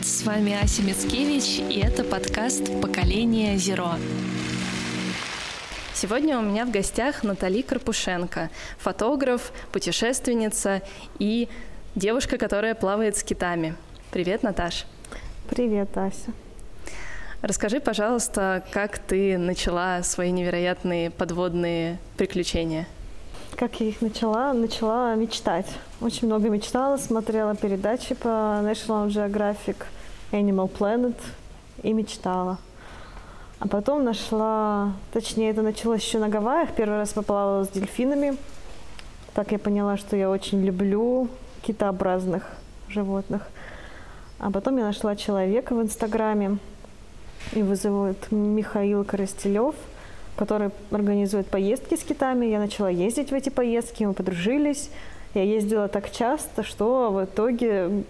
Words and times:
привет! 0.00 0.06
С 0.06 0.22
вами 0.24 0.62
Ася 0.62 0.82
Мицкевич, 0.82 1.60
и 1.70 1.80
это 1.80 2.04
подкаст 2.04 2.80
«Поколение 2.80 3.56
Зеро». 3.56 3.92
Сегодня 5.94 6.38
у 6.38 6.42
меня 6.42 6.64
в 6.64 6.70
гостях 6.70 7.22
Натали 7.22 7.62
Карпушенко, 7.62 8.50
фотограф, 8.78 9.52
путешественница 9.72 10.82
и 11.18 11.48
девушка, 11.94 12.38
которая 12.38 12.74
плавает 12.74 13.16
с 13.16 13.22
китами. 13.22 13.74
Привет, 14.10 14.42
Наташ. 14.42 14.86
Привет, 15.48 15.96
Ася. 15.96 16.32
Расскажи, 17.42 17.80
пожалуйста, 17.80 18.64
как 18.72 18.98
ты 18.98 19.38
начала 19.38 20.02
свои 20.02 20.30
невероятные 20.30 21.10
подводные 21.10 21.98
приключения? 22.16 22.86
Как 23.60 23.78
я 23.78 23.88
их 23.88 24.00
начала? 24.00 24.54
Начала 24.54 25.14
мечтать. 25.16 25.66
Очень 26.00 26.28
много 26.28 26.48
мечтала, 26.48 26.96
смотрела 26.96 27.54
передачи 27.54 28.14
по 28.14 28.26
National 28.62 29.08
Geographic, 29.08 29.76
Animal 30.32 30.70
Planet 30.72 31.14
и 31.82 31.92
мечтала. 31.92 32.56
А 33.58 33.68
потом 33.68 34.02
нашла, 34.02 34.94
точнее, 35.12 35.50
это 35.50 35.60
началось 35.60 36.02
еще 36.02 36.18
на 36.18 36.30
Гавайях. 36.30 36.70
Первый 36.74 36.96
раз 36.96 37.12
поплавала 37.12 37.64
с 37.64 37.68
дельфинами. 37.68 38.38
Так 39.34 39.52
я 39.52 39.58
поняла, 39.58 39.98
что 39.98 40.16
я 40.16 40.30
очень 40.30 40.64
люблю 40.64 41.28
китообразных 41.60 42.46
животных. 42.88 43.46
А 44.38 44.50
потом 44.50 44.78
я 44.78 44.84
нашла 44.84 45.16
человека 45.16 45.74
в 45.74 45.82
Инстаграме. 45.82 46.56
Его 47.52 47.74
зовут 47.74 48.16
Михаил 48.30 49.04
Коростелев– 49.04 49.74
который 50.40 50.70
организует 50.90 51.48
поездки 51.48 51.96
с 51.96 52.02
китами. 52.02 52.46
Я 52.46 52.60
начала 52.60 52.88
ездить 52.88 53.30
в 53.30 53.34
эти 53.34 53.50
поездки, 53.50 54.04
мы 54.04 54.14
подружились. 54.14 54.88
Я 55.34 55.42
ездила 55.42 55.86
так 55.86 56.10
часто, 56.10 56.62
что 56.62 57.10
в 57.12 57.24
итоге 57.26 58.04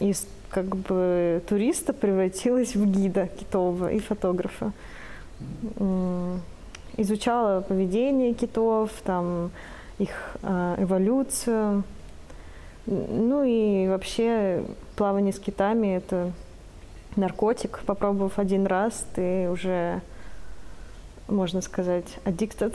из 0.00 0.26
как 0.48 0.64
бы 0.64 1.42
туриста 1.46 1.92
превратилась 1.92 2.74
в 2.74 2.86
гида 2.86 3.28
китового 3.38 3.92
и 3.92 3.98
фотографа. 3.98 4.72
Изучала 6.96 7.60
поведение 7.60 8.32
китов, 8.32 8.90
там 9.04 9.50
их 9.98 10.38
а, 10.42 10.76
эволюцию. 10.78 11.82
Ну 12.86 13.44
и 13.44 13.88
вообще 13.88 14.64
плавание 14.96 15.34
с 15.34 15.38
китами– 15.38 15.96
это 15.96 16.32
наркотик. 17.16 17.80
Попробовав 17.84 18.38
один 18.38 18.64
раз, 18.64 19.06
ты 19.14 19.50
уже 19.50 20.00
можно 21.28 21.60
сказать, 21.60 22.06
addicted. 22.24 22.74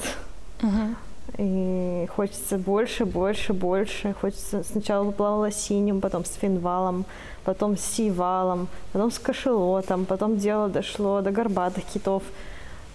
Uh-huh. 0.59 0.95
И 1.37 2.07
хочется 2.15 2.57
больше, 2.57 3.05
больше, 3.05 3.53
больше. 3.53 4.13
Хочется 4.19 4.63
сначала 4.63 5.11
плавала 5.11 5.51
синим, 5.51 6.01
потом 6.01 6.25
с 6.25 6.33
финвалом, 6.33 7.05
потом 7.43 7.77
с 7.77 7.81
сивалом, 7.81 8.67
потом 8.91 9.11
с 9.11 9.19
кошелотом, 9.19 10.05
потом 10.05 10.37
дело 10.37 10.69
дошло 10.69 11.21
до 11.21 11.31
горбатых 11.31 11.83
китов. 11.85 12.23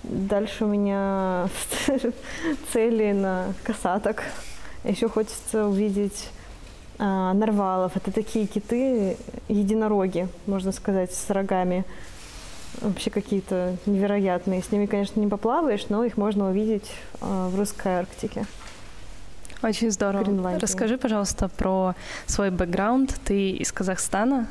Дальше 0.02 0.64
у 0.64 0.68
меня 0.68 1.48
цели 2.72 3.12
на 3.12 3.54
касаток. 3.62 4.24
Еще 4.82 5.08
хочется 5.08 5.66
увидеть 5.66 6.28
а, 6.98 7.32
нарвалов. 7.32 7.96
Это 7.96 8.12
такие 8.12 8.46
киты, 8.46 9.16
единороги, 9.48 10.28
можно 10.46 10.72
сказать, 10.72 11.14
с 11.14 11.30
рогами 11.30 11.84
вообще 12.80 13.10
какие-то 13.10 13.76
невероятные. 13.86 14.62
С 14.62 14.70
ними, 14.70 14.86
конечно, 14.86 15.20
не 15.20 15.28
поплаваешь, 15.28 15.86
но 15.88 16.04
их 16.04 16.16
можно 16.16 16.50
увидеть 16.50 16.90
э, 17.20 17.48
в 17.48 17.58
русской 17.58 17.88
Арктике. 17.88 18.46
Очень 19.62 19.90
здорово. 19.90 20.58
Расскажи, 20.58 20.98
пожалуйста, 20.98 21.48
про 21.48 21.94
свой 22.26 22.50
бэкграунд. 22.50 23.18
Ты 23.24 23.50
из 23.50 23.72
Казахстана? 23.72 24.48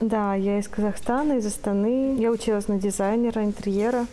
Да, 0.00 0.34
я 0.34 0.58
из 0.58 0.68
Казахстана, 0.68 1.34
из 1.38 1.46
Астаны. 1.46 2.16
Я 2.18 2.30
училась 2.30 2.68
на 2.68 2.78
дизайнера 2.78 3.44
интерьера, 3.44 4.06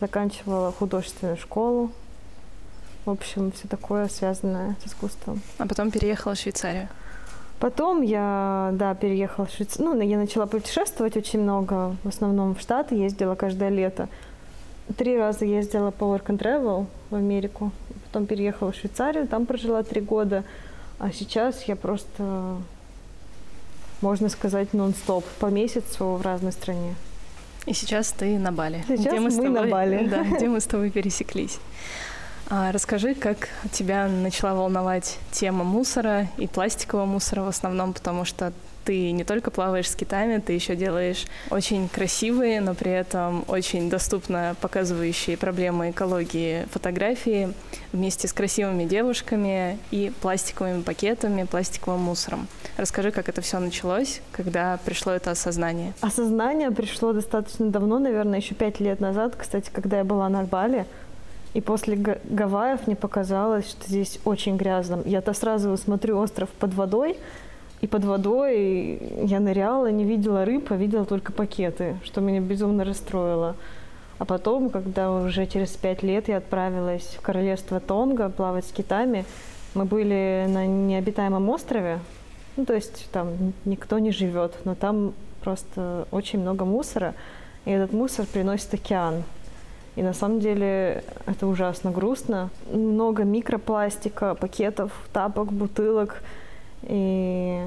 заканчивала 0.00 0.72
художественную 0.72 1.36
школу. 1.36 1.90
В 3.04 3.10
общем, 3.10 3.52
все 3.52 3.68
такое 3.68 4.08
связанное 4.08 4.76
с 4.82 4.88
искусством. 4.88 5.40
А 5.58 5.66
потом 5.66 5.90
переехала 5.90 6.34
в 6.34 6.38
Швейцарию? 6.38 6.88
Потом 7.60 8.02
я, 8.02 8.70
да, 8.74 8.94
переехала 8.94 9.46
в 9.46 9.50
Швейцарию. 9.50 9.94
Ну, 9.94 10.00
я 10.00 10.18
начала 10.18 10.46
путешествовать 10.46 11.16
очень 11.16 11.40
много. 11.40 11.96
В 12.02 12.08
основном 12.08 12.54
в 12.54 12.60
Штаты 12.60 12.94
ездила 12.94 13.34
каждое 13.34 13.70
лето. 13.70 14.08
Три 14.96 15.16
раза 15.16 15.44
ездила 15.44 15.90
по 15.90 16.04
work 16.04 16.26
and 16.26 16.38
travel 16.38 16.86
в 17.10 17.14
Америку. 17.14 17.70
Потом 18.06 18.26
переехала 18.26 18.72
в 18.72 18.76
Швейцарию, 18.76 19.26
там 19.26 19.46
прожила 19.46 19.82
три 19.82 20.00
года. 20.00 20.44
А 20.98 21.10
сейчас 21.10 21.64
я 21.64 21.76
просто, 21.76 22.56
можно 24.00 24.28
сказать, 24.28 24.74
нон-стоп 24.74 25.24
по 25.40 25.46
месяцу 25.46 26.16
в 26.16 26.22
разной 26.22 26.52
стране. 26.52 26.94
И 27.66 27.72
сейчас 27.72 28.12
ты 28.12 28.38
на 28.38 28.52
Бали. 28.52 28.84
Сейчас 28.86 29.00
где 29.00 29.20
мы, 29.20 29.30
мы 29.30 29.30
тобой, 29.30 29.50
на 29.50 29.66
Бали. 29.66 30.06
Да, 30.06 30.22
где 30.22 30.48
мы 30.48 30.60
с 30.60 30.64
тобой 30.66 30.90
пересеклись. 30.90 31.58
А 32.50 32.72
расскажи, 32.72 33.14
как 33.14 33.48
тебя 33.72 34.06
начала 34.06 34.54
волновать 34.54 35.18
тема 35.32 35.64
мусора 35.64 36.28
и 36.36 36.46
пластикового 36.46 37.06
мусора 37.06 37.42
в 37.42 37.48
основном, 37.48 37.94
потому 37.94 38.24
что 38.24 38.52
ты 38.84 39.12
не 39.12 39.24
только 39.24 39.50
плаваешь 39.50 39.90
с 39.90 39.96
китами, 39.96 40.38
ты 40.38 40.52
еще 40.52 40.76
делаешь 40.76 41.24
очень 41.50 41.88
красивые, 41.88 42.60
но 42.60 42.74
при 42.74 42.92
этом 42.92 43.44
очень 43.48 43.88
доступно 43.88 44.56
показывающие 44.60 45.36
проблемы 45.36 45.90
экологии 45.90 46.66
фотографии 46.70 47.54
вместе 47.92 48.28
с 48.28 48.32
красивыми 48.32 48.84
девушками 48.84 49.78
и 49.90 50.12
пластиковыми 50.20 50.82
пакетами, 50.82 51.44
пластиковым 51.44 52.00
мусором. 52.00 52.46
Расскажи, 52.76 53.10
как 53.10 53.28
это 53.28 53.40
все 53.40 53.58
началось, 53.58 54.20
когда 54.32 54.78
пришло 54.84 55.12
это 55.12 55.30
осознание. 55.30 55.94
Осознание 56.00 56.70
пришло 56.70 57.12
достаточно 57.12 57.70
давно, 57.70 57.98
наверное, 57.98 58.40
еще 58.40 58.54
пять 58.54 58.80
лет 58.80 59.00
назад, 59.00 59.34
кстати, 59.36 59.70
когда 59.72 59.98
я 59.98 60.04
была 60.04 60.28
на 60.28 60.42
Бали. 60.42 60.86
И 61.54 61.60
после 61.60 61.96
Гавайев 61.96 62.86
мне 62.86 62.96
показалось, 62.96 63.70
что 63.70 63.86
здесь 63.86 64.18
очень 64.24 64.56
грязно. 64.56 65.02
Я-то 65.04 65.32
сразу 65.32 65.76
смотрю 65.76 66.18
остров 66.18 66.48
под 66.50 66.74
водой, 66.74 67.16
и 67.80 67.86
под 67.86 68.04
водой 68.04 69.00
я 69.22 69.40
ныряла, 69.40 69.90
не 69.90 70.04
видела 70.04 70.44
рыб, 70.44 70.72
а 70.72 70.76
видела 70.76 71.04
только 71.04 71.32
пакеты, 71.32 71.96
что 72.02 72.20
меня 72.20 72.40
безумно 72.40 72.84
расстроило. 72.84 73.54
А 74.18 74.24
потом, 74.24 74.70
когда 74.70 75.12
уже 75.12 75.46
через 75.46 75.70
пять 75.70 76.02
лет 76.02 76.28
я 76.28 76.38
отправилась 76.38 77.16
в 77.18 77.20
королевство 77.20 77.80
Тонга 77.80 78.30
плавать 78.30 78.66
с 78.66 78.72
китами, 78.72 79.24
мы 79.74 79.84
были 79.84 80.46
на 80.48 80.66
необитаемом 80.66 81.48
острове, 81.48 81.98
ну, 82.56 82.64
то 82.64 82.74
есть 82.74 83.08
там 83.10 83.52
никто 83.64 83.98
не 83.98 84.12
живет, 84.12 84.54
но 84.64 84.74
там 84.74 85.12
просто 85.40 86.06
очень 86.10 86.40
много 86.40 86.64
мусора, 86.64 87.14
и 87.64 87.70
этот 87.70 87.92
мусор 87.92 88.26
приносит 88.26 88.72
океан. 88.74 89.24
И 89.96 90.02
на 90.02 90.12
самом 90.12 90.40
деле 90.40 91.04
это 91.26 91.46
ужасно 91.46 91.90
грустно. 91.90 92.50
Много 92.72 93.22
микропластика, 93.22 94.34
пакетов, 94.34 94.92
тапок, 95.12 95.52
бутылок. 95.52 96.22
И 96.82 97.60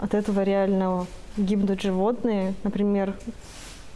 от 0.00 0.14
этого 0.14 0.42
реально 0.42 1.06
гибнут 1.36 1.82
животные. 1.82 2.54
Например, 2.62 3.14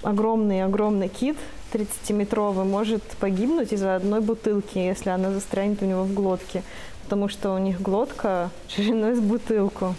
огромный-огромный 0.02 1.08
кит 1.08 1.36
30-метровый 1.72 2.64
может 2.64 3.02
погибнуть 3.18 3.72
из-за 3.72 3.96
одной 3.96 4.20
бутылки, 4.20 4.78
если 4.78 5.10
она 5.10 5.30
застрянет 5.30 5.82
у 5.82 5.86
него 5.86 6.04
в 6.04 6.12
глотке. 6.12 6.62
Потому 7.04 7.28
что 7.28 7.54
у 7.54 7.58
них 7.58 7.80
глотка 7.80 8.50
шириной 8.68 9.14
с 9.14 9.20
бутылку 9.20 9.94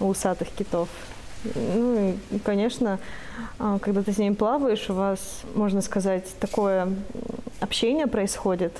у 0.00 0.06
усатых 0.06 0.48
китов. 0.48 0.88
Ну 1.54 2.16
и, 2.30 2.38
конечно, 2.38 2.98
а, 3.58 3.78
когда 3.78 4.02
ты 4.02 4.12
с 4.12 4.18
ними 4.18 4.34
плаваешь, 4.34 4.90
у 4.90 4.94
вас, 4.94 5.42
можно 5.54 5.80
сказать, 5.82 6.24
такое 6.40 6.88
общение 7.60 8.06
происходит. 8.06 8.72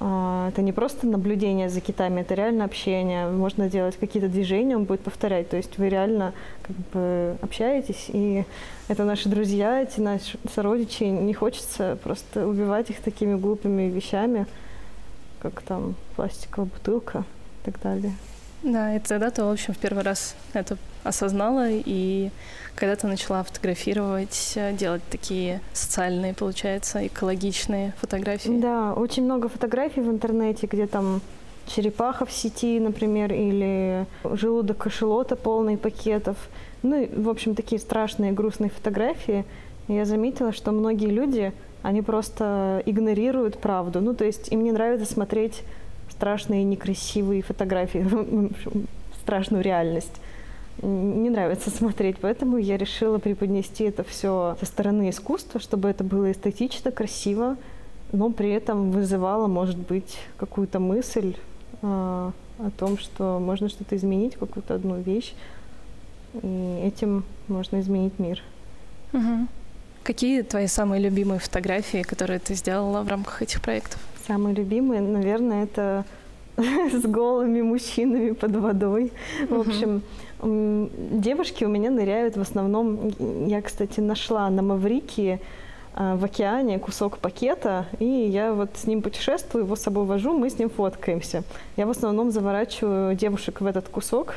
А, 0.00 0.48
это 0.48 0.62
не 0.62 0.72
просто 0.72 1.06
наблюдение 1.06 1.68
за 1.68 1.80
китами, 1.80 2.20
это 2.20 2.34
реально 2.34 2.64
общение. 2.64 3.28
Можно 3.28 3.68
делать 3.68 3.96
какие-то 3.96 4.28
движения, 4.28 4.76
он 4.76 4.84
будет 4.84 5.00
повторять. 5.00 5.48
То 5.48 5.56
есть 5.56 5.78
вы 5.78 5.88
реально 5.88 6.32
как 6.62 6.76
бы 6.92 7.36
общаетесь, 7.40 8.06
и 8.08 8.44
это 8.88 9.04
наши 9.04 9.28
друзья, 9.28 9.82
эти 9.82 10.00
наши 10.00 10.38
сородичи. 10.54 11.04
Не 11.04 11.34
хочется 11.34 11.98
просто 12.02 12.46
убивать 12.46 12.90
их 12.90 13.00
такими 13.00 13.34
глупыми 13.36 13.84
вещами, 13.84 14.46
как 15.40 15.62
там 15.62 15.94
пластиковая 16.16 16.68
бутылка 16.68 17.24
и 17.62 17.70
так 17.70 17.80
далее. 17.80 18.12
Да, 18.62 18.94
и 18.94 18.98
тогда 18.98 19.30
ты, 19.30 19.42
в 19.42 19.50
общем, 19.50 19.74
в 19.74 19.78
первый 19.78 20.04
раз 20.04 20.36
это 20.52 20.76
осознала, 21.04 21.66
и 21.68 22.30
когда 22.74 22.96
ты 22.96 23.06
начала 23.06 23.42
фотографировать, 23.42 24.52
э, 24.56 24.72
делать 24.72 25.02
такие 25.10 25.60
социальные, 25.72 26.34
получается, 26.34 27.06
экологичные 27.06 27.94
фотографии? 28.00 28.60
Да, 28.60 28.94
очень 28.94 29.24
много 29.24 29.48
фотографий 29.48 30.00
в 30.00 30.10
интернете, 30.10 30.66
где 30.66 30.86
там 30.86 31.20
черепаха 31.66 32.24
в 32.24 32.32
сети, 32.32 32.80
например, 32.80 33.32
или 33.32 34.06
желудок 34.24 34.78
кошелота 34.78 35.36
полный 35.36 35.76
пакетов. 35.76 36.36
Ну, 36.82 37.02
и, 37.02 37.14
в 37.14 37.28
общем, 37.28 37.54
такие 37.54 37.80
страшные, 37.80 38.32
грустные 38.32 38.70
фотографии. 38.70 39.44
Я 39.88 40.04
заметила, 40.04 40.52
что 40.52 40.72
многие 40.72 41.06
люди, 41.08 41.52
они 41.82 42.02
просто 42.02 42.82
игнорируют 42.86 43.58
правду. 43.58 44.00
Ну, 44.00 44.14
то 44.14 44.24
есть 44.24 44.50
им 44.52 44.64
не 44.64 44.72
нравится 44.72 45.12
смотреть 45.12 45.62
страшные, 46.10 46.64
некрасивые 46.64 47.42
фотографии, 47.42 48.06
страшную 49.22 49.62
реальность. 49.62 50.12
Не 50.80 51.30
нравится 51.30 51.70
смотреть, 51.76 52.18
поэтому 52.20 52.56
я 52.56 52.76
решила 52.76 53.18
преподнести 53.18 53.84
это 53.84 54.04
все 54.04 54.56
со 54.60 54.66
стороны 54.66 55.10
искусства, 55.10 55.60
чтобы 55.60 55.88
это 55.88 56.04
было 56.04 56.32
эстетично, 56.32 56.90
красиво, 56.90 57.56
но 58.12 58.30
при 58.30 58.50
этом 58.50 58.90
вызывало, 58.90 59.46
может 59.46 59.78
быть, 59.78 60.18
какую-то 60.36 60.80
мысль 60.80 61.36
э, 61.80 61.86
о 61.86 62.70
том, 62.76 62.98
что 62.98 63.38
можно 63.38 63.68
что-то 63.68 63.96
изменить, 63.96 64.36
какую-то 64.36 64.74
одну 64.74 65.00
вещь, 65.00 65.34
и 66.42 66.82
этим 66.84 67.24
можно 67.48 67.80
изменить 67.80 68.18
мир. 68.18 68.42
Угу. 69.12 69.46
Какие 70.02 70.42
твои 70.42 70.66
самые 70.66 71.00
любимые 71.00 71.38
фотографии, 71.38 72.02
которые 72.02 72.38
ты 72.38 72.54
сделала 72.54 73.02
в 73.02 73.08
рамках 73.08 73.42
этих 73.42 73.60
проектов? 73.60 74.00
Самые 74.26 74.54
любимые, 74.54 75.00
наверное, 75.00 75.64
это 75.64 76.04
с 76.56 77.02
голыми 77.06 77.62
мужчинами 77.62 78.32
под 78.32 78.56
водой. 78.56 79.12
В 79.48 79.60
общем, 79.60 80.02
девушки 80.42 81.64
у 81.64 81.68
меня 81.68 81.90
ныряют 81.90 82.36
в 82.36 82.40
основном. 82.40 83.12
Я, 83.46 83.62
кстати, 83.62 84.00
нашла 84.00 84.48
на 84.50 84.62
Маврикии 84.62 85.40
а, 85.94 86.16
в 86.16 86.24
океане 86.24 86.78
кусок 86.78 87.18
пакета, 87.18 87.86
и 87.98 88.04
я 88.04 88.52
вот 88.52 88.70
с 88.74 88.86
ним 88.86 89.02
путешествую, 89.02 89.64
его 89.64 89.76
с 89.76 89.80
собой 89.80 90.04
вожу, 90.04 90.36
мы 90.36 90.50
с 90.50 90.58
ним 90.58 90.70
фоткаемся. 90.70 91.42
Я 91.76 91.86
в 91.86 91.90
основном 91.90 92.30
заворачиваю 92.30 93.14
девушек 93.14 93.60
в 93.60 93.66
этот 93.66 93.88
кусок, 93.88 94.36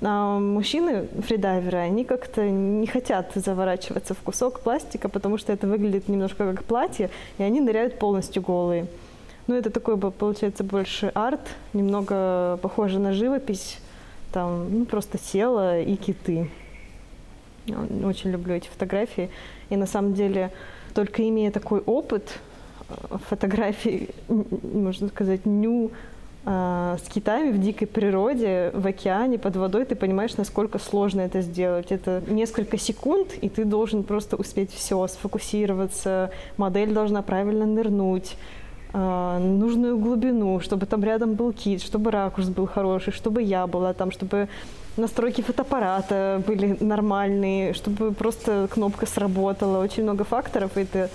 а 0.00 0.38
мужчины, 0.38 1.08
фридайверы, 1.26 1.78
они 1.78 2.04
как-то 2.04 2.48
не 2.48 2.86
хотят 2.86 3.32
заворачиваться 3.34 4.14
в 4.14 4.18
кусок 4.18 4.60
пластика, 4.60 5.08
потому 5.08 5.38
что 5.38 5.52
это 5.52 5.66
выглядит 5.66 6.08
немножко 6.08 6.52
как 6.52 6.64
платье, 6.64 7.10
и 7.38 7.42
они 7.42 7.60
ныряют 7.60 7.98
полностью 7.98 8.42
голые. 8.42 8.86
Ну, 9.46 9.54
это 9.54 9.70
такой, 9.70 9.98
получается, 9.98 10.64
больше 10.64 11.12
арт, 11.14 11.40
немного 11.74 12.58
похоже 12.62 12.98
на 12.98 13.12
живопись. 13.12 13.78
Там, 14.32 14.78
ну, 14.78 14.84
просто 14.86 15.18
тело 15.18 15.80
и 15.80 15.96
киты. 15.96 16.50
Очень 18.04 18.30
люблю 18.30 18.54
эти 18.54 18.68
фотографии. 18.68 19.30
И 19.68 19.76
на 19.76 19.86
самом 19.86 20.14
деле, 20.14 20.50
только 20.94 21.28
имея 21.28 21.50
такой 21.50 21.80
опыт 21.80 22.40
э, 22.88 22.94
фотографий, 23.28 24.08
можно 24.28 25.08
сказать, 25.08 25.44
ню 25.44 25.90
э, 26.46 26.96
с 27.02 27.08
китами 27.08 27.50
в 27.52 27.60
дикой 27.60 27.86
природе, 27.86 28.70
в 28.72 28.86
океане, 28.86 29.38
под 29.38 29.56
водой, 29.56 29.84
ты 29.84 29.94
понимаешь, 29.94 30.36
насколько 30.36 30.78
сложно 30.78 31.20
это 31.20 31.42
сделать. 31.42 31.92
Это 31.92 32.22
несколько 32.26 32.78
секунд, 32.78 33.34
и 33.40 33.50
ты 33.50 33.64
должен 33.64 34.04
просто 34.04 34.36
успеть 34.36 34.72
все, 34.72 35.06
сфокусироваться, 35.06 36.30
модель 36.56 36.92
должна 36.92 37.20
правильно 37.22 37.66
нырнуть, 37.66 38.36
э, 38.94 39.38
нужную 39.38 39.98
глубину, 39.98 40.60
чтобы 40.60 40.86
там 40.86 41.04
рядом 41.04 41.34
был 41.34 41.52
кит, 41.52 41.82
чтобы 41.82 42.10
ракурс 42.10 42.48
был 42.48 42.66
хороший, 42.66 43.12
чтобы 43.12 43.42
я 43.42 43.66
была 43.66 43.92
там, 43.92 44.10
чтобы 44.10 44.48
настройки 44.96 45.42
фотоаппарата 45.42 46.42
были 46.46 46.76
нормальные, 46.80 47.74
чтобы 47.74 48.12
просто 48.12 48.68
кнопка 48.72 49.06
сработала. 49.06 49.82
Очень 49.82 50.04
много 50.04 50.24
факторов, 50.24 50.76
и 50.76 50.86
э, 50.92 51.08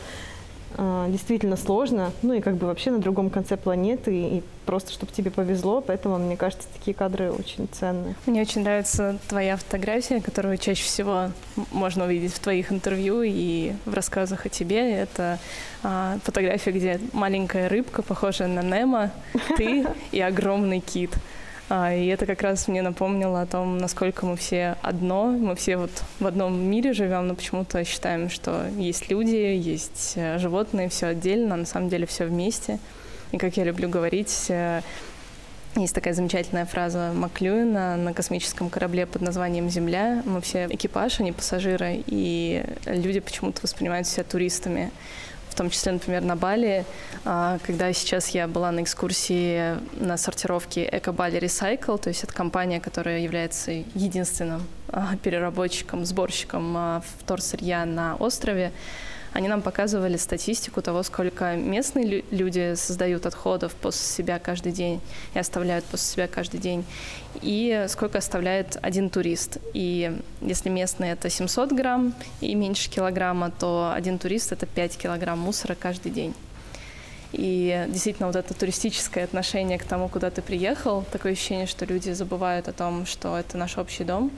действительно 0.78 1.58
сложно. 1.58 2.12
Ну 2.22 2.34
и 2.34 2.42
как 2.42 2.56
бы 2.56 2.68
вообще 2.68 2.92
на 2.92 3.00
другом 3.00 3.30
конце 3.30 3.58
планеты, 3.58 4.16
и 4.16 4.44
просто 4.66 4.92
чтобы 4.92 5.12
тебе 5.12 5.32
повезло, 5.32 5.82
поэтому, 5.82 6.18
мне 6.18 6.38
кажется, 6.38 6.68
такие 6.78 6.94
кадры 6.94 7.32
очень 7.32 7.68
ценные. 7.72 8.16
Мне 8.26 8.42
очень 8.42 8.62
нравится 8.62 9.18
твоя 9.28 9.58
фотография, 9.58 10.22
которую 10.22 10.58
чаще 10.58 10.84
всего 10.84 11.32
можно 11.72 12.06
увидеть 12.06 12.34
в 12.34 12.40
твоих 12.40 12.72
интервью 12.72 13.24
и 13.24 13.74
в 13.86 13.94
рассказах 13.94 14.46
о 14.46 14.50
тебе. 14.50 14.94
Это 14.94 15.40
а, 15.82 16.20
фотография, 16.24 16.72
где 16.72 17.00
маленькая 17.14 17.68
рыбка, 17.68 18.02
похожая 18.04 18.48
на 18.48 18.62
Немо, 18.62 19.12
ты 19.58 19.88
и 20.12 20.22
огромный 20.22 20.82
кит. 20.82 21.12
А, 21.70 21.94
и 21.94 22.08
это 22.08 22.26
как 22.26 22.42
раз 22.42 22.68
мне 22.68 22.82
напомнило 22.82 23.42
о 23.42 23.46
том, 23.46 23.78
насколько 23.78 24.26
мы 24.26 24.36
все 24.36 24.76
одно, 24.82 25.28
мы 25.28 25.56
все 25.56 25.78
вот 25.78 25.92
в 26.20 26.26
одном 26.26 26.60
мире 26.60 26.94
живем, 26.94 27.28
но 27.28 27.36
почему-то 27.36 27.84
считаем, 27.84 28.32
что 28.32 28.66
есть 28.76 29.12
люди, 29.12 29.36
есть 29.36 30.14
э, 30.16 30.40
животные, 30.40 30.90
все 30.90 31.08
отдельно, 31.08 31.54
а 31.54 31.58
на 31.58 31.66
самом 31.66 31.90
деле 31.90 32.08
все 32.08 32.26
вместе. 32.26 32.80
И 33.32 33.38
как 33.38 33.56
я 33.58 33.66
люблю 33.66 33.88
говорить, 33.88 34.48
э, 34.50 34.82
есть 35.76 35.94
такая 35.94 36.16
замечательная 36.16 36.66
фраза 36.66 37.12
Маклюина 37.14 37.96
на 37.98 38.14
космическом 38.16 38.72
корабле 38.72 39.06
под 39.06 39.22
названием 39.22 39.70
«Земля». 39.70 40.24
Мы 40.26 40.42
все 40.42 40.66
экипаж, 40.66 41.20
а 41.20 41.24
не 41.24 41.32
пассажиры, 41.32 42.04
и 42.08 42.66
люди 42.88 43.20
почему-то 43.20 43.62
воспринимают 43.62 44.08
себя 44.08 44.24
туристами 44.24 44.92
том 45.60 45.70
числе, 45.70 45.92
например, 45.92 46.24
на 46.24 46.38
Бали, 46.38 46.86
а, 47.26 47.60
когда 47.66 47.92
сейчас 47.92 48.30
я 48.30 48.48
была 48.48 48.72
на 48.72 48.82
экскурсии 48.82 49.76
на 50.02 50.16
сортировке 50.16 50.88
Эко-Бали 50.90 51.38
Recycle, 51.38 51.98
то 51.98 52.08
есть 52.08 52.24
это 52.24 52.34
компания, 52.34 52.80
которая 52.80 53.20
является 53.20 53.72
единственным 53.72 54.66
а, 54.88 55.18
переработчиком, 55.22 56.06
сборщиком 56.06 56.78
а, 56.78 57.04
вторсырья 57.20 57.84
на 57.84 58.16
острове, 58.16 58.72
они 59.34 59.48
нам 59.48 59.62
показывали 59.62 60.18
статистику 60.18 60.82
того, 60.82 61.04
сколько 61.04 61.56
местные 61.56 62.24
люди 62.32 62.74
создают 62.76 63.26
отходов 63.26 63.74
после 63.76 64.06
себя 64.06 64.40
каждый 64.40 64.72
день 64.72 65.02
и 65.34 65.40
оставляют 65.40 65.86
после 65.86 66.06
себя 66.08 66.28
каждый 66.28 66.60
день, 66.60 66.86
и 67.42 67.86
сколько 67.90 68.18
оставляет 68.18 68.78
один 68.82 69.10
турист. 69.10 69.58
И 69.74 70.20
если 70.42 70.70
местные 70.70 71.14
это 71.14 71.30
700 71.30 71.72
грамм 71.74 72.14
и 72.42 72.56
меньше 72.56 72.90
килограмма, 72.90 73.52
то 73.52 73.92
один 73.96 74.18
турист 74.18 74.52
это 74.52 74.66
5 74.66 74.98
килограмм 74.98 75.40
мусора 75.40 75.76
каждый 75.76 76.12
день. 76.12 76.34
И 77.32 77.86
действительно 77.90 78.28
вот 78.28 78.36
это 78.36 78.54
туристическое 78.56 79.24
отношение 79.24 79.78
к 79.78 79.84
тому, 79.84 80.10
куда 80.10 80.32
ты 80.32 80.42
приехал, 80.42 81.06
такое 81.12 81.34
ощущение, 81.34 81.68
что 81.68 81.86
люди 81.86 82.10
забывают 82.12 82.68
о 82.68 82.74
том, 82.74 83.06
что 83.06 83.38
это 83.38 83.58
наш 83.58 83.78
общий 83.78 84.04
дом. 84.04 84.32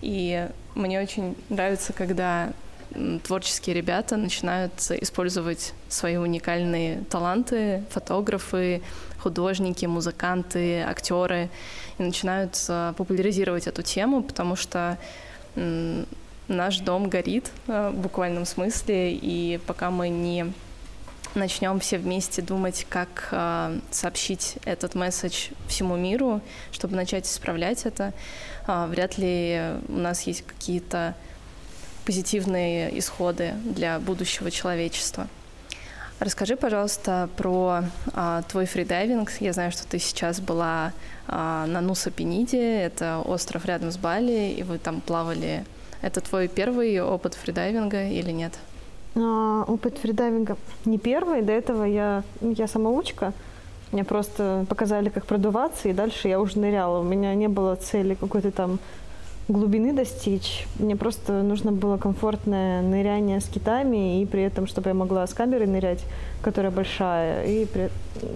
И 0.00 0.48
мне 0.74 1.00
очень 1.00 1.36
нравится, 1.48 1.92
когда 1.92 2.52
творческие 3.22 3.74
ребята 3.74 4.16
начинают 4.16 4.72
использовать 4.90 5.72
свои 5.88 6.16
уникальные 6.16 7.04
таланты, 7.10 7.84
фотографы, 7.90 8.82
художники, 9.18 9.86
музыканты, 9.86 10.82
актеры, 10.82 11.48
и 11.98 12.02
начинают 12.02 12.60
популяризировать 12.96 13.66
эту 13.66 13.82
тему, 13.82 14.22
потому 14.22 14.56
что 14.56 14.98
наш 16.48 16.78
дом 16.78 17.08
горит 17.08 17.50
э, 17.66 17.90
в 17.90 17.98
буквальном 18.00 18.44
смысле, 18.44 19.12
и 19.14 19.58
пока 19.66 19.90
мы 19.90 20.08
не 20.08 20.52
начнем 21.34 21.80
все 21.80 21.98
вместе 21.98 22.42
думать, 22.42 22.86
как 22.88 23.28
э, 23.30 23.78
сообщить 23.90 24.56
этот 24.64 24.94
месседж 24.94 25.48
всему 25.66 25.96
миру, 25.96 26.40
чтобы 26.70 26.96
начать 26.96 27.26
исправлять 27.26 27.86
это, 27.86 28.12
вряд 28.66 29.18
ли 29.18 29.60
у 29.88 29.98
нас 29.98 30.22
есть 30.22 30.44
какие-то 30.46 31.14
позитивные 32.04 32.96
исходы 32.98 33.54
для 33.64 33.98
будущего 33.98 34.50
человечества. 34.50 35.28
Расскажи, 36.20 36.56
пожалуйста, 36.56 37.28
про 37.36 37.84
а, 38.12 38.42
твой 38.42 38.66
фридайвинг. 38.66 39.30
Я 39.40 39.52
знаю, 39.52 39.72
что 39.72 39.86
ты 39.86 39.98
сейчас 39.98 40.40
была 40.40 40.92
а, 41.26 41.66
на 41.66 41.80
Нуса 41.80 42.10
Пениде, 42.10 42.80
это 42.80 43.18
остров 43.18 43.66
рядом 43.66 43.90
с 43.90 43.96
Бали, 43.96 44.54
и 44.56 44.62
вы 44.62 44.78
там 44.78 45.00
плавали. 45.00 45.64
Это 46.02 46.20
твой 46.20 46.48
первый 46.48 47.00
опыт 47.00 47.34
фридайвинга 47.34 48.08
или 48.08 48.30
нет? 48.30 48.52
А, 49.16 49.64
опыт 49.66 49.98
фридайвинга 49.98 50.56
не 50.84 50.98
первый. 50.98 51.42
До 51.42 51.52
этого 51.52 51.84
я, 51.84 52.22
я 52.40 52.68
самоучка. 52.68 53.32
Мне 53.90 54.04
просто 54.04 54.66
показали, 54.68 55.08
как 55.08 55.26
продуваться, 55.26 55.88
и 55.88 55.92
дальше 55.92 56.28
я 56.28 56.40
уже 56.40 56.58
ныряла. 56.58 57.00
У 57.00 57.04
меня 57.04 57.34
не 57.34 57.48
было 57.48 57.76
цели 57.76 58.14
какой-то 58.14 58.50
там 58.50 58.78
глубины 59.48 59.92
достичь. 59.92 60.66
Мне 60.78 60.96
просто 60.96 61.42
нужно 61.42 61.72
было 61.72 61.96
комфортное 61.96 62.82
ныряние 62.82 63.40
с 63.40 63.44
китами, 63.46 64.22
и 64.22 64.26
при 64.26 64.42
этом, 64.42 64.66
чтобы 64.66 64.88
я 64.88 64.94
могла 64.94 65.26
с 65.26 65.34
камерой 65.34 65.66
нырять, 65.66 66.04
которая 66.42 66.70
большая, 66.72 67.44
и 67.44 67.66
при... 67.66 67.90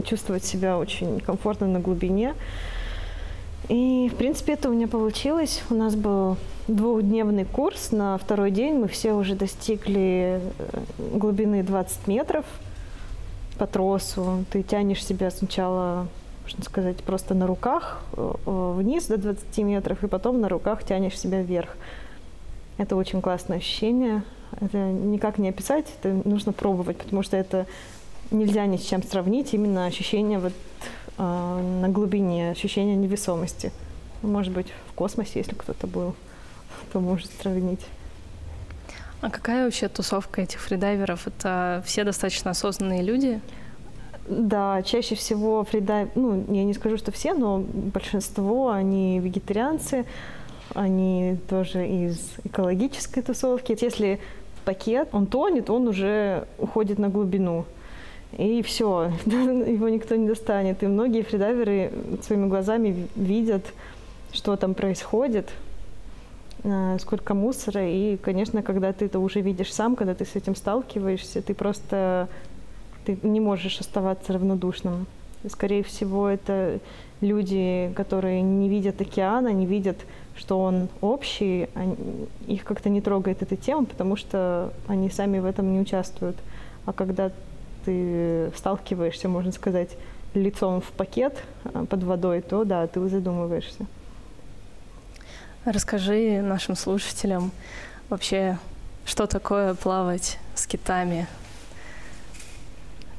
чувствовать 0.04 0.44
себя 0.44 0.78
очень 0.78 1.20
комфортно 1.20 1.66
на 1.66 1.80
глубине. 1.80 2.34
И, 3.68 4.10
в 4.12 4.16
принципе, 4.16 4.54
это 4.54 4.70
у 4.70 4.72
меня 4.72 4.88
получилось. 4.88 5.62
У 5.68 5.74
нас 5.74 5.94
был 5.94 6.36
двухдневный 6.68 7.44
курс. 7.44 7.92
На 7.92 8.16
второй 8.16 8.50
день 8.50 8.74
мы 8.74 8.88
все 8.88 9.12
уже 9.12 9.34
достигли 9.34 10.40
э, 10.58 10.80
глубины 11.14 11.62
20 11.62 12.06
метров 12.06 12.46
по 13.58 13.66
тросу. 13.66 14.44
Ты 14.50 14.62
тянешь 14.62 15.04
себя 15.04 15.30
сначала 15.30 16.06
можно 16.48 16.64
сказать, 16.64 16.96
просто 17.04 17.34
на 17.34 17.46
руках 17.46 18.00
э, 18.14 18.32
э, 18.46 18.72
вниз 18.78 19.06
до 19.06 19.18
20 19.18 19.58
метров, 19.58 20.02
и 20.02 20.06
потом 20.06 20.40
на 20.40 20.48
руках 20.48 20.82
тянешь 20.82 21.18
себя 21.18 21.42
вверх. 21.42 21.76
Это 22.78 22.96
очень 22.96 23.20
классное 23.20 23.58
ощущение. 23.58 24.22
Это 24.58 24.78
никак 24.78 25.36
не 25.36 25.50
описать, 25.50 25.84
это 26.00 26.26
нужно 26.26 26.54
пробовать, 26.54 26.96
потому 26.96 27.22
что 27.22 27.36
это 27.36 27.66
нельзя 28.30 28.64
ни 28.64 28.78
с 28.78 28.82
чем 28.82 29.02
сравнить. 29.02 29.52
Именно 29.52 29.84
ощущение 29.84 30.38
вот 30.38 30.54
э, 31.18 31.22
на 31.82 31.88
глубине, 31.90 32.52
ощущение 32.52 32.96
невесомости. 32.96 33.70
Может 34.22 34.54
быть, 34.54 34.68
в 34.90 34.94
космосе, 34.94 35.40
если 35.40 35.54
кто-то 35.54 35.86
был, 35.86 36.14
то 36.94 37.00
может 37.00 37.30
сравнить. 37.42 37.84
А 39.20 39.28
какая 39.28 39.66
вообще 39.66 39.88
тусовка 39.88 40.40
этих 40.40 40.60
фридайверов? 40.60 41.26
Это 41.26 41.82
все 41.84 42.04
достаточно 42.04 42.52
осознанные 42.52 43.02
люди? 43.02 43.38
Да, 44.28 44.82
чаще 44.82 45.14
всего 45.14 45.64
фридайв, 45.64 46.10
ну, 46.14 46.44
я 46.48 46.64
не 46.64 46.74
скажу, 46.74 46.98
что 46.98 47.10
все, 47.10 47.32
но 47.32 47.58
большинство, 47.58 48.70
они 48.70 49.20
вегетарианцы, 49.20 50.04
они 50.74 51.38
тоже 51.48 51.88
из 51.88 52.34
экологической 52.44 53.22
тусовки. 53.22 53.76
Если 53.80 54.20
пакет, 54.66 55.08
он 55.12 55.26
тонет, 55.26 55.70
он 55.70 55.88
уже 55.88 56.46
уходит 56.58 56.98
на 56.98 57.08
глубину. 57.08 57.64
И 58.36 58.62
все, 58.62 59.10
его 59.24 59.88
никто 59.88 60.14
не 60.14 60.28
достанет. 60.28 60.82
И 60.82 60.86
многие 60.86 61.22
фридайверы 61.22 61.90
своими 62.22 62.48
глазами 62.48 63.08
видят, 63.16 63.64
что 64.32 64.56
там 64.56 64.74
происходит, 64.74 65.48
э, 66.64 66.98
сколько 67.00 67.32
мусора. 67.32 67.88
И, 67.88 68.18
конечно, 68.18 68.62
когда 68.62 68.92
ты 68.92 69.06
это 69.06 69.20
уже 69.20 69.40
видишь 69.40 69.72
сам, 69.72 69.96
когда 69.96 70.14
ты 70.14 70.26
с 70.26 70.36
этим 70.36 70.54
сталкиваешься, 70.54 71.40
ты 71.40 71.54
просто 71.54 72.28
ты 73.08 73.26
не 73.26 73.40
можешь 73.40 73.80
оставаться 73.80 74.34
равнодушным. 74.34 75.06
Скорее 75.48 75.82
всего, 75.82 76.28
это 76.28 76.78
люди, 77.22 77.90
которые 77.96 78.42
не 78.42 78.68
видят 78.68 79.00
океана, 79.00 79.48
не 79.48 79.64
видят, 79.64 79.96
что 80.36 80.60
он 80.60 80.88
общий, 81.00 81.68
они, 81.74 81.96
их 82.46 82.64
как-то 82.64 82.90
не 82.90 83.00
трогает 83.00 83.42
эта 83.42 83.56
тема, 83.56 83.86
потому 83.86 84.16
что 84.16 84.72
они 84.86 85.08
сами 85.08 85.38
в 85.38 85.46
этом 85.46 85.72
не 85.72 85.80
участвуют. 85.80 86.36
А 86.84 86.92
когда 86.92 87.30
ты 87.84 88.52
сталкиваешься, 88.56 89.28
можно 89.28 89.52
сказать, 89.52 89.90
лицом 90.34 90.82
в 90.82 90.90
пакет 90.92 91.42
а, 91.64 91.86
под 91.86 92.02
водой, 92.02 92.42
то 92.42 92.64
да, 92.64 92.86
ты 92.86 93.08
задумываешься. 93.08 93.86
Расскажи 95.64 96.42
нашим 96.42 96.76
слушателям 96.76 97.52
вообще, 98.10 98.58
что 99.06 99.26
такое 99.26 99.74
плавать 99.74 100.38
с 100.54 100.66
китами, 100.66 101.26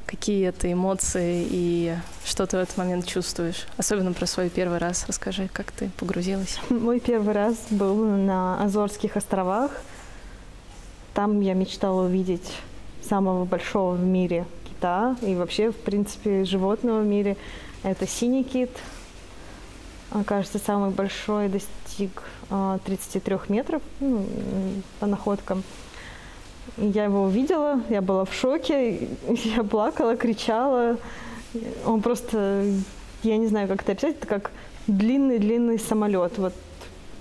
какие 0.10 0.48
это 0.48 0.72
эмоции 0.72 1.46
и 1.52 1.96
что 2.26 2.48
ты 2.48 2.58
в 2.58 2.60
этот 2.60 2.76
момент 2.78 3.06
чувствуешь? 3.06 3.68
Особенно 3.78 4.12
про 4.12 4.26
свой 4.26 4.50
первый 4.50 4.80
раз 4.80 5.06
расскажи, 5.08 5.50
как 5.54 5.72
ты 5.72 5.92
погрузилась. 5.98 6.60
Мой 6.70 7.00
первый 7.00 7.34
раз 7.34 7.56
был 7.70 7.96
на 8.06 8.60
Азорских 8.64 9.18
островах. 9.18 9.72
Там 11.14 11.42
я 11.42 11.54
мечтала 11.54 12.06
увидеть 12.06 12.52
самого 13.08 13.46
большого 13.46 13.96
в 13.96 14.04
мире 14.04 14.46
кита 14.68 15.16
и 15.22 15.36
вообще, 15.36 15.72
в 15.72 15.78
принципе, 15.78 16.44
животного 16.44 17.02
в 17.02 17.06
мире. 17.06 17.38
Это 17.84 18.08
синий 18.08 18.44
кит. 18.44 18.72
Кажется, 20.26 20.58
самый 20.58 20.90
большой 20.90 21.50
достиг 21.50 22.24
33 22.50 23.36
а, 23.36 23.40
метров 23.48 23.84
ну, 24.00 24.26
по 25.00 25.06
находкам. 25.06 25.64
Я 26.80 27.06
его 27.06 27.24
увидела, 27.24 27.82
я 27.90 28.02
была 28.02 28.26
в 28.26 28.34
шоке, 28.34 29.10
я 29.28 29.64
плакала, 29.64 30.16
кричала. 30.16 30.98
Он 31.86 32.02
просто, 32.02 32.64
я 33.24 33.38
не 33.38 33.48
знаю, 33.48 33.68
как 33.68 33.82
это 33.82 33.94
описать, 33.94 34.18
это 34.18 34.28
как 34.28 34.52
длинный-длинный 34.88 35.80
самолет. 35.80 36.38
Вот 36.38 36.54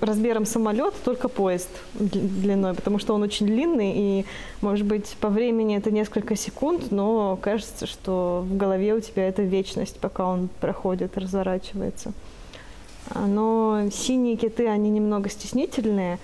размером 0.01 0.47
самолет, 0.47 0.95
только 1.05 1.29
поезд 1.29 1.69
длиной, 1.95 2.75
потому 2.75 2.99
что 2.99 3.15
он 3.15 3.23
очень 3.23 3.47
длинный, 3.47 3.93
и, 3.97 4.27
может 4.61 4.87
быть, 4.87 5.17
по 5.21 5.29
времени 5.29 5.77
это 5.77 5.91
несколько 5.91 6.37
секунд, 6.37 6.91
но 6.91 7.37
кажется, 7.41 7.87
что 7.87 8.45
в 8.49 8.57
голове 8.57 8.95
у 8.95 9.01
тебя 9.01 9.29
это 9.29 9.43
вечность, 9.43 9.99
пока 9.99 10.27
он 10.27 10.49
проходит, 10.61 11.19
разворачивается. 11.19 12.13
Но 13.15 13.89
синие 13.91 14.37
киты, 14.37 14.69
они 14.69 14.91
немного 14.91 15.31
стеснительные, 15.31 16.19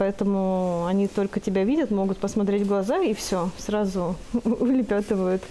поэтому 0.00 0.86
они 0.86 1.08
только 1.08 1.40
тебя 1.40 1.62
видят, 1.62 1.90
могут 1.90 2.16
посмотреть 2.16 2.62
в 2.62 2.66
глаза 2.66 3.00
и 3.00 3.12
все, 3.12 3.50
сразу 3.58 4.16
улепетывают. 4.44 5.42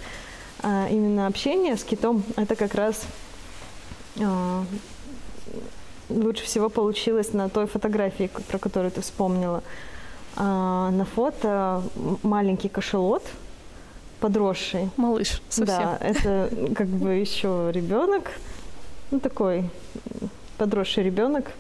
А 0.63 0.87
именно 0.89 1.27
общение 1.27 1.77
с 1.77 1.83
китом 1.83 2.23
это 2.35 2.55
как 2.55 2.73
раз 2.73 3.03
а, 4.19 4.65
лучше 6.09 6.43
всего 6.45 6.69
получилось 6.69 7.31
на 7.31 7.47
той 7.47 7.67
фотографии, 7.67 8.31
про 8.47 8.57
которую 8.57 8.89
ты 8.89 9.01
вспомнила. 9.01 9.61
А, 10.35 10.89
на 10.89 11.05
фото 11.05 11.83
маленький 12.23 12.69
кошелот, 12.69 13.23
подросший. 14.19 14.89
Малыш, 14.97 15.43
совсем. 15.49 15.77
Да, 15.77 15.97
это 16.01 16.49
как 16.73 16.87
бы 16.87 17.09
еще 17.11 17.69
ребенок, 17.71 18.31
ну 19.11 19.19
такой 19.19 19.69
подросший 20.57 21.03
ребенок. 21.03 21.51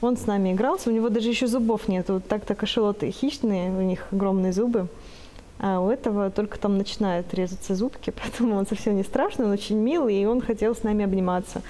Он 0.00 0.16
с 0.16 0.26
нами 0.26 0.52
игрался, 0.52 0.90
у 0.90 0.92
него 0.92 1.10
даже 1.10 1.28
еще 1.28 1.46
зубов 1.46 1.88
нет. 1.88 2.08
Вот 2.08 2.26
так-то 2.26 2.54
кошелоты 2.54 3.10
хищные, 3.10 3.70
у 3.70 3.82
них 3.82 4.06
огромные 4.12 4.52
зубы. 4.52 4.88
А 5.58 5.80
у 5.80 5.90
этого 5.90 6.30
только 6.30 6.58
там 6.58 6.78
начинают 6.78 7.34
резаться 7.34 7.74
зубки, 7.74 8.12
поэтому 8.22 8.56
он 8.56 8.66
совсем 8.66 8.96
не 8.96 9.02
страшный, 9.02 9.44
он 9.44 9.52
очень 9.52 9.76
милый, 9.76 10.16
и 10.16 10.24
он 10.24 10.40
хотел 10.40 10.74
с 10.74 10.82
нами 10.82 11.04
обниматься. 11.04 11.62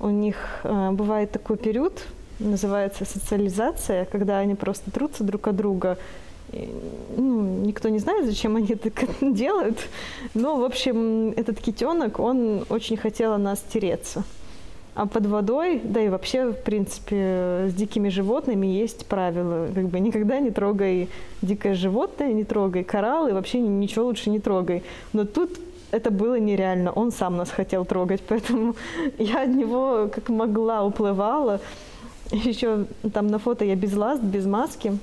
У 0.00 0.08
них 0.08 0.36
э, 0.64 0.90
бывает 0.90 1.30
такой 1.30 1.56
период, 1.56 2.04
называется 2.40 3.04
социализация, 3.04 4.04
когда 4.06 4.38
они 4.38 4.54
просто 4.54 4.90
трутся 4.90 5.24
друг 5.24 5.46
от 5.46 5.56
друга. 5.56 5.98
И, 6.52 6.68
ну, 7.16 7.64
никто 7.64 7.88
не 7.88 7.98
знает, 7.98 8.26
зачем 8.26 8.56
они 8.56 8.74
так 8.74 8.94
делают. 9.20 9.78
Но, 10.34 10.56
в 10.56 10.64
общем, 10.64 11.30
этот 11.36 11.60
китенок, 11.60 12.18
он 12.18 12.64
очень 12.70 12.96
хотел 12.96 13.32
о 13.32 13.38
нас 13.38 13.62
тереться. 13.72 14.24
А 14.98 15.06
под 15.06 15.26
водой, 15.26 15.80
да 15.84 16.00
и 16.00 16.08
вообще, 16.08 16.50
в 16.50 16.60
принципе, 16.64 17.68
с 17.68 17.72
дикими 17.72 18.08
животными 18.08 18.66
есть 18.66 19.06
правила. 19.06 19.68
Как 19.72 19.86
бы 19.86 20.00
никогда 20.00 20.40
не 20.40 20.50
трогай 20.50 21.08
дикое 21.40 21.74
животное, 21.74 22.32
не 22.32 22.42
трогай 22.42 22.82
кораллы, 22.82 23.32
вообще 23.32 23.60
ничего 23.60 24.06
лучше 24.06 24.28
не 24.28 24.40
трогай. 24.40 24.82
Но 25.12 25.24
тут 25.24 25.56
это 25.92 26.10
было 26.10 26.40
нереально. 26.40 26.90
Он 26.90 27.12
сам 27.12 27.36
нас 27.36 27.48
хотел 27.48 27.84
трогать, 27.84 28.22
поэтому 28.28 28.74
я 29.18 29.44
от 29.44 29.50
него 29.50 30.10
как 30.12 30.30
могла 30.30 30.82
уплывала. 30.82 31.60
Еще 32.32 32.86
там 33.14 33.28
на 33.28 33.38
фото 33.38 33.64
я 33.64 33.76
без 33.76 33.94
ласт, 33.94 34.20
без 34.20 34.46
маски. 34.46 34.98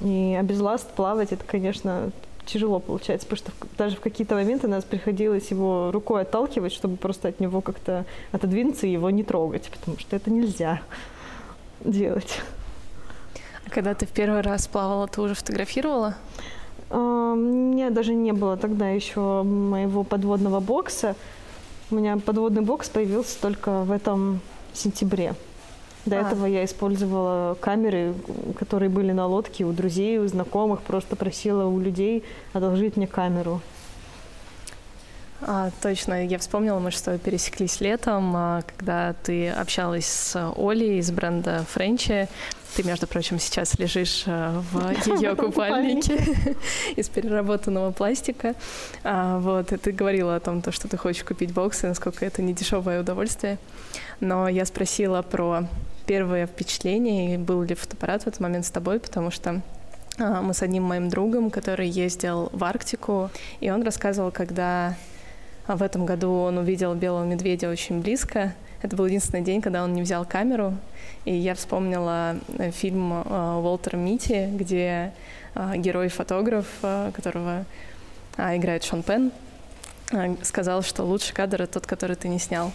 И 0.00 0.34
а 0.40 0.42
без 0.42 0.58
ласт 0.58 0.90
плавать, 0.92 1.32
это, 1.32 1.44
конечно, 1.46 2.12
тяжело 2.46 2.78
получается, 2.80 3.26
потому 3.26 3.52
что 3.58 3.66
даже 3.76 3.96
в 3.96 4.00
какие-то 4.00 4.34
моменты 4.34 4.68
нас 4.68 4.84
приходилось 4.84 5.50
его 5.50 5.90
рукой 5.92 6.22
отталкивать, 6.22 6.72
чтобы 6.72 6.96
просто 6.96 7.28
от 7.28 7.40
него 7.40 7.60
как-то 7.60 8.04
отодвинуться 8.32 8.86
и 8.86 8.92
его 8.92 9.10
не 9.10 9.22
трогать, 9.22 9.68
потому 9.70 9.98
что 9.98 10.16
это 10.16 10.30
нельзя 10.30 10.80
делать. 11.84 12.40
А 13.66 13.70
когда 13.70 13.94
ты 13.94 14.06
в 14.06 14.10
первый 14.10 14.40
раз 14.40 14.66
плавала, 14.68 15.08
ты 15.08 15.20
уже 15.20 15.34
фотографировала? 15.34 16.14
У 16.88 16.96
меня 16.96 17.90
даже 17.90 18.14
не 18.14 18.32
было 18.32 18.56
тогда 18.56 18.88
еще 18.88 19.42
моего 19.42 20.04
подводного 20.04 20.60
бокса. 20.60 21.16
У 21.90 21.96
меня 21.96 22.16
подводный 22.16 22.62
бокс 22.62 22.88
появился 22.88 23.40
только 23.40 23.82
в 23.82 23.90
этом 23.90 24.40
сентябре. 24.72 25.34
До 26.06 26.18
а. 26.18 26.20
этого 26.20 26.46
я 26.46 26.64
использовала 26.64 27.56
камеры, 27.60 28.14
которые 28.58 28.88
были 28.88 29.12
на 29.12 29.26
лодке 29.26 29.64
у 29.64 29.72
друзей, 29.72 30.18
у 30.18 30.26
знакомых, 30.28 30.80
просто 30.82 31.16
просила 31.16 31.66
у 31.66 31.78
людей 31.80 32.22
одолжить 32.52 32.96
мне 32.96 33.06
камеру. 33.06 33.60
А, 35.42 35.70
точно, 35.82 36.26
я 36.26 36.38
вспомнила, 36.38 36.78
мы 36.78 36.90
что 36.90 37.18
пересеклись 37.18 37.80
летом, 37.80 38.32
а, 38.34 38.62
когда 38.76 39.14
ты 39.22 39.50
общалась 39.50 40.06
с 40.06 40.52
Олей 40.56 40.98
из 40.98 41.10
бренда 41.10 41.64
Френчи. 41.70 42.28
Ты, 42.74 42.82
между 42.82 43.06
прочим, 43.06 43.38
сейчас 43.38 43.78
лежишь 43.78 44.24
а, 44.26 44.62
в 44.72 45.06
ее 45.20 45.34
купальнике 45.36 46.18
из 46.96 47.08
переработанного 47.08 47.90
пластика. 47.90 48.54
А, 49.04 49.38
вот, 49.38 49.72
и 49.72 49.76
ты 49.76 49.92
говорила 49.92 50.36
о 50.36 50.40
том, 50.40 50.62
то, 50.62 50.72
что 50.72 50.88
ты 50.88 50.96
хочешь 50.96 51.24
купить 51.24 51.52
боксы, 51.52 51.86
насколько 51.86 52.24
это 52.24 52.42
не 52.42 52.54
дешевое 52.54 53.00
удовольствие. 53.00 53.58
Но 54.20 54.48
я 54.48 54.64
спросила 54.64 55.22
про 55.22 55.66
первое 56.06 56.46
впечатление, 56.46 57.34
и 57.34 57.38
был 57.38 57.62
ли 57.62 57.74
фотоаппарат 57.74 58.22
в 58.22 58.26
этот 58.28 58.40
момент 58.40 58.64
с 58.64 58.70
тобой, 58.70 59.00
потому 59.00 59.30
что 59.30 59.60
а, 60.18 60.40
мы 60.40 60.54
с 60.54 60.62
одним 60.62 60.84
моим 60.84 61.10
другом, 61.10 61.50
который 61.50 61.88
ездил 61.88 62.48
в 62.52 62.64
Арктику, 62.64 63.30
и 63.60 63.70
он 63.70 63.82
рассказывал, 63.82 64.30
когда 64.30 64.96
в 65.66 65.82
этом 65.82 66.06
году 66.06 66.32
он 66.32 66.58
увидел 66.58 66.94
белого 66.94 67.24
медведя 67.24 67.68
очень 67.68 68.00
близко. 68.00 68.54
Это 68.82 68.96
был 68.96 69.06
единственный 69.06 69.42
день, 69.42 69.60
когда 69.60 69.82
он 69.82 69.94
не 69.94 70.02
взял 70.02 70.24
камеру. 70.24 70.74
И 71.24 71.34
я 71.34 71.54
вспомнила 71.54 72.36
э, 72.58 72.70
фильм 72.70 73.12
э, 73.12 73.56
Уолтера 73.56 73.96
Мити, 73.96 74.48
где 74.52 75.12
э, 75.54 75.72
герой-фотограф, 75.76 76.66
которого 76.80 77.64
играет 78.36 78.84
Шон 78.84 79.02
Пен, 79.02 79.32
сказал, 80.42 80.82
что 80.82 81.04
лучший 81.04 81.34
кадр— 81.34 81.62
это 81.62 81.74
тот, 81.74 81.86
который 81.86 82.16
ты 82.16 82.28
не 82.28 82.38
снял. 82.38 82.70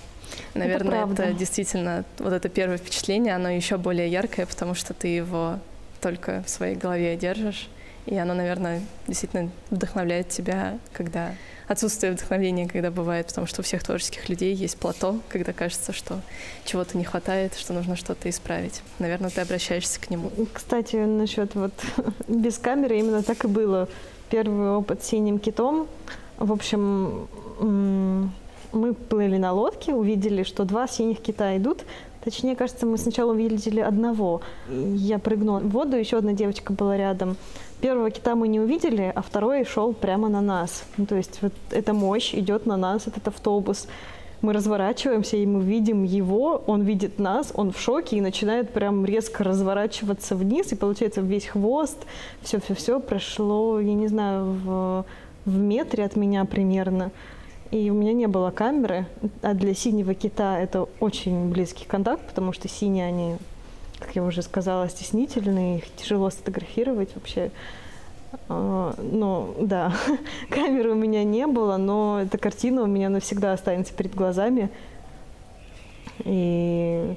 Наверное, 0.56 1.06
это, 1.06 1.24
это 1.24 1.34
действительно 1.34 2.04
вот 2.18 2.34
это 2.34 2.50
первое 2.50 2.78
впечатление, 2.78 3.36
оно 3.36 3.50
еще 3.50 3.78
более 3.78 4.10
яркое, 4.10 4.46
потому 4.48 4.74
что 4.74 4.94
ты 4.94 5.08
его 5.10 5.60
только 6.02 6.44
в 6.46 6.50
своей 6.50 6.76
голове 6.76 7.16
держишь. 7.16 7.70
И 8.08 8.18
оно, 8.18 8.34
наверное, 8.34 8.82
действительно 9.08 9.52
вдохновляет 9.70 10.30
тебя, 10.30 10.80
когда 10.94 11.36
отсутствие 11.72 12.12
вдохновения, 12.12 12.68
когда 12.68 12.92
бывает, 12.92 13.28
потому 13.28 13.48
что 13.48 13.62
у 13.62 13.64
всех 13.64 13.84
творческих 13.84 14.28
людей 14.30 14.54
есть 14.54 14.78
плато, 14.78 15.20
когда 15.30 15.54
кажется, 15.54 15.94
что 15.94 16.20
чего-то 16.66 16.98
не 16.98 17.04
хватает, 17.04 17.56
что 17.56 17.74
нужно 17.74 17.96
что-то 17.96 18.30
исправить. 18.30 18.82
Наверное, 19.00 19.30
ты 19.30 19.42
обращаешься 19.42 20.00
к 20.00 20.10
нему. 20.10 20.32
Кстати, 20.54 20.98
насчет 20.98 21.56
вот 21.56 21.74
без 22.28 22.58
камеры 22.58 23.00
именно 23.00 23.24
так 23.24 23.46
и 23.46 23.48
было. 23.48 23.88
Первый 24.30 24.72
опыт 24.72 25.04
с 25.04 25.08
синим 25.08 25.40
китом. 25.40 25.88
В 26.38 26.52
общем, 26.52 27.28
мы 27.60 28.94
плыли 28.94 29.38
на 29.38 29.54
лодке, 29.54 29.94
увидели, 29.94 30.44
что 30.44 30.66
два 30.66 30.88
синих 30.88 31.22
кита 31.22 31.56
идут, 31.58 31.84
Точнее, 32.24 32.56
кажется, 32.56 32.86
мы 32.86 33.00
сначала 33.00 33.32
увидели 33.32 33.80
одного. 33.80 34.42
Я 34.70 35.18
прыгнула 35.18 35.60
в 35.60 35.70
воду, 35.70 35.98
еще 35.98 36.18
одна 36.18 36.34
девочка 36.34 36.72
была 36.72 36.96
рядом. 36.96 37.36
Первого 37.82 38.12
кита 38.12 38.36
мы 38.36 38.48
не 38.48 38.60
увидели, 38.60 39.12
а 39.16 39.22
второй 39.24 39.66
шел 39.66 39.94
прямо 39.94 40.30
на 40.30 40.40
нас. 40.40 40.84
Ну, 40.98 41.08
то 41.08 41.16
есть 41.16 41.40
вот 41.42 41.54
эта 41.72 41.94
мощь 41.94 42.36
идет 42.36 42.68
на 42.68 42.78
нас, 42.78 43.08
этот 43.08 43.28
автобус. 43.28 43.88
Мы 44.42 44.54
разворачиваемся, 44.54 45.38
и 45.38 45.46
мы 45.48 45.64
видим 45.64 46.04
его, 46.04 46.64
он 46.68 46.84
видит 46.84 47.18
нас, 47.18 47.52
он 47.56 47.72
в 47.72 47.80
шоке 47.80 48.18
и 48.18 48.22
начинает 48.22 48.72
прям 48.72 49.04
резко 49.06 49.44
разворачиваться 49.44 50.36
вниз, 50.36 50.72
и 50.72 50.76
получается 50.76 51.22
весь 51.22 51.46
хвост, 51.48 51.98
все-все-все 52.42 53.00
прошло, 53.00 53.80
я 53.80 53.94
не 53.94 54.08
знаю, 54.08 54.46
в, 54.46 55.06
в 55.46 55.58
метре 55.58 56.06
от 56.06 56.16
меня 56.16 56.46
примерно. 56.46 57.12
И 57.72 57.90
у 57.90 57.94
меня 57.94 58.14
не 58.14 58.28
было 58.28 58.52
камеры, 58.52 59.06
а 59.42 59.54
для 59.54 59.74
синего 59.74 60.14
кита 60.14 60.60
это 60.60 60.88
очень 61.00 61.50
близкий 61.50 61.86
контакт, 61.86 62.28
потому 62.28 62.52
что 62.52 62.68
синие, 62.68 63.06
они, 63.06 63.38
как 64.02 64.16
я 64.16 64.24
уже 64.24 64.42
сказала, 64.42 64.90
стеснительные, 64.90 65.78
их 65.78 65.96
тяжело 65.96 66.30
сфотографировать 66.30 67.12
вообще. 67.16 67.52
Ну, 68.48 69.56
да, 69.60 69.94
камеры 70.50 70.92
у 70.92 70.96
меня 70.96 71.24
не 71.24 71.48
было, 71.48 71.78
но 71.78 72.22
эта 72.22 72.38
картина 72.38 72.84
у 72.84 72.88
меня 72.88 73.10
навсегда 73.10 73.54
останется 73.54 73.94
перед 73.94 74.16
глазами. 74.16 74.70
И 76.24 77.16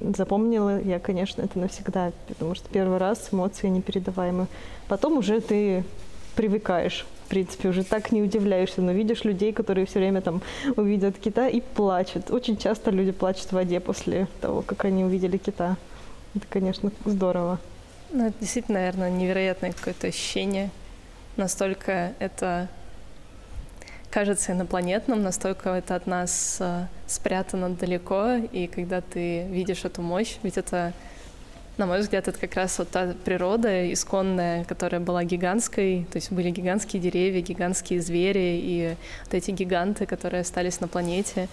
запомнила 0.00 0.80
я, 0.80 0.98
конечно, 0.98 1.42
это 1.42 1.58
навсегда, 1.58 2.12
потому 2.28 2.54
что 2.54 2.68
первый 2.68 2.98
раз 2.98 3.28
эмоции 3.32 3.68
непередаваемы. 3.68 4.46
Потом 4.88 5.18
уже 5.18 5.40
ты 5.40 5.84
привыкаешь. 6.34 7.06
Принципе, 7.32 7.70
уже 7.70 7.82
так 7.82 8.12
не 8.12 8.20
удивляешься, 8.22 8.82
но 8.82 8.92
видишь 8.92 9.24
людей, 9.24 9.54
которые 9.54 9.86
все 9.86 10.00
время 10.00 10.20
там 10.20 10.42
увидят 10.76 11.16
кита 11.16 11.48
и 11.48 11.62
плачут. 11.62 12.30
Очень 12.30 12.58
часто 12.58 12.90
люди 12.90 13.10
плачут 13.10 13.46
в 13.46 13.52
воде 13.52 13.80
после 13.80 14.28
того, 14.42 14.60
как 14.60 14.84
они 14.84 15.02
увидели 15.02 15.38
кита. 15.38 15.78
Это, 16.34 16.44
конечно, 16.50 16.92
здорово. 17.06 17.58
Ну, 18.10 18.26
это 18.26 18.34
действительно, 18.38 18.80
наверное, 18.80 19.08
невероятное 19.08 19.72
какое-то 19.72 20.08
ощущение. 20.08 20.68
Настолько 21.38 22.12
это 22.18 22.68
кажется 24.10 24.52
инопланетным, 24.52 25.22
настолько 25.22 25.70
это 25.70 25.94
от 25.94 26.06
нас 26.06 26.58
э, 26.60 26.84
спрятано 27.06 27.70
далеко, 27.70 28.34
и 28.52 28.66
когда 28.66 29.00
ты 29.00 29.44
видишь 29.44 29.86
эту 29.86 30.02
мощь, 30.02 30.36
ведь 30.42 30.58
это, 30.58 30.92
на 31.78 31.86
мой 31.86 32.00
взгляд, 32.00 32.28
это 32.28 32.38
как 32.38 32.54
раз 32.54 32.78
вот 32.78 32.90
та 32.90 33.14
природа 33.24 33.92
исконная, 33.92 34.64
которая 34.64 35.00
была 35.00 35.24
гигантской, 35.24 36.06
то 36.12 36.16
есть 36.16 36.30
были 36.30 36.50
гигантские 36.50 37.00
деревья, 37.00 37.40
гигантские 37.40 38.00
звери, 38.02 38.60
и 38.62 38.94
вот 39.24 39.34
эти 39.34 39.50
гиганты, 39.50 40.06
которые 40.06 40.42
остались 40.42 40.80
на 40.80 40.88
планете. 40.88 41.48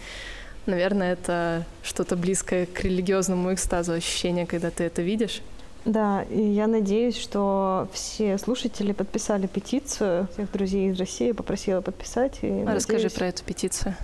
Наверное, 0.66 1.14
это 1.14 1.66
что-то 1.84 2.16
близкое 2.16 2.66
к 2.66 2.82
религиозному 2.84 3.54
экстазу 3.54 3.94
ощущение, 3.94 4.46
когда 4.46 4.70
ты 4.72 4.84
это 4.84 5.02
видишь. 5.02 5.42
Да, 5.86 6.24
и 6.30 6.42
я 6.42 6.68
надеюсь, 6.68 7.18
что 7.18 7.88
все 7.94 8.38
слушатели 8.38 8.92
подписали 8.92 9.48
петицию. 9.48 10.28
Всех 10.34 10.52
друзей 10.52 10.92
из 10.92 11.00
России 11.00 11.32
попросила 11.32 11.80
подписать. 11.80 12.40
И 12.42 12.48
а 12.48 12.52
надеюсь, 12.52 12.76
расскажи 12.76 13.10
про 13.10 13.28
эту 13.28 13.44
петицию. 13.44 13.96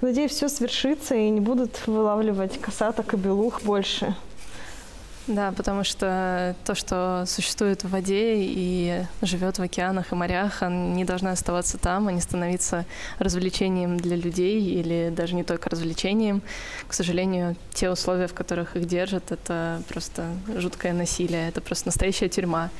Надеюсь, 0.00 0.30
все 0.30 0.48
свершится 0.48 1.14
и 1.14 1.28
не 1.28 1.40
будут 1.40 1.86
вылавливать 1.86 2.60
косаток 2.60 3.14
и 3.14 3.16
белух 3.16 3.62
больше. 3.62 4.14
Да, 5.28 5.52
потому 5.52 5.84
что 5.84 6.56
то, 6.64 6.74
что 6.74 7.24
существует 7.28 7.84
в 7.84 7.90
воде 7.90 8.34
и 8.38 9.04
живет 9.22 9.58
в 9.58 9.62
океанах 9.62 10.10
и 10.10 10.16
морях, 10.16 10.62
не 10.62 11.04
должны 11.04 11.28
оставаться 11.28 11.78
там, 11.78 12.08
не 12.08 12.20
становиться 12.20 12.86
развлечением 13.20 13.98
для 13.98 14.16
людей 14.16 14.60
или 14.60 15.12
даже 15.14 15.36
не 15.36 15.44
только 15.44 15.70
развлечением. 15.70 16.42
К 16.88 16.92
сожалению, 16.92 17.54
те 17.72 17.88
условия, 17.88 18.26
в 18.26 18.34
которых 18.34 18.76
их 18.76 18.86
держат, 18.86 19.30
это 19.30 19.80
просто 19.88 20.26
жуткое 20.56 20.92
насилие, 20.92 21.48
это 21.48 21.60
просто 21.60 21.86
настоящая 21.88 22.28
тюрьма. 22.28 22.70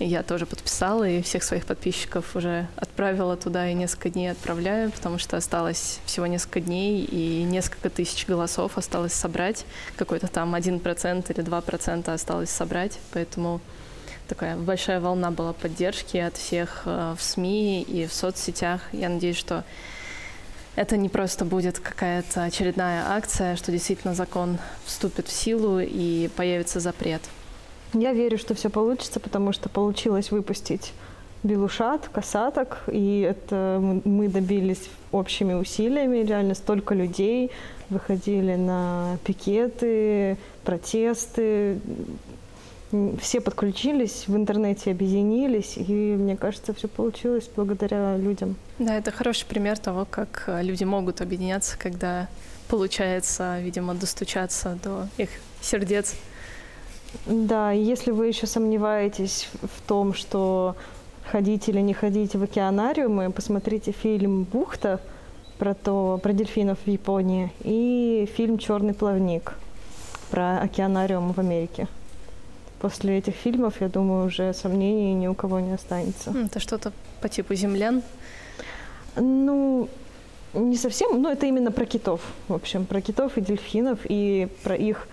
Я 0.00 0.24
тоже 0.24 0.44
подписала, 0.44 1.08
и 1.08 1.22
всех 1.22 1.44
своих 1.44 1.66
подписчиков 1.66 2.34
уже 2.34 2.66
отправила 2.74 3.36
туда, 3.36 3.68
и 3.68 3.74
несколько 3.74 4.10
дней 4.10 4.32
отправляю, 4.32 4.90
потому 4.90 5.18
что 5.18 5.36
осталось 5.36 6.00
всего 6.04 6.26
несколько 6.26 6.60
дней, 6.60 7.04
и 7.04 7.44
несколько 7.44 7.90
тысяч 7.90 8.26
голосов 8.26 8.76
осталось 8.76 9.12
собрать. 9.12 9.64
Какой-то 9.96 10.26
там 10.26 10.56
один 10.56 10.80
процент 10.80 11.30
или 11.30 11.42
два 11.42 11.60
процента 11.60 12.12
осталось 12.12 12.50
собрать, 12.50 12.98
поэтому 13.12 13.60
такая 14.26 14.56
большая 14.56 14.98
волна 14.98 15.30
была 15.30 15.52
поддержки 15.52 16.16
от 16.16 16.36
всех 16.36 16.82
э, 16.86 17.14
в 17.16 17.22
СМИ 17.22 17.82
и 17.82 18.06
в 18.06 18.12
соцсетях. 18.12 18.80
Я 18.90 19.08
надеюсь, 19.08 19.36
что 19.36 19.62
это 20.74 20.96
не 20.96 21.08
просто 21.08 21.44
будет 21.44 21.78
какая-то 21.78 22.42
очередная 22.42 23.04
акция, 23.10 23.54
что 23.54 23.70
действительно 23.70 24.14
закон 24.14 24.58
вступит 24.84 25.28
в 25.28 25.32
силу 25.32 25.78
и 25.78 26.28
появится 26.34 26.80
запрет. 26.80 27.22
Я 27.94 28.12
верю, 28.12 28.38
что 28.38 28.54
все 28.54 28.70
получится, 28.70 29.20
потому 29.20 29.52
что 29.52 29.68
получилось 29.68 30.30
выпустить 30.30 30.92
белушат, 31.44 32.08
касаток, 32.08 32.82
и 32.90 33.20
это 33.20 33.80
мы 34.04 34.28
добились 34.28 34.88
общими 35.12 35.54
усилиями. 35.54 36.18
Реально 36.24 36.54
столько 36.54 36.94
людей 36.94 37.50
выходили 37.90 38.56
на 38.56 39.18
пикеты, 39.24 40.36
протесты. 40.64 41.78
Все 43.20 43.40
подключились, 43.40 44.24
в 44.28 44.36
интернете 44.36 44.92
объединились, 44.92 45.74
и 45.76 45.92
мне 45.92 46.36
кажется, 46.36 46.72
все 46.72 46.88
получилось 46.88 47.50
благодаря 47.54 48.16
людям. 48.16 48.56
Да, 48.78 48.96
это 48.96 49.10
хороший 49.10 49.46
пример 49.46 49.78
того, 49.78 50.06
как 50.08 50.44
люди 50.62 50.84
могут 50.84 51.20
объединяться, 51.20 51.76
когда 51.76 52.28
получается, 52.68 53.58
видимо, 53.60 53.94
достучаться 53.94 54.78
до 54.82 55.08
их 55.18 55.28
сердец. 55.60 56.14
Да, 57.26 57.70
если 57.72 58.10
вы 58.10 58.26
еще 58.26 58.46
сомневаетесь 58.46 59.48
в 59.62 59.86
том, 59.86 60.14
что 60.14 60.76
ходить 61.30 61.68
или 61.68 61.80
не 61.80 61.94
ходить 61.94 62.34
в 62.34 62.42
океанариумы, 62.42 63.30
посмотрите 63.30 63.92
фильм 63.92 64.44
«Бухта» 64.44 65.00
про, 65.58 65.74
то, 65.74 66.20
про 66.22 66.32
дельфинов 66.32 66.78
в 66.84 66.88
Японии 66.88 67.52
и 67.62 68.28
фильм 68.36 68.58
«Черный 68.58 68.94
плавник» 68.94 69.54
про 70.30 70.58
океанариум 70.58 71.32
в 71.32 71.38
Америке. 71.38 71.86
После 72.80 73.18
этих 73.18 73.34
фильмов, 73.34 73.80
я 73.80 73.88
думаю, 73.88 74.26
уже 74.26 74.52
сомнений 74.52 75.14
ни 75.14 75.26
у 75.26 75.34
кого 75.34 75.60
не 75.60 75.72
останется. 75.72 76.32
Это 76.32 76.60
что-то 76.60 76.92
по 77.20 77.28
типу 77.28 77.54
«Землян»? 77.54 78.02
Ну, 79.16 79.88
не 80.52 80.76
совсем, 80.76 81.22
но 81.22 81.30
это 81.30 81.46
именно 81.46 81.72
про 81.72 81.86
китов. 81.86 82.20
В 82.48 82.54
общем, 82.54 82.84
про 82.84 83.00
китов 83.00 83.38
и 83.38 83.40
дельфинов 83.40 84.00
и 84.04 84.48
про 84.62 84.74
их 84.74 85.08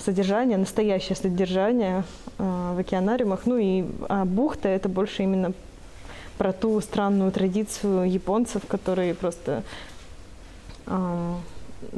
содержание, 0.00 0.56
настоящее 0.56 1.14
содержание 1.14 2.04
а, 2.38 2.74
в 2.74 2.78
океанариумах. 2.78 3.42
Ну 3.44 3.58
и 3.58 3.84
а 4.08 4.24
бухта 4.24 4.68
это 4.68 4.88
больше 4.88 5.24
именно 5.24 5.52
про 6.38 6.52
ту 6.52 6.80
странную 6.80 7.30
традицию 7.32 8.10
японцев, 8.10 8.62
которые 8.66 9.14
просто 9.14 9.62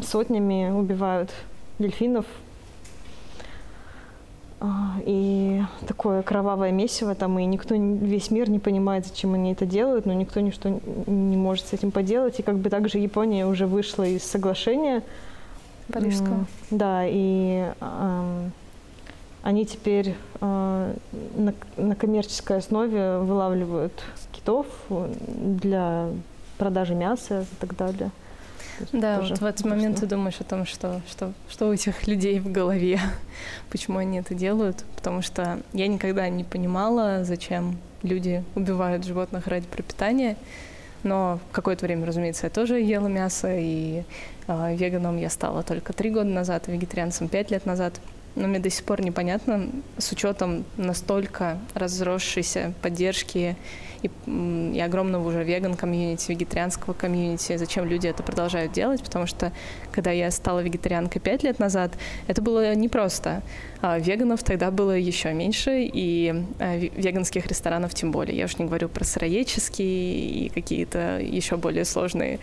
сотнями 0.03 0.71
убивают 0.71 1.31
дельфинов. 1.79 2.25
И 5.07 5.63
такое 5.87 6.23
кровавое 6.23 6.71
месиво 6.71 7.15
там, 7.15 7.39
и 7.39 7.45
никто, 7.47 7.75
весь 7.75 8.31
мир 8.31 8.51
не 8.51 8.59
понимает, 8.59 9.07
зачем 9.07 9.33
они 9.33 9.53
это 9.53 9.65
делают, 9.65 10.05
но 10.05 10.13
никто 10.13 10.41
ничто 10.41 10.81
не 11.07 11.37
может 11.37 11.67
с 11.67 11.73
этим 11.73 11.91
поделать. 11.91 12.41
И 12.41 12.43
как 12.43 12.59
бы 12.59 12.69
также 12.69 12.99
Япония 12.99 13.47
уже 13.47 13.67
вышла 13.67 14.05
из 14.05 14.23
соглашения 14.23 15.03
Парижского. 15.91 16.47
Да, 16.71 17.03
и 17.07 17.73
э, 17.81 18.49
они 19.43 19.67
теперь 19.67 20.15
э, 20.41 20.95
на, 21.37 21.55
на 21.77 21.95
коммерческой 21.97 22.59
основе 22.59 23.19
вылавливают 23.19 23.93
китов 24.33 24.67
для 24.89 26.09
продажи 26.59 26.95
мяса 26.95 27.43
и 27.43 27.55
так 27.61 27.77
далее. 27.77 28.11
Да, 28.93 29.21
вот 29.21 29.39
в 29.39 29.45
этот 29.45 29.65
момент 29.67 30.01
ты 30.01 30.07
думаешь 30.07 30.41
о 30.41 30.45
том, 30.45 30.65
что, 30.65 31.01
что, 31.09 31.33
что 31.49 31.69
у 31.69 31.73
этих 31.73 32.07
людей 32.07 32.41
в 32.41 32.51
голове, 32.51 32.99
почему 33.71 33.99
они 33.99 34.19
это 34.19 34.35
делают, 34.35 34.85
потому 34.97 35.23
что 35.23 35.61
я 35.73 35.87
никогда 35.87 36.29
не 36.29 36.45
понимала, 36.45 37.25
зачем 37.25 37.79
люди 38.03 38.43
убивают 38.55 39.05
животных 39.05 39.47
ради 39.47 39.67
пропитания, 39.67 40.37
но 41.03 41.39
какое-то 41.53 41.87
время, 41.87 42.07
разумеется, 42.07 42.47
я 42.47 42.51
тоже 42.51 42.81
ела 42.81 43.09
мясо, 43.09 43.49
и 43.57 44.03
э, 44.47 44.77
веганом 44.77 45.17
я 45.17 45.31
стала 45.31 45.63
только 45.63 45.93
три 45.93 46.11
года 46.11 46.29
назад, 46.29 46.69
вегетарианцем 46.69 47.29
пять 47.29 47.51
лет 47.51 47.67
назад. 47.67 48.01
Но 48.37 48.47
мне 48.47 48.59
до 48.61 48.71
сих 48.71 48.85
пор 48.85 49.03
непонятно, 49.03 49.71
с 49.99 50.13
учетом 50.13 50.65
настолько 50.77 51.59
разросшейся 51.75 52.73
поддержки 52.81 53.57
и, 54.03 54.11
и 54.73 54.81
огромного 54.81 55.29
уже 55.29 55.43
веган-комьюнити, 55.43 56.31
вегетарианского 56.31 56.95
комьюнити, 56.95 57.57
зачем 57.57 57.87
люди 57.87 58.07
это 58.07 58.23
продолжают 58.23 58.73
делать, 58.73 59.03
потому 59.03 59.27
что 59.27 59.53
когда 59.91 60.11
я 60.11 60.31
стала 60.31 60.61
вегетарианкой 60.61 61.21
пять 61.21 61.43
лет 61.43 61.59
назад, 61.59 61.93
это 62.29 62.41
было 62.41 62.75
непросто. 62.75 63.43
А 63.83 63.99
веганов 63.99 64.43
тогда 64.43 64.71
было 64.71 64.97
еще 64.97 65.33
меньше, 65.33 65.91
и 65.93 66.45
а, 66.59 66.77
веганских 66.77 67.47
ресторанов 67.47 67.95
тем 67.95 68.13
более. 68.13 68.37
Я 68.37 68.45
уж 68.45 68.59
не 68.59 68.67
говорю 68.67 68.89
про 68.89 69.05
сыроедческие 69.05 70.47
и 70.47 70.49
какие-то 70.51 71.19
еще 71.19 71.57
более 71.57 71.85
сложные 71.85 72.39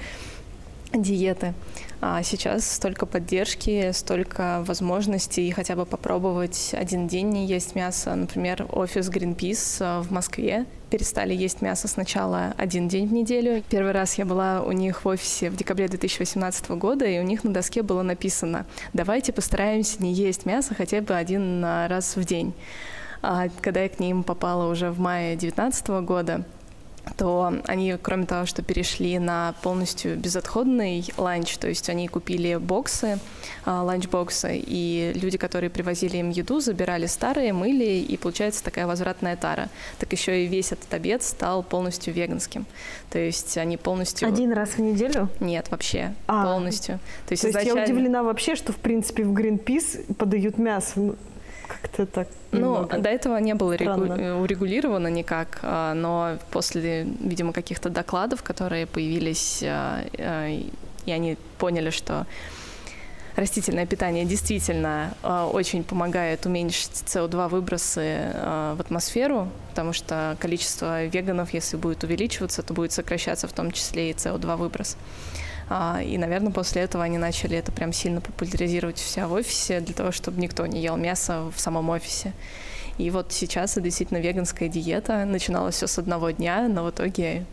диеты. 0.93 1.53
А 1.99 2.21
сейчас 2.21 2.69
столько 2.69 3.07
поддержки, 3.07 3.91
столько 3.91 4.63
возможностей 4.67 5.49
хотя 5.51 5.75
бы 5.75 5.85
попробовать 5.85 6.71
один 6.73 7.07
день 7.07 7.29
не 7.29 7.47
есть 7.47 7.73
мясо. 7.73 8.13
Например, 8.13 8.67
офис 8.71 9.09
Greenpeace 9.09 9.77
э, 9.79 10.01
в 10.03 10.11
Москве 10.11 10.65
перестали 10.91 11.33
есть 11.33 11.63
мясо 11.63 11.87
сначала 11.87 12.53
один 12.55 12.87
день 12.87 13.07
в 13.07 13.13
неделю. 13.13 13.63
Первый 13.69 13.93
раз 13.93 14.13
я 14.19 14.25
была 14.25 14.61
у 14.61 14.71
них 14.73 15.05
в 15.05 15.07
офисе 15.07 15.49
в 15.49 15.55
декабре 15.55 15.87
2018 15.87 16.69
года, 16.71 17.05
и 17.05 17.19
у 17.19 17.23
них 17.23 17.43
на 17.43 17.51
доске 17.51 17.81
было 17.81 18.03
написано 18.03 18.67
«Давайте 18.93 19.33
постараемся 19.33 20.01
не 20.01 20.13
есть 20.13 20.45
мясо 20.45 20.75
хотя 20.75 21.01
бы 21.01 21.15
один 21.15 21.63
раз 21.63 22.15
в 22.15 22.23
день». 22.23 22.53
А 23.23 23.47
когда 23.61 23.81
я 23.81 23.89
к 23.89 23.99
ним 23.99 24.23
попала 24.23 24.71
уже 24.71 24.91
в 24.91 24.99
мае 24.99 25.35
2019 25.35 25.87
года, 26.05 26.45
то 27.15 27.53
они, 27.65 27.95
кроме 28.01 28.25
того, 28.25 28.45
что 28.45 28.61
перешли 28.61 29.19
на 29.19 29.53
полностью 29.61 30.17
безотходный 30.17 31.05
ланч, 31.17 31.57
то 31.57 31.67
есть 31.67 31.89
они 31.89 32.07
купили 32.07 32.55
боксы, 32.55 33.19
а, 33.65 33.83
ланч-боксы, 33.83 34.61
и 34.65 35.11
люди, 35.15 35.37
которые 35.37 35.69
привозили 35.69 36.17
им 36.17 36.29
еду, 36.29 36.59
забирали 36.59 37.05
старые, 37.05 37.53
мыли, 37.53 37.99
и 37.99 38.17
получается 38.17 38.63
такая 38.63 38.87
возвратная 38.87 39.35
тара. 39.35 39.69
Так 39.99 40.11
еще 40.11 40.43
и 40.43 40.47
весь 40.47 40.71
этот 40.71 40.93
обед 40.93 41.23
стал 41.23 41.63
полностью 41.63 42.13
веганским. 42.13 42.65
То 43.09 43.19
есть 43.19 43.57
они 43.57 43.77
полностью... 43.77 44.27
Один 44.27 44.51
раз 44.51 44.71
в 44.71 44.79
неделю? 44.79 45.29
Нет, 45.39 45.69
вообще, 45.71 46.13
а, 46.27 46.45
полностью. 46.45 46.99
То 47.27 47.31
есть, 47.31 47.43
то 47.43 47.47
есть 47.47 47.57
изначально... 47.57 47.79
я 47.79 47.85
удивлена 47.85 48.23
вообще, 48.23 48.55
что, 48.55 48.73
в 48.73 48.77
принципе, 48.77 49.23
в 49.23 49.33
Greenpeace 49.33 50.13
подают 50.15 50.57
мясо. 50.57 51.15
Ну, 51.67 51.75
как-то 51.81 52.05
так. 52.05 52.27
Ну, 52.51 52.85
до 52.85 53.09
этого 53.09 53.37
не 53.37 53.53
было 53.53 53.73
регу... 53.73 54.41
урегулировано 54.41 55.07
никак, 55.07 55.59
а, 55.63 55.93
но 55.93 56.37
после, 56.51 57.03
видимо, 57.03 57.53
каких-то 57.53 57.89
докладов, 57.89 58.43
которые 58.43 58.85
появились, 58.85 59.63
а, 59.63 60.03
а, 60.17 60.47
и 60.47 61.11
они 61.11 61.37
поняли, 61.57 61.89
что 61.89 62.25
растительное 63.35 63.85
питание 63.85 64.25
действительно 64.25 65.13
очень 65.53 65.83
помогает 65.83 66.45
уменьшить 66.47 67.03
СО2 67.05 67.49
выбросы 67.49 68.31
в 68.33 68.77
атмосферу, 68.79 69.49
потому 69.69 69.93
что 69.93 70.35
количество 70.39 71.05
веганов, 71.05 71.53
если 71.53 71.77
будет 71.77 72.03
увеличиваться, 72.03 72.63
то 72.63 72.73
будет 72.73 72.93
сокращаться 72.93 73.47
в 73.47 73.53
том 73.53 73.71
числе 73.71 74.09
и 74.09 74.13
СО2 74.13 74.57
выброс. 74.57 74.97
И, 75.69 76.17
наверное, 76.17 76.51
после 76.51 76.83
этого 76.83 77.03
они 77.03 77.17
начали 77.17 77.57
это 77.57 77.71
прям 77.71 77.91
сильно 77.91 78.21
популяризировать 78.21 78.97
вся 78.97 79.27
в 79.27 79.33
офисе 79.33 79.81
для 79.81 79.93
того, 79.93 80.11
чтобы 80.11 80.39
никто 80.39 80.65
не 80.65 80.81
ел 80.81 80.95
мясо 80.95 81.51
в 81.53 81.59
самом 81.59 81.89
офисе. 81.89 82.33
И 82.97 83.11
вот 83.11 83.31
сейчас 83.31 83.73
это 83.73 83.81
действительно 83.81 84.17
веганская 84.19 84.69
диета. 84.69 85.25
Начиналось 85.25 85.75
все 85.75 85.87
с 85.87 85.99
одного 85.99 86.31
дня, 86.31 86.67
но 86.67 86.83
в 86.83 86.89
итоге 86.89 87.45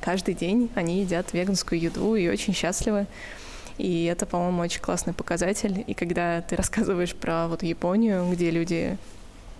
каждый 0.00 0.34
день 0.34 0.70
они 0.74 1.00
едят 1.00 1.32
веганскую 1.32 1.80
еду 1.80 2.14
и 2.14 2.28
очень 2.28 2.54
счастливы. 2.54 3.06
И 3.78 4.04
это, 4.04 4.26
по-моему, 4.26 4.60
очень 4.60 4.80
классный 4.80 5.14
показатель. 5.14 5.82
И 5.86 5.94
когда 5.94 6.42
ты 6.42 6.56
рассказываешь 6.56 7.14
про 7.14 7.48
вот 7.48 7.62
Японию, 7.62 8.30
где 8.30 8.50
люди 8.50 8.98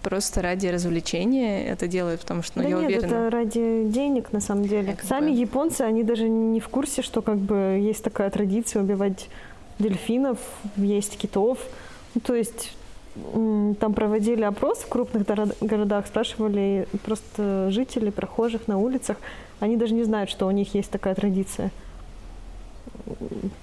просто 0.03 0.43
ради 0.43 0.67
развлечения 0.67 1.67
это 1.67 1.87
делают, 1.87 2.21
потому 2.23 2.43
что, 2.43 2.59
ну, 2.59 2.65
да 2.65 2.69
я 2.69 2.77
нет, 2.77 2.87
уверена... 2.87 3.07
это 3.07 3.31
ради 3.31 3.85
денег, 3.85 4.33
на 4.33 4.41
самом 4.41 4.65
деле. 4.65 4.93
Как 4.93 5.05
Сами 5.05 5.31
бы... 5.31 5.37
японцы, 5.37 5.83
они 5.83 6.03
даже 6.03 6.29
не 6.29 6.61
в 6.61 6.69
курсе, 6.69 7.03
что 7.03 7.23
как 7.23 7.39
бы 7.39 7.79
есть 7.81 8.03
такая 8.03 8.31
традиция 8.31 8.83
убивать 8.83 9.29
дельфинов, 9.79 10.39
есть 10.77 11.17
китов. 11.17 11.59
Ну, 12.15 12.21
то 12.21 12.35
есть 12.35 12.73
там 13.25 13.93
проводили 13.95 14.43
опрос 14.43 14.79
в 14.79 14.89
крупных 14.89 15.25
городах, 15.61 16.07
спрашивали 16.07 16.87
просто 17.05 17.71
жителей, 17.71 18.11
прохожих 18.11 18.69
на 18.69 18.79
улицах. 18.79 19.17
Они 19.59 19.77
даже 19.77 19.95
не 19.95 20.05
знают, 20.05 20.31
что 20.31 20.47
у 20.47 20.51
них 20.51 20.75
есть 20.75 20.91
такая 20.91 21.15
традиция. 21.15 21.71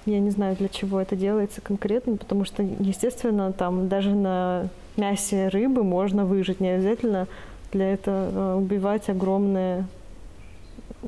Я 0.06 0.20
не 0.20 0.30
знаю, 0.32 0.56
для 0.58 0.68
чего 0.68 1.00
это 1.00 1.16
делается 1.16 1.62
конкретно, 1.62 2.18
потому 2.18 2.46
что, 2.46 2.62
естественно, 2.62 3.54
там 3.54 3.88
даже 3.88 4.14
на 4.14 4.68
мясе 4.98 5.48
рыбы 5.48 5.84
можно 5.84 6.26
выжить. 6.26 6.60
Не 6.60 6.70
обязательно 6.70 7.28
для 7.72 7.94
этого 7.94 8.56
э, 8.56 8.56
убивать 8.56 9.10
огромное 9.10 9.86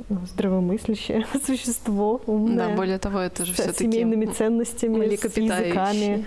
ну, 0.09 0.19
здравомыслящее 0.27 1.25
существо, 1.45 2.21
умное. 2.25 2.69
Да, 2.69 2.75
более 2.75 2.99
того, 2.99 3.19
это 3.19 3.45
же 3.45 3.53
все-таки 3.53 3.85
семейными 3.85 4.25
ценностями, 4.25 5.15
с 5.15 5.37
языками. 5.37 6.25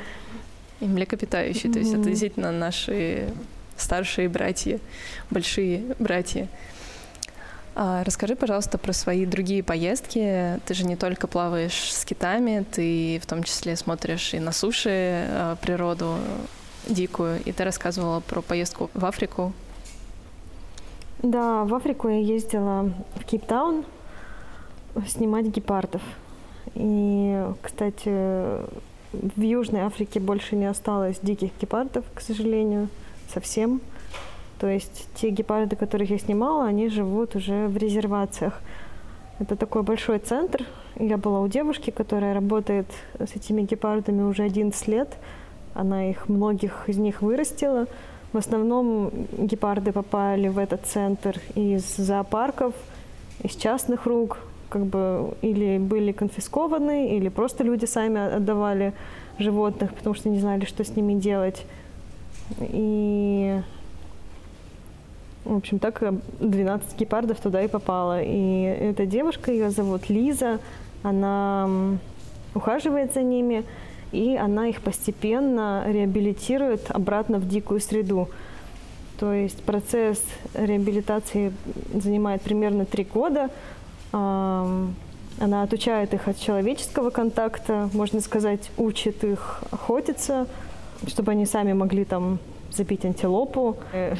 И 0.80 0.86
млекопитающие. 0.86 1.70
Mm-hmm. 1.70 1.72
То 1.72 1.78
есть 1.78 1.92
это 1.94 2.04
действительно 2.04 2.50
наши 2.50 3.32
старшие 3.76 4.28
братья, 4.28 4.80
большие 5.30 5.82
братья. 5.98 6.48
А, 7.74 8.04
расскажи, 8.04 8.36
пожалуйста, 8.36 8.78
про 8.78 8.92
свои 8.92 9.24
другие 9.24 9.62
поездки. 9.62 10.60
Ты 10.66 10.74
же 10.74 10.84
не 10.84 10.96
только 10.96 11.26
плаваешь 11.26 11.92
с 11.92 12.04
китами, 12.04 12.64
ты 12.70 13.20
в 13.22 13.26
том 13.26 13.42
числе 13.42 13.76
смотришь 13.76 14.34
и 14.34 14.40
на 14.40 14.52
суше 14.52 14.90
э, 14.90 15.56
природу 15.62 16.16
дикую, 16.88 17.40
и 17.44 17.52
ты 17.52 17.64
рассказывала 17.64 18.20
про 18.20 18.40
поездку 18.40 18.90
в 18.94 19.04
Африку. 19.04 19.52
Да, 21.22 21.64
в 21.64 21.74
Африку 21.74 22.08
я 22.08 22.18
ездила 22.18 22.90
в 23.14 23.24
Кейптаун 23.24 23.84
снимать 25.06 25.46
гепардов. 25.46 26.02
И, 26.74 27.46
кстати, 27.62 28.08
в 29.12 29.40
Южной 29.40 29.82
Африке 29.82 30.20
больше 30.20 30.56
не 30.56 30.66
осталось 30.66 31.20
диких 31.22 31.50
гепардов, 31.60 32.04
к 32.14 32.20
сожалению, 32.20 32.88
совсем. 33.32 33.80
То 34.58 34.68
есть 34.68 35.08
те 35.14 35.30
гепарды, 35.30 35.76
которых 35.76 36.10
я 36.10 36.18
снимала, 36.18 36.66
они 36.66 36.88
живут 36.88 37.36
уже 37.36 37.66
в 37.66 37.76
резервациях. 37.76 38.60
Это 39.38 39.56
такой 39.56 39.82
большой 39.82 40.18
центр. 40.18 40.64
Я 40.96 41.16
была 41.16 41.40
у 41.40 41.48
девушки, 41.48 41.90
которая 41.90 42.34
работает 42.34 42.86
с 43.18 43.34
этими 43.34 43.62
гепардами 43.62 44.22
уже 44.22 44.44
11 44.44 44.88
лет. 44.88 45.08
Она 45.74 46.10
их, 46.10 46.28
многих 46.28 46.88
из 46.88 46.98
них 46.98 47.22
вырастила. 47.22 47.86
В 48.32 48.38
основном 48.38 49.10
гепарды 49.36 49.92
попали 49.92 50.48
в 50.48 50.58
этот 50.58 50.86
центр 50.86 51.40
из 51.54 51.96
зоопарков, 51.96 52.74
из 53.42 53.56
частных 53.56 54.06
рук, 54.06 54.38
как 54.68 54.86
бы 54.86 55.34
или 55.42 55.78
были 55.78 56.12
конфискованы, 56.12 57.16
или 57.16 57.28
просто 57.28 57.64
люди 57.64 57.84
сами 57.84 58.34
отдавали 58.36 58.94
животных, 59.38 59.94
потому 59.94 60.14
что 60.14 60.28
не 60.28 60.40
знали, 60.40 60.64
что 60.64 60.84
с 60.84 60.96
ними 60.96 61.14
делать. 61.14 61.66
И, 62.60 63.60
в 65.44 65.56
общем, 65.56 65.78
так 65.78 66.02
12 66.40 66.98
гепардов 66.98 67.40
туда 67.40 67.62
и 67.62 67.68
попало. 67.68 68.22
И 68.22 68.62
эта 68.62 69.04
девушка, 69.04 69.52
ее 69.52 69.70
зовут 69.70 70.08
Лиза, 70.08 70.58
она 71.02 71.68
ухаживает 72.54 73.14
за 73.14 73.22
ними– 73.22 73.64
и 74.12 74.36
она 74.36 74.68
их 74.68 74.80
постепенно 74.82 75.84
реабилитирует 75.86 76.90
обратно 76.90 77.38
в 77.38 77.48
дикую 77.48 77.80
среду. 77.80 78.28
То 79.18 79.32
есть 79.32 79.62
процесс 79.62 80.22
реабилитации 80.54 81.52
занимает 81.94 82.42
примерно 82.42 82.84
три 82.84 83.04
года. 83.04 83.50
Она 84.12 85.62
отучает 85.62 86.12
их 86.12 86.28
от 86.28 86.38
человеческого 86.38 87.10
контакта, 87.10 87.88
можно 87.94 88.20
сказать, 88.20 88.70
учит 88.76 89.24
их 89.24 89.62
охотиться, 89.70 90.46
чтобы 91.06 91.32
они 91.32 91.46
сами 91.46 91.72
могли 91.72 92.04
там 92.04 92.38
запить 92.70 93.04
антилопу. 93.04 93.76
Э, 93.92 94.14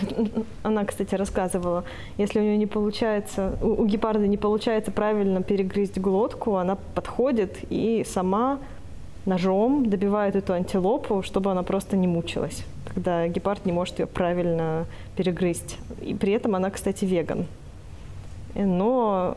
она, 0.62 0.84
кстати, 0.84 1.14
рассказывала, 1.14 1.84
если 2.18 2.38
у 2.38 2.42
нее 2.42 2.56
не 2.56 2.66
получается, 2.66 3.56
у 3.62 3.84
гепарда 3.84 4.26
не 4.26 4.36
получается 4.36 4.90
правильно 4.90 5.42
перегрызть 5.42 5.98
глотку, 5.98 6.56
она 6.56 6.76
подходит 6.94 7.58
и 7.70 8.04
сама 8.08 8.58
ножом 9.26 9.88
добивает 9.88 10.36
эту 10.36 10.52
антилопу, 10.52 11.22
чтобы 11.22 11.50
она 11.50 11.62
просто 11.62 11.96
не 11.96 12.06
мучилась, 12.06 12.64
когда 12.86 13.28
гепард 13.28 13.64
не 13.66 13.72
может 13.72 13.98
ее 13.98 14.06
правильно 14.06 14.86
перегрызть. 15.16 15.78
И 16.00 16.14
при 16.14 16.32
этом 16.32 16.54
она, 16.54 16.70
кстати, 16.70 17.04
веган. 17.04 17.46
Но 18.54 19.36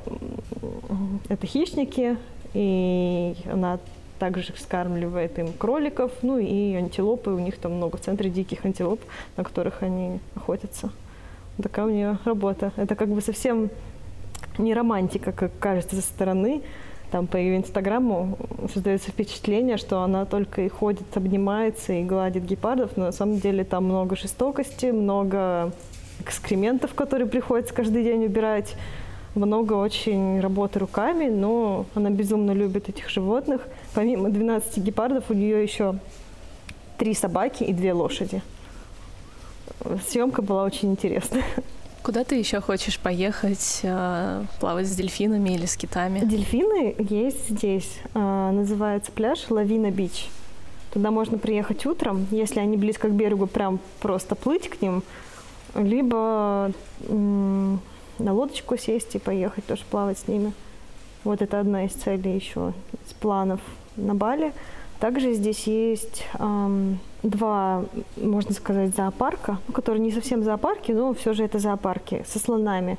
это 1.29 1.47
хищники, 1.47 2.17
и 2.53 3.35
она 3.51 3.79
также 4.19 4.53
скармливает 4.57 5.37
им 5.39 5.53
кроликов, 5.53 6.11
ну 6.21 6.37
и 6.37 6.73
антилопы, 6.73 7.31
у 7.31 7.39
них 7.39 7.57
там 7.57 7.73
много 7.73 7.97
в 7.97 8.01
центре 8.01 8.29
диких 8.29 8.65
антилоп, 8.65 9.01
на 9.37 9.43
которых 9.43 9.83
они 9.83 10.19
охотятся. 10.35 10.91
Такая 11.61 11.85
у 11.85 11.89
нее 11.89 12.17
работа. 12.25 12.71
Это 12.75 12.95
как 12.95 13.09
бы 13.09 13.21
совсем 13.21 13.69
не 14.57 14.73
романтика, 14.73 15.31
как 15.31 15.51
кажется 15.59 15.95
со 15.95 16.01
стороны, 16.01 16.61
там 17.15 17.27
по 17.27 17.37
ее 17.37 17.55
инстаграму 17.55 18.37
создается 18.73 19.09
впечатление, 19.09 19.77
что 19.77 20.01
она 20.01 20.25
только 20.25 20.63
и 20.63 20.67
ходит, 20.67 21.15
обнимается 21.15 21.93
и 21.93 22.03
гладит 22.03 22.43
гепардов, 22.43 22.97
но 22.97 23.05
на 23.05 23.11
самом 23.13 23.39
деле 23.39 23.63
там 23.63 23.85
много 23.85 24.17
жестокости, 24.17 24.87
много 24.87 25.71
экскрементов, 26.19 26.93
которые 26.93 27.29
приходится 27.29 27.73
каждый 27.73 28.03
день 28.03 28.25
убирать, 28.25 28.75
много 29.33 29.75
очень 29.75 30.41
работы 30.41 30.79
руками, 30.79 31.29
но 31.29 31.85
она 31.95 32.09
безумно 32.09 32.51
любит 32.51 32.89
этих 32.89 33.09
животных. 33.09 33.61
Помимо 33.93 34.29
12 34.29 34.77
гепардов 34.79 35.23
у 35.29 35.33
нее 35.33 35.63
еще 35.63 35.95
три 36.97 37.13
собаки 37.13 37.63
и 37.63 37.71
две 37.71 37.93
лошади. 37.93 38.41
Съемка 40.09 40.41
была 40.41 40.65
очень 40.65 40.91
интересная. 40.91 41.45
Куда 42.05 42.23
ты 42.23 42.35
еще 42.35 42.61
хочешь 42.61 42.99
поехать, 42.99 43.79
э, 43.81 44.43
плавать 44.59 44.85
с 44.87 44.95
дельфинами 44.95 45.55
или 45.55 45.65
с 45.65 45.75
китами? 45.75 46.19
Дельфины 46.19 46.95
есть 46.99 47.49
здесь. 47.49 47.97
Э, 48.13 48.51
называется 48.51 49.11
пляж 49.11 49.49
Лавина 49.49 49.89
Бич. 49.89 50.27
Туда 50.93 51.09
можно 51.09 51.39
приехать 51.39 51.83
утром, 51.87 52.27
если 52.29 52.59
они 52.59 52.77
близко 52.77 53.07
к 53.07 53.11
берегу, 53.11 53.47
прям 53.47 53.79
просто 54.01 54.35
плыть 54.35 54.69
к 54.69 54.83
ним, 54.83 55.01
либо 55.73 56.71
на 57.09 57.79
лодочку 58.19 58.77
сесть 58.77 59.15
и 59.15 59.19
поехать 59.19 59.65
тоже 59.65 59.81
плавать 59.89 60.19
с 60.19 60.27
ними. 60.27 60.53
Вот 61.23 61.41
это 61.41 61.59
одна 61.59 61.85
из 61.85 61.93
целей 61.93 62.35
еще, 62.35 62.73
из 63.03 63.13
планов 63.13 63.61
на 63.95 64.13
Бали. 64.13 64.53
Также 64.99 65.33
здесь 65.33 65.65
есть 65.65 66.23
два, 67.29 67.85
можно 68.17 68.53
сказать, 68.53 68.95
зоопарка, 68.95 69.59
ну, 69.67 69.73
которые 69.73 70.01
не 70.01 70.11
совсем 70.11 70.43
зоопарки, 70.43 70.91
но 70.91 71.13
все 71.13 71.33
же 71.33 71.43
это 71.43 71.59
зоопарки 71.59 72.23
со 72.27 72.39
слонами. 72.39 72.97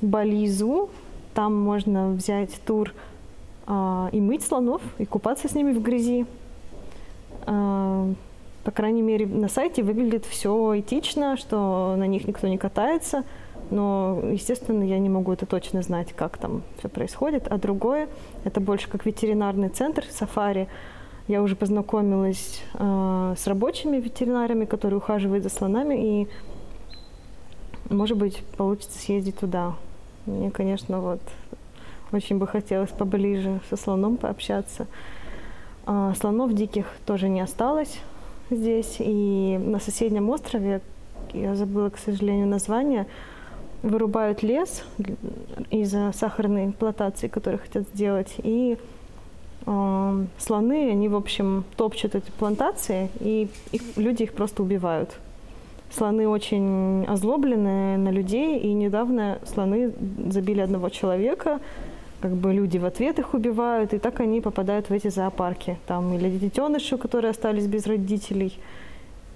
Бализу, 0.00 0.90
там 1.34 1.60
можно 1.60 2.10
взять 2.10 2.60
тур 2.64 2.92
э, 3.66 4.08
и 4.12 4.20
мыть 4.20 4.44
слонов, 4.44 4.80
и 4.98 5.04
купаться 5.04 5.48
с 5.48 5.54
ними 5.54 5.72
в 5.72 5.82
грязи. 5.82 6.24
По 7.44 8.70
крайней 8.72 9.02
мере, 9.02 9.26
на 9.26 9.48
сайте 9.48 9.82
выглядит 9.82 10.24
все 10.24 10.78
этично, 10.78 11.36
что 11.36 11.94
на 11.96 12.06
них 12.06 12.28
никто 12.28 12.46
не 12.46 12.58
катается– 12.58 13.24
но, 13.70 14.20
естественно, 14.30 14.82
я 14.82 14.98
не 14.98 15.08
могу 15.08 15.32
это 15.32 15.46
точно 15.46 15.82
знать, 15.82 16.12
как 16.14 16.38
там 16.38 16.62
все 16.78 16.88
происходит. 16.88 17.48
А 17.48 17.58
другое, 17.58 18.08
это 18.44 18.60
больше 18.60 18.88
как 18.88 19.04
ветеринарный 19.04 19.68
центр 19.68 20.04
сафари. 20.10 20.68
Я 21.28 21.42
уже 21.42 21.56
познакомилась 21.56 22.62
э, 22.72 23.34
с 23.36 23.46
рабочими 23.46 23.98
ветеринарами, 23.98 24.64
которые 24.64 24.96
ухаживают 24.96 25.44
за 25.44 25.50
слонами, 25.50 26.22
и, 26.22 26.28
может 27.90 28.16
быть, 28.16 28.42
получится 28.56 28.98
съездить 28.98 29.38
туда. 29.38 29.74
Мне, 30.24 30.50
конечно, 30.50 31.00
вот 31.02 31.20
очень 32.12 32.38
бы 32.38 32.46
хотелось 32.46 32.88
поближе 32.90 33.60
со 33.68 33.76
слоном 33.76 34.16
пообщаться. 34.16 34.86
А 35.84 36.14
слонов 36.14 36.54
диких 36.54 36.86
тоже 37.04 37.28
не 37.28 37.42
осталось 37.42 37.98
здесь. 38.48 38.96
И 38.98 39.60
на 39.62 39.80
соседнем 39.80 40.30
острове, 40.30 40.80
я 41.34 41.54
забыла, 41.54 41.90
к 41.90 41.98
сожалению, 41.98 42.46
название, 42.46 43.06
вырубают 43.82 44.42
лес 44.42 44.82
из-за 45.70 46.12
сахарной 46.12 46.72
плантации, 46.72 47.28
которую 47.28 47.60
хотят 47.60 47.86
сделать, 47.88 48.34
и 48.38 48.78
э, 49.68 50.24
слоны, 50.38 50.90
они, 50.90 51.08
в 51.08 51.16
общем, 51.16 51.64
топчут 51.76 52.14
эти 52.14 52.30
плантации, 52.38 53.10
и 53.20 53.48
их, 53.72 53.82
люди 53.96 54.22
их 54.24 54.32
просто 54.32 54.62
убивают. 54.62 55.10
Слоны 55.90 56.28
очень 56.28 57.04
озлоблены 57.06 57.96
на 57.96 58.10
людей, 58.10 58.58
и 58.58 58.72
недавно 58.72 59.38
слоны 59.46 59.92
забили 60.30 60.60
одного 60.60 60.88
человека, 60.88 61.60
как 62.20 62.32
бы 62.32 62.52
люди 62.52 62.78
в 62.78 62.84
ответ 62.84 63.18
их 63.18 63.34
убивают, 63.34 63.94
и 63.94 63.98
так 63.98 64.20
они 64.20 64.40
попадают 64.40 64.90
в 64.90 64.92
эти 64.92 65.08
зоопарки. 65.08 65.78
Там 65.86 66.12
или 66.14 66.30
детеныши, 66.30 66.98
которые 66.98 67.30
остались 67.30 67.66
без 67.66 67.86
родителей, 67.86 68.58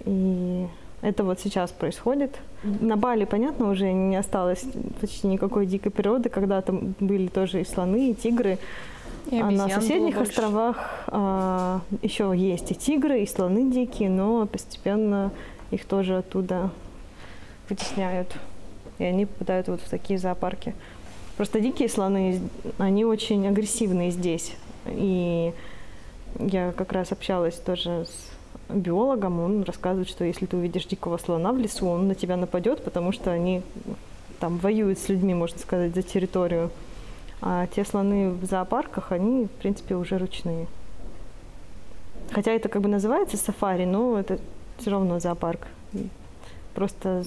и 0.04 0.66
это 1.02 1.24
вот 1.24 1.40
сейчас 1.40 1.70
происходит. 1.70 2.38
На 2.62 2.96
Бали, 2.96 3.24
понятно, 3.24 3.70
уже 3.70 3.92
не 3.92 4.16
осталось 4.16 4.64
почти 5.00 5.26
никакой 5.26 5.66
дикой 5.66 5.90
природы. 5.90 6.28
Когда-то 6.28 6.72
были 7.00 7.26
тоже 7.26 7.60
и 7.60 7.64
слоны, 7.64 8.10
и 8.10 8.14
тигры. 8.14 8.58
И 9.30 9.40
а 9.40 9.50
на 9.50 9.68
соседних 9.68 10.18
островах 10.18 11.04
а, 11.06 11.80
еще 12.02 12.32
есть 12.34 12.70
и 12.70 12.74
тигры, 12.74 13.22
и 13.22 13.26
слоны 13.26 13.70
дикие, 13.70 14.10
но 14.10 14.46
постепенно 14.46 15.30
их 15.70 15.84
тоже 15.84 16.18
оттуда 16.18 16.70
вытесняют. 17.68 18.36
И 18.98 19.04
они 19.04 19.26
попадают 19.26 19.68
вот 19.68 19.80
в 19.80 19.88
такие 19.88 20.18
зоопарки. 20.18 20.74
Просто 21.36 21.60
дикие 21.60 21.88
слоны, 21.88 22.40
они 22.78 23.04
очень 23.04 23.46
агрессивные 23.46 24.10
здесь. 24.10 24.54
И 24.86 25.52
я 26.38 26.72
как 26.72 26.92
раз 26.92 27.12
общалась 27.12 27.54
тоже 27.54 28.06
с 28.06 28.32
биологом, 28.68 29.40
он 29.40 29.62
рассказывает, 29.62 30.08
что 30.08 30.24
если 30.24 30.46
ты 30.46 30.56
увидишь 30.56 30.86
дикого 30.86 31.18
слона 31.18 31.52
в 31.52 31.58
лесу, 31.58 31.86
он 31.86 32.08
на 32.08 32.14
тебя 32.14 32.36
нападет, 32.36 32.84
потому 32.84 33.12
что 33.12 33.30
они 33.30 33.62
там 34.40 34.58
воюют 34.58 34.98
с 34.98 35.08
людьми, 35.08 35.34
можно 35.34 35.58
сказать, 35.58 35.94
за 35.94 36.02
территорию. 36.02 36.70
А 37.42 37.66
те 37.66 37.84
слоны 37.84 38.30
в 38.30 38.44
зоопарках, 38.44 39.10
они, 39.10 39.46
в 39.46 39.50
принципе, 39.50 39.96
уже 39.96 40.16
ручные. 40.16 40.68
Хотя 42.30 42.52
это 42.52 42.68
как 42.68 42.80
бы 42.80 42.88
называется 42.88 43.36
сафари, 43.36 43.84
но 43.84 44.18
это 44.18 44.38
все 44.78 44.90
равно 44.90 45.18
зоопарк. 45.18 45.66
Просто 46.72 47.24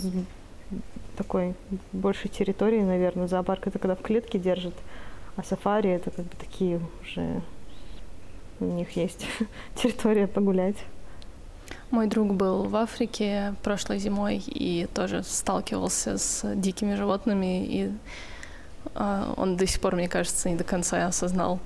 такой 1.18 1.54
большей 1.92 2.30
территории, 2.30 2.82
наверное. 2.82 3.28
Зоопарк 3.28 3.68
это 3.68 3.78
когда 3.78 3.96
в 3.96 4.02
клетке 4.02 4.40
держат, 4.40 4.74
а 5.36 5.44
сафари 5.44 5.90
это 5.90 6.12
как 6.12 6.26
бы 6.26 6.36
такие 6.40 6.80
уже 7.02 7.42
у 8.60 8.66
них 8.66 8.92
есть 8.92 9.26
территория 9.76 10.28
погулять. 10.28 10.78
Мой 11.92 12.08
друг 12.08 12.34
был 12.34 12.64
в 12.64 12.76
Африке 12.76 13.54
прошлой 13.64 14.00
зимой 14.00 14.38
и 14.38 14.88
тоже 14.94 15.24
сталкивался 15.24 16.18
с 16.18 16.56
дикими 16.56 16.96
животными, 16.96 17.66
и 17.66 17.92
он 18.94 19.58
до 19.58 19.68
сих 19.68 19.80
пор, 19.80 19.96
мне 19.96 20.08
кажется, 20.08 20.50
не 20.50 20.56
до 20.56 20.64
конца 20.64 21.06
осознал 21.08 21.60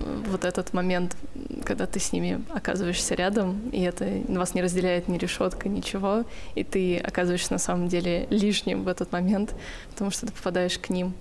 вот 0.00 0.44
этот 0.44 0.72
момент, 0.72 1.16
когда 1.64 1.86
ты 1.86 2.00
с 2.00 2.12
ними 2.12 2.42
оказываешься 2.54 3.14
рядом, 3.14 3.70
и 3.70 3.82
это 3.82 4.22
вас 4.28 4.54
не 4.54 4.62
разделяет 4.62 5.08
ни 5.08 5.18
решетка, 5.18 5.68
ничего, 5.68 6.24
и 6.54 6.64
ты 6.64 6.98
оказываешься 6.98 7.52
на 7.52 7.58
самом 7.58 7.88
деле 7.88 8.26
лишним 8.30 8.84
в 8.84 8.88
этот 8.88 9.12
момент, 9.12 9.54
потому 9.90 10.10
что 10.10 10.26
ты 10.26 10.32
попадаешь 10.32 10.78
к 10.78 10.90
ним. 10.90 11.14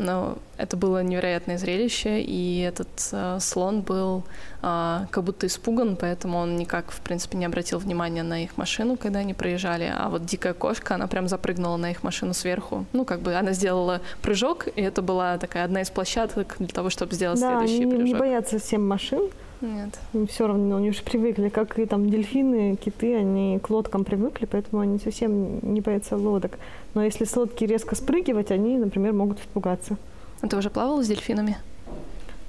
Но 0.00 0.38
это 0.56 0.78
было 0.78 1.02
невероятное 1.02 1.58
зрелище, 1.58 2.22
и 2.22 2.60
этот 2.60 2.88
э, 3.12 3.36
слон 3.38 3.82
был 3.82 4.24
э, 4.62 5.06
как 5.10 5.24
будто 5.24 5.46
испуган, 5.46 5.96
поэтому 5.96 6.38
он 6.38 6.56
никак, 6.56 6.90
в 6.90 7.00
принципе, 7.02 7.36
не 7.36 7.44
обратил 7.44 7.78
внимания 7.78 8.22
на 8.22 8.42
их 8.42 8.56
машину, 8.56 8.96
когда 8.96 9.18
они 9.18 9.34
проезжали. 9.34 9.92
А 9.94 10.08
вот 10.08 10.24
дикая 10.24 10.54
кошка, 10.54 10.94
она 10.94 11.06
прям 11.06 11.28
запрыгнула 11.28 11.76
на 11.76 11.90
их 11.90 12.02
машину 12.02 12.32
сверху. 12.32 12.86
Ну, 12.94 13.04
как 13.04 13.20
бы 13.20 13.34
она 13.34 13.52
сделала 13.52 14.00
прыжок, 14.22 14.68
и 14.74 14.80
это 14.80 15.02
была 15.02 15.36
такая 15.36 15.66
одна 15.66 15.82
из 15.82 15.90
площадок 15.90 16.56
для 16.58 16.68
того, 16.68 16.88
чтобы 16.88 17.14
сделать 17.14 17.38
да, 17.38 17.58
следующий 17.58 17.82
они 17.82 17.90
прыжок. 17.90 18.06
не 18.06 18.14
боятся 18.14 18.58
всем 18.58 18.88
машин. 18.88 19.28
Нет. 19.60 19.98
Им 20.14 20.26
все 20.26 20.46
равно, 20.46 20.76
они 20.76 20.90
уже 20.90 21.02
привыкли, 21.02 21.48
как 21.48 21.78
и 21.78 21.86
там 21.86 22.08
дельфины, 22.08 22.76
киты, 22.76 23.14
они 23.14 23.58
к 23.58 23.68
лодкам 23.70 24.04
привыкли, 24.04 24.46
поэтому 24.46 24.80
они 24.80 24.98
совсем 24.98 25.58
не 25.62 25.80
боятся 25.80 26.16
лодок. 26.16 26.58
Но 26.94 27.04
если 27.04 27.24
с 27.24 27.36
лодки 27.36 27.64
резко 27.64 27.94
спрыгивать, 27.94 28.50
они, 28.50 28.78
например, 28.78 29.12
могут 29.12 29.40
испугаться. 29.40 29.96
А 30.40 30.48
ты 30.48 30.56
уже 30.56 30.70
плавала 30.70 31.02
с 31.02 31.08
дельфинами? 31.08 31.58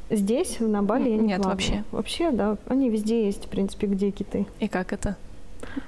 Здесь, 0.09 0.57
на 0.59 0.83
Бали, 0.83 1.09
я 1.09 1.17
не 1.17 1.27
Нет, 1.27 1.37
плавала. 1.37 1.53
вообще? 1.53 1.83
Вообще, 1.91 2.31
да. 2.31 2.57
Они 2.67 2.89
везде 2.89 3.25
есть, 3.25 3.45
в 3.45 3.49
принципе, 3.49 3.87
где 3.87 4.11
киты. 4.11 4.45
И 4.59 4.67
как 4.67 4.93
это? 4.93 5.15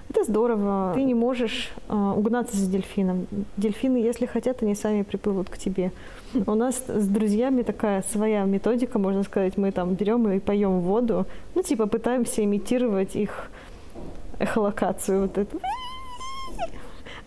Это 0.10 0.24
здорово. 0.24 0.92
Ты 0.94 1.04
не 1.04 1.14
можешь 1.14 1.72
э, 1.90 1.94
угнаться 1.94 2.56
за 2.56 2.70
дельфином. 2.70 3.28
Дельфины, 3.58 3.98
если 3.98 4.26
хотят, 4.26 4.62
они 4.62 4.76
сами 4.76 5.02
приплывут 5.02 5.50
к 5.50 5.58
тебе. 5.58 5.92
У 6.34 6.56
нас 6.56 6.84
с 6.88 7.08
друзьями 7.08 7.64
такая 7.64 8.04
своя 8.12 8.44
методика, 8.44 9.00
можно 9.00 9.24
сказать. 9.24 9.58
Мы 9.58 9.72
там 9.72 9.94
берем 9.96 10.30
и 10.32 10.40
поем 10.40 10.80
воду. 10.80 11.26
Ну, 11.56 11.64
типа, 11.64 11.88
пытаемся 11.88 12.44
имитировать 12.44 13.16
их 13.16 13.50
эхолокацию. 14.40 15.24
Вот 15.24 15.38
эту. 15.38 15.60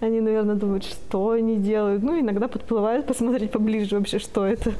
Они, 0.01 0.21
наверное, 0.21 0.55
думают, 0.55 0.85
что 0.85 1.31
они 1.31 1.57
делают. 1.57 2.03
Ну, 2.03 2.21
иногда 2.21 2.49
подплывают 2.49 3.07
посмотреть 3.07 3.51
поближе 3.51 3.97
вообще, 3.97 4.19
что 4.19 4.45
это. 4.45 4.73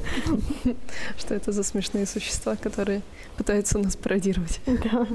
Что 1.19 1.35
это 1.35 1.53
за 1.53 1.63
смешные 1.63 2.07
существа, 2.07 2.55
которые 2.57 3.01
пытаются 3.37 3.79
нас 3.79 3.97
пародировать. 3.97 4.61
Да. 4.67 5.07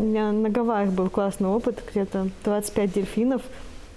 У 0.00 0.02
меня 0.02 0.32
на 0.32 0.48
Гавайях 0.48 0.92
был 0.94 1.10
классный 1.10 1.50
опыт, 1.50 1.82
где-то 1.90 2.30
25 2.44 2.92
дельфинов 2.94 3.42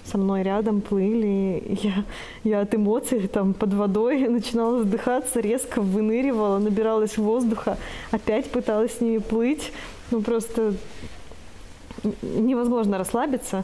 со 0.03 0.17
мной 0.17 0.43
рядом 0.43 0.81
плыли. 0.81 1.79
Я, 1.81 2.03
я 2.43 2.59
от 2.59 2.75
эмоций 2.75 3.25
там 3.29 3.53
под 3.53 3.73
водой 3.73 4.19
начинала 4.27 4.79
задыхаться, 4.79 5.39
резко 5.39 5.79
выныривала, 5.79 6.59
набиралась 6.59 7.17
воздуха, 7.17 7.77
опять 8.11 8.51
пыталась 8.51 8.97
с 8.97 8.99
ними 8.99 9.19
плыть. 9.19 9.71
Ну 10.11 10.21
просто 10.21 10.73
невозможно 12.21 12.97
расслабиться 12.97 13.63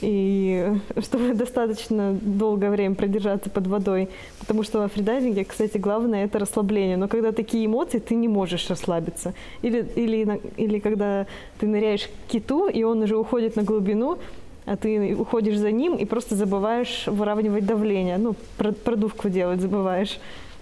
и 0.00 0.72
чтобы 1.02 1.34
достаточно 1.34 2.16
долгое 2.20 2.70
время 2.70 2.94
продержаться 2.94 3.50
под 3.50 3.66
водой. 3.66 4.08
Потому 4.38 4.62
что 4.62 4.78
во 4.78 4.88
фридайвинге, 4.88 5.44
кстати, 5.44 5.78
главное 5.78 6.24
это 6.24 6.38
расслабление. 6.38 6.96
Но 6.96 7.08
когда 7.08 7.32
такие 7.32 7.66
эмоции, 7.66 7.98
ты 7.98 8.14
не 8.14 8.28
можешь 8.28 8.68
расслабиться. 8.68 9.34
Или, 9.62 9.86
или, 9.96 10.40
или 10.56 10.78
когда 10.78 11.26
ты 11.58 11.66
ныряешь 11.66 12.08
к 12.08 12.30
киту, 12.30 12.68
и 12.68 12.82
он 12.82 13.02
уже 13.02 13.16
уходит 13.16 13.56
на 13.56 13.62
глубину, 13.62 14.18
а 14.66 14.76
ты 14.76 15.16
уходишь 15.16 15.58
за 15.58 15.70
ним 15.70 15.96
и 15.96 16.04
просто 16.04 16.36
забываешь 16.36 17.04
выравнивать 17.06 17.66
давление. 17.66 18.18
Ну, 18.18 18.34
продувку 18.56 19.28
делать 19.28 19.60
забываешь 19.60 20.18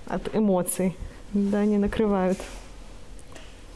от 0.06 0.34
эмоций. 0.34 0.94
Да, 1.32 1.60
они 1.60 1.78
накрывают. 1.78 2.38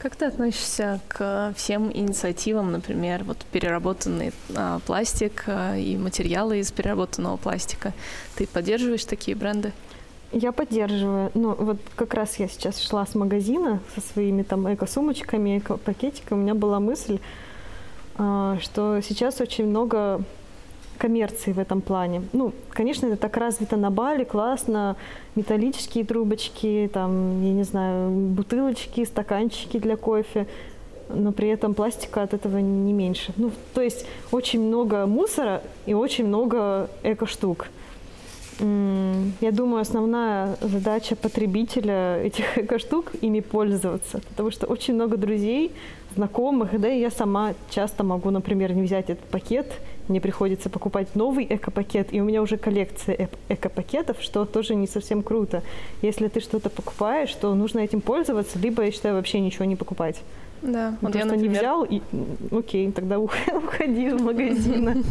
Как 0.03 0.17
ты 0.17 0.25
относишься 0.25 0.99
к 1.07 1.53
всем 1.55 1.89
инициативам, 1.89 2.73
например, 2.73 3.23
вот 3.23 3.37
переработанный 3.53 4.33
а, 4.53 4.79
пластик 4.79 5.45
а, 5.47 5.77
и 5.77 5.95
материалы 5.95 6.59
из 6.59 6.73
переработанного 6.73 7.37
пластика? 7.37 7.93
Ты 8.35 8.45
поддерживаешь 8.45 9.05
такие 9.05 9.37
бренды? 9.37 9.71
Я 10.33 10.51
поддерживаю. 10.51 11.31
Ну, 11.35 11.55
вот 11.55 11.77
как 11.95 12.15
раз 12.15 12.37
я 12.37 12.49
сейчас 12.49 12.81
шла 12.81 13.05
с 13.05 13.15
магазина 13.15 13.79
со 13.95 14.01
своими 14.01 14.43
там 14.43 14.73
эко-сумочками, 14.73 15.59
эко-пакетиками. 15.59 16.37
У 16.37 16.41
меня 16.41 16.53
была 16.53 16.81
мысль, 16.81 17.19
а, 18.17 18.57
что 18.59 18.99
сейчас 18.99 19.39
очень 19.39 19.67
много 19.67 20.21
коммерции 21.03 21.53
в 21.53 21.59
этом 21.59 21.81
плане. 21.81 22.21
Ну, 22.33 22.53
конечно, 22.69 23.07
это 23.07 23.17
так 23.17 23.37
развито 23.37 23.77
на 23.77 23.89
Бали, 23.89 24.23
классно, 24.23 24.95
металлические 25.35 26.05
трубочки, 26.05 26.89
там, 26.93 27.43
я 27.43 27.53
не 27.53 27.63
знаю, 27.63 28.09
бутылочки, 28.09 29.05
стаканчики 29.05 29.79
для 29.79 29.97
кофе, 29.97 30.45
но 31.09 31.31
при 31.31 31.49
этом 31.49 31.73
пластика 31.73 32.23
от 32.23 32.33
этого 32.33 32.59
не 32.59 32.93
меньше. 32.93 33.33
Ну, 33.37 33.51
то 33.73 33.81
есть 33.81 34.05
очень 34.31 34.61
много 34.61 35.05
мусора 35.05 35.61
и 35.85 35.93
очень 35.93 36.25
много 36.25 36.87
эко-штук. 37.03 37.67
Я 39.41 39.51
думаю, 39.51 39.81
основная 39.81 40.55
задача 40.61 41.15
потребителя 41.15 42.21
этих 42.23 42.57
эко-штук 42.63 43.11
ими 43.21 43.41
пользоваться, 43.41 44.21
потому 44.29 44.51
что 44.51 44.67
очень 44.67 44.93
много 44.93 45.17
друзей, 45.17 45.71
знакомых, 46.13 46.79
да 46.79 46.89
и 46.89 46.99
я 46.99 47.11
сама 47.11 47.53
часто 47.69 48.03
могу, 48.03 48.29
например, 48.29 48.73
не 48.73 48.81
взять 48.81 49.09
этот 49.09 49.25
пакет, 49.25 49.71
мне 50.07 50.19
приходится 50.19 50.69
покупать 50.69 51.15
новый 51.15 51.45
эко-пакет, 51.49 52.09
и 52.11 52.21
у 52.21 52.25
меня 52.25 52.41
уже 52.41 52.57
коллекция 52.57 53.29
эко-пакетов, 53.49 54.17
что 54.21 54.45
тоже 54.45 54.75
не 54.75 54.87
совсем 54.87 55.23
круто. 55.23 55.63
Если 56.01 56.27
ты 56.27 56.39
что-то 56.39 56.69
покупаешь, 56.69 57.33
то 57.33 57.53
нужно 57.55 57.79
этим 57.79 58.01
пользоваться, 58.01 58.59
либо, 58.59 58.83
я 58.83 58.91
считаю, 58.91 59.15
вообще 59.15 59.39
ничего 59.39 59.65
не 59.65 59.75
покупать. 59.75 60.21
Да, 60.63 60.95
вот 61.01 61.13
я, 61.15 61.25
например... 61.25 61.51
не 61.51 61.57
взял, 61.59 61.83
и 61.83 62.01
окей, 62.51 62.91
тогда 62.91 63.19
уходи 63.19 64.07
из 64.07 64.19
магазина. 64.19 64.95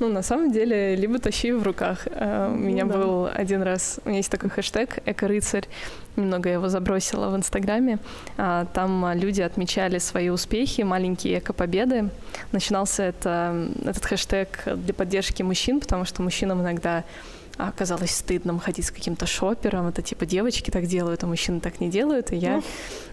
Ну, 0.00 0.08
на 0.08 0.22
самом 0.22 0.50
деле, 0.50 0.96
либо 0.96 1.20
тащи 1.20 1.52
в 1.52 1.62
руках. 1.62 2.08
Э, 2.10 2.50
у 2.52 2.56
меня 2.56 2.86
ну 2.86 2.92
был 2.92 3.28
один 3.32 3.62
раз, 3.62 4.00
у 4.04 4.08
меня 4.08 4.18
есть 4.18 4.32
такой 4.32 4.50
хэштег 4.50 4.98
«Эко-рыцарь», 5.06 5.68
немного 6.16 6.48
я 6.48 6.54
его 6.54 6.68
забросила 6.68 7.28
в 7.28 7.36
Инстаграме. 7.36 7.98
А, 8.36 8.66
там 8.72 9.12
люди 9.14 9.42
отмечали 9.42 9.98
свои 9.98 10.30
успехи, 10.30 10.82
маленькие 10.82 11.38
эко-победы. 11.38 12.08
Начинался 12.50 13.04
это, 13.04 13.68
этот 13.84 14.04
хэштег 14.04 14.64
для 14.74 14.92
поддержки 14.92 15.44
мужчин, 15.44 15.78
потому 15.78 16.04
что 16.04 16.22
мужчинам 16.22 16.62
иногда 16.62 16.98
а 16.98 17.04
оказалось 17.56 18.10
стыдно 18.10 18.58
ходить 18.58 18.86
с 18.86 18.90
каким-то 18.90 19.26
шопером. 19.26 19.88
Это 19.88 20.02
типа 20.02 20.26
девочки 20.26 20.70
так 20.70 20.86
делают, 20.86 21.22
а 21.22 21.26
мужчины 21.26 21.60
так 21.60 21.80
не 21.80 21.90
делают. 21.90 22.32
И 22.32 22.36
я 22.36 22.58
mm. 22.58 22.64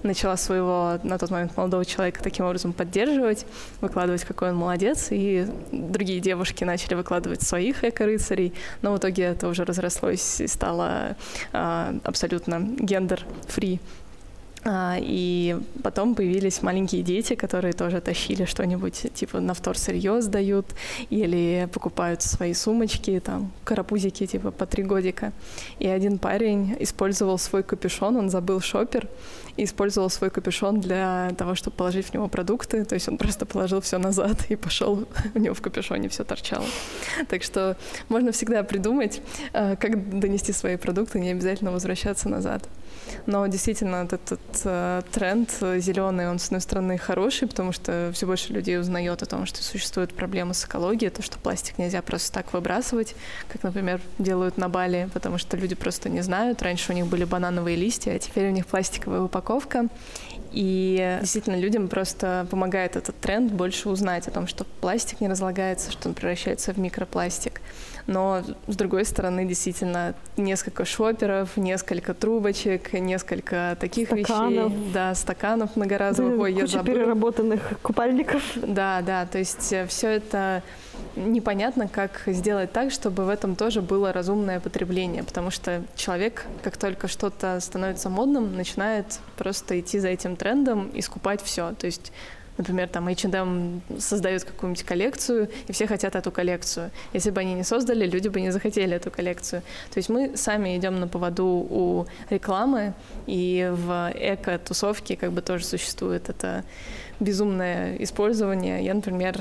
начала 0.04 0.38
своего 0.38 1.00
на 1.04 1.18
тот 1.18 1.30
момент 1.30 1.56
молодого 1.58 1.86
человека 1.86 2.22
таким 2.24 2.46
образом 2.46 2.74
поддерживать, 2.74 3.46
выкладывать, 3.82 4.24
какой 4.24 4.50
он 4.50 4.56
молодец. 4.56 5.08
И 5.12 5.48
другие 5.72 6.20
девушки 6.20 6.64
начали 6.64 6.96
выкладывать 6.96 7.42
своих 7.42 7.84
эко-рыцарей. 7.84 8.54
Но 8.82 8.94
в 8.94 8.98
итоге 8.98 9.24
это 9.24 9.48
уже 9.48 9.66
разрослось 9.66 10.42
и 10.42 10.48
стало 10.48 11.16
а, 11.54 11.96
абсолютно 12.04 12.60
гендер-фри 12.80 13.80
а, 13.80 13.99
и 14.68 15.58
потом 15.84 16.16
появились 16.16 16.62
маленькие 16.62 17.02
дети, 17.02 17.36
которые 17.36 17.74
тоже 17.74 18.02
тащили 18.02 18.46
что-нибудь, 18.46 19.08
типа 19.14 19.40
на 19.40 19.54
втор 19.54 19.78
сырье 19.78 20.22
сдают 20.22 20.66
или 21.10 21.68
покупают 21.74 22.22
свои 22.22 22.54
сумочки, 22.54 23.22
там, 23.24 23.52
карапузики, 23.64 24.26
типа 24.26 24.52
по 24.52 24.66
три 24.66 24.84
годика. 24.84 25.32
И 25.80 25.88
один 25.88 26.18
парень 26.18 26.76
использовал 26.80 27.38
свой 27.38 27.64
капюшон, 27.64 28.18
он 28.18 28.30
забыл 28.30 28.60
шопер, 28.60 29.08
и 29.60 29.66
использовал 29.66 30.10
свой 30.10 30.30
капюшон 30.30 30.80
для 30.80 31.32
того, 31.38 31.54
чтобы 31.54 31.76
положить 31.76 32.08
в 32.08 32.14
него 32.14 32.30
продукты. 32.30 32.86
То 32.86 32.96
есть 32.96 33.10
он 33.10 33.18
просто 33.18 33.46
положил 33.46 33.82
все 33.82 33.98
назад 33.98 34.46
и 34.50 34.56
пошел, 34.56 35.06
у 35.36 35.40
него 35.40 35.54
в 35.54 35.62
капюшоне 35.62 36.08
все 36.08 36.24
торчало. 36.24 36.66
Так 37.28 37.44
что 37.44 37.76
можно 38.08 38.32
всегда 38.32 38.64
придумать, 38.64 39.22
а, 39.54 39.76
как 39.76 40.20
донести 40.20 40.54
свои 40.54 40.78
продукты, 40.78 41.20
не 41.20 41.32
обязательно 41.32 41.72
возвращаться 41.72 42.30
назад. 42.30 42.70
Но 43.26 43.46
действительно, 43.48 44.08
этот 44.12 44.42
э, 44.64 45.02
тренд 45.12 45.52
зеленый, 45.78 46.30
он, 46.30 46.40
с 46.40 46.46
одной 46.46 46.62
стороны, 46.62 46.98
хороший, 46.98 47.48
потому 47.48 47.72
что 47.72 48.12
все 48.14 48.26
больше 48.26 48.54
людей 48.54 48.80
узнает 48.80 49.22
о 49.24 49.26
том, 49.26 49.46
что 49.46 49.64
существует 49.64 50.14
проблема 50.14 50.54
с 50.54 50.66
экологией, 50.66 51.12
то, 51.12 51.22
что 51.22 51.38
пластик 51.38 51.78
нельзя 51.78 52.02
просто 52.02 52.32
так 52.32 52.54
выбрасывать, 52.54 53.16
как, 53.48 53.64
например, 53.64 54.02
делают 54.18 54.58
на 54.58 54.70
Бали, 54.70 55.10
потому 55.14 55.38
что 55.38 55.58
люди 55.58 55.76
просто 55.76 56.10
не 56.10 56.22
знают. 56.22 56.62
Раньше 56.62 56.92
у 56.92 56.96
них 56.96 57.08
были 57.08 57.24
банановые 57.24 57.76
листья, 57.76 58.12
а 58.12 58.20
теперь 58.20 58.48
у 58.48 58.52
них 58.52 58.68
пластиковая 58.68 59.22
упаковка. 59.22 59.88
И 60.52 61.18
действительно 61.22 61.56
людям 61.56 61.88
просто 61.88 62.48
помогает 62.50 62.96
этот 62.96 63.20
тренд 63.20 63.52
больше 63.52 63.90
узнать 63.90 64.28
о 64.28 64.32
том, 64.32 64.48
что 64.48 64.66
пластик 64.82 65.22
не 65.22 65.28
разлагается, 65.28 65.92
что 65.92 66.10
он 66.10 66.16
превращается 66.16 66.74
в 66.74 66.80
микропластик. 66.80 67.62
Но, 68.10 68.42
с 68.66 68.76
другой 68.76 69.06
стороны, 69.06 69.46
действительно, 69.46 70.16
несколько 70.36 70.84
шоперов, 70.84 71.58
несколько 71.58 72.16
трубочек, 72.16 72.94
несколько 72.94 73.78
таких 73.80 74.08
стаканов. 74.08 74.72
вещей. 74.72 74.92
Да, 74.92 75.14
стаканов 75.14 75.76
многоразовых. 75.76 76.36
Да, 76.36 76.44
Ой, 76.44 76.54
я 76.54 76.66
забыла. 76.66 76.98
переработанных 76.98 77.62
купальников. 77.84 78.42
Да, 78.56 79.02
да, 79.06 79.28
то 79.28 79.38
есть 79.38 79.72
э, 79.74 79.86
все 79.86 80.08
это 80.08 80.64
непонятно, 81.16 81.88
как 81.88 82.24
сделать 82.26 82.72
так, 82.72 82.92
чтобы 82.92 83.26
в 83.26 83.30
этом 83.30 83.56
тоже 83.56 83.84
было 83.84 84.12
разумное 84.12 84.60
потребление, 84.60 85.24
потому 85.24 85.52
что 85.52 85.84
человек, 85.96 86.48
как 86.64 86.78
только 86.78 87.08
что-то 87.08 87.60
становится 87.60 88.10
модным, 88.10 88.56
начинает 88.56 89.20
просто 89.38 89.80
идти 89.80 90.00
за 90.00 90.08
этим 90.08 90.36
трендом 90.36 90.88
и 90.88 91.02
скупать 91.02 91.44
все. 91.44 91.74
То 91.78 91.86
есть 91.86 92.12
Например, 92.60 92.90
там 92.90 93.08
H&M 93.08 93.82
создает 94.00 94.44
какую-нибудь 94.44 94.84
коллекцию, 94.84 95.50
и 95.68 95.72
все 95.72 95.88
хотят 95.88 96.16
эту 96.16 96.30
коллекцию. 96.30 96.92
Если 97.14 97.32
бы 97.32 97.40
они 97.40 97.54
не 97.54 97.64
создали, 97.64 98.06
люди 98.06 98.28
бы 98.28 98.42
не 98.42 98.52
захотели 98.52 98.98
эту 98.98 99.10
коллекцию. 99.12 99.62
То 99.92 99.98
есть 99.98 100.10
мы 100.10 100.36
сами 100.36 100.76
идем 100.76 101.00
на 101.00 101.08
поводу 101.08 101.46
у 101.46 102.06
рекламы, 102.30 102.94
и 103.28 103.72
в 103.74 104.12
эко-тусовке 104.14 105.16
как 105.16 105.32
бы 105.32 105.42
тоже 105.42 105.64
существует 105.64 106.28
это 106.28 106.66
безумное 107.22 107.96
использование. 107.96 108.84
Я, 108.84 108.94
например, 108.94 109.40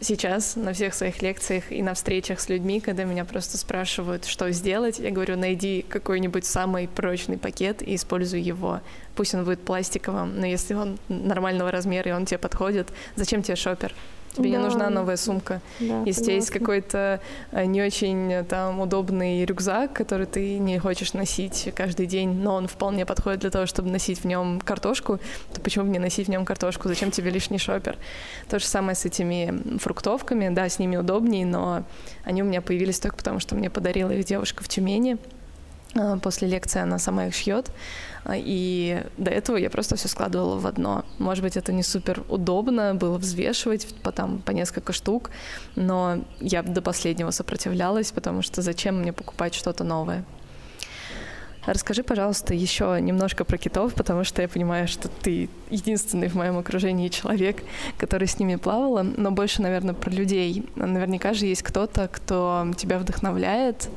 сейчас 0.00 0.56
на 0.56 0.72
всех 0.72 0.94
своих 0.94 1.22
лекциях 1.22 1.72
и 1.72 1.82
на 1.82 1.94
встречах 1.94 2.40
с 2.40 2.48
людьми, 2.48 2.80
когда 2.80 3.04
меня 3.04 3.24
просто 3.24 3.58
спрашивают, 3.58 4.24
что 4.24 4.50
сделать, 4.50 4.98
я 4.98 5.10
говорю, 5.10 5.36
найди 5.36 5.84
какой-нибудь 5.88 6.44
самый 6.44 6.88
прочный 6.88 7.38
пакет 7.38 7.82
и 7.82 7.94
используй 7.94 8.40
его. 8.40 8.80
Пусть 9.14 9.34
он 9.34 9.44
будет 9.44 9.60
пластиковым, 9.60 10.38
но 10.38 10.46
если 10.46 10.74
он 10.74 10.98
нормального 11.08 11.70
размера 11.70 12.10
и 12.10 12.14
он 12.14 12.26
тебе 12.26 12.38
подходит, 12.38 12.88
зачем 13.16 13.42
тебе 13.42 13.56
шопер? 13.56 13.94
Тебе 14.36 14.50
да. 14.50 14.58
не 14.58 14.62
нужна 14.62 14.90
новая 14.90 15.16
сумка. 15.16 15.60
Да, 15.80 16.02
Если 16.04 16.20
у 16.20 16.24
тебя 16.24 16.34
есть 16.34 16.50
какой-то 16.50 17.20
э, 17.52 17.64
не 17.64 17.82
очень 17.82 18.32
э, 18.32 18.44
там 18.44 18.80
удобный 18.80 19.44
рюкзак, 19.44 19.94
который 19.94 20.26
ты 20.26 20.58
не 20.58 20.78
хочешь 20.78 21.14
носить 21.14 21.70
каждый 21.74 22.06
день, 22.06 22.34
но 22.34 22.54
он 22.54 22.68
вполне 22.68 23.06
подходит 23.06 23.40
для 23.40 23.50
того, 23.50 23.64
чтобы 23.64 23.90
носить 23.90 24.20
в 24.20 24.24
нем 24.26 24.60
картошку, 24.60 25.18
то 25.54 25.60
почему 25.62 25.86
бы 25.86 25.90
не 25.90 25.98
носить 25.98 26.26
в 26.26 26.30
нем 26.30 26.44
картошку? 26.44 26.88
Зачем 26.88 27.10
тебе 27.10 27.30
лишний 27.30 27.58
шопер? 27.58 27.96
То 28.48 28.58
же 28.58 28.66
самое 28.66 28.94
с 28.94 29.06
этими 29.06 29.78
фруктовками. 29.78 30.50
Да, 30.50 30.68
с 30.68 30.78
ними 30.78 30.96
удобнее, 30.96 31.46
но 31.46 31.84
они 32.24 32.42
у 32.42 32.46
меня 32.46 32.60
появились 32.60 33.00
только 33.00 33.16
потому, 33.16 33.40
что 33.40 33.54
мне 33.54 33.70
подарила 33.70 34.10
их 34.10 34.26
девушка 34.26 34.62
в 34.62 34.68
Тюмени. 34.68 35.16
Э, 35.96 36.18
после 36.22 36.48
лекции 36.48 36.80
она 36.80 36.98
сама 36.98 37.26
их 37.26 37.34
шьет. 37.34 37.70
И 38.32 39.02
до 39.16 39.30
этого 39.30 39.56
я 39.56 39.70
просто 39.70 39.96
все 39.96 40.08
складывала 40.08 40.58
в 40.58 40.66
одно. 40.66 41.04
Может 41.18 41.44
быть, 41.44 41.56
это 41.56 41.72
не 41.72 41.82
супер 41.82 42.22
удобно 42.28 42.94
было 42.94 43.18
взвешивать 43.18 43.94
по, 44.02 44.10
там, 44.10 44.38
по 44.38 44.50
несколько 44.50 44.92
штук, 44.92 45.30
но 45.76 46.24
я 46.40 46.62
до 46.62 46.82
последнего 46.82 47.30
сопротивлялась, 47.30 48.10
потому 48.10 48.42
что 48.42 48.62
зачем 48.62 49.00
мне 49.00 49.12
покупать 49.12 49.54
что-то 49.54 49.84
новое? 49.84 50.24
Расскажи, 51.66 52.04
пожалуйста, 52.04 52.54
еще 52.54 52.96
немножко 53.00 53.44
про 53.44 53.58
китов, 53.58 53.94
потому 53.94 54.22
что 54.22 54.40
я 54.40 54.48
понимаю, 54.48 54.86
что 54.86 55.08
ты 55.08 55.48
единственный 55.68 56.28
в 56.28 56.34
моем 56.34 56.58
окружении 56.58 57.08
человек, 57.08 57.62
который 57.98 58.28
с 58.28 58.38
ними 58.38 58.54
плавала, 58.54 59.02
но 59.02 59.32
больше, 59.32 59.62
наверное, 59.62 59.94
про 59.94 60.10
людей. 60.10 60.64
Наверняка 60.76 61.34
же 61.34 61.46
есть 61.46 61.64
кто-то, 61.64 62.08
кто 62.08 62.68
тебя 62.76 63.00
вдохновляет, 63.00 63.88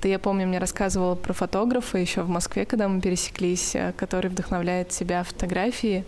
ты, 0.00 0.08
я 0.08 0.18
помню, 0.18 0.46
мне 0.46 0.58
рассказывала 0.58 1.14
про 1.14 1.32
фотографа 1.32 1.98
еще 1.98 2.22
в 2.22 2.28
Москве, 2.28 2.64
когда 2.64 2.88
мы 2.88 3.00
пересеклись, 3.00 3.74
э, 3.74 3.92
который 3.96 4.30
вдохновляет 4.30 4.88
тебя 4.88 5.22
фотографии. 5.22 6.04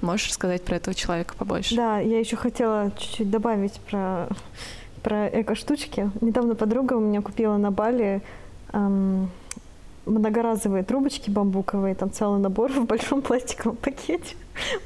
Можешь 0.00 0.28
рассказать 0.28 0.62
про 0.62 0.76
этого 0.76 0.94
человека 0.94 1.34
побольше? 1.36 1.76
Да, 1.76 1.98
я 1.98 2.18
еще 2.18 2.36
хотела 2.36 2.92
чуть-чуть 2.96 3.30
добавить 3.30 3.80
про, 3.90 4.28
про 5.02 5.28
эко-штучки. 5.28 6.10
Недавно 6.20 6.54
подруга 6.54 6.94
у 6.94 7.00
меня 7.00 7.20
купила 7.20 7.56
на 7.56 7.70
Бали 7.70 8.22
эм, 8.72 9.30
многоразовые 10.06 10.84
трубочки 10.84 11.30
бамбуковые, 11.30 11.94
там 11.94 12.12
целый 12.12 12.40
набор 12.40 12.72
в 12.80 12.86
большом 12.86 13.22
пластиковом 13.22 13.76
пакете. 13.76 14.36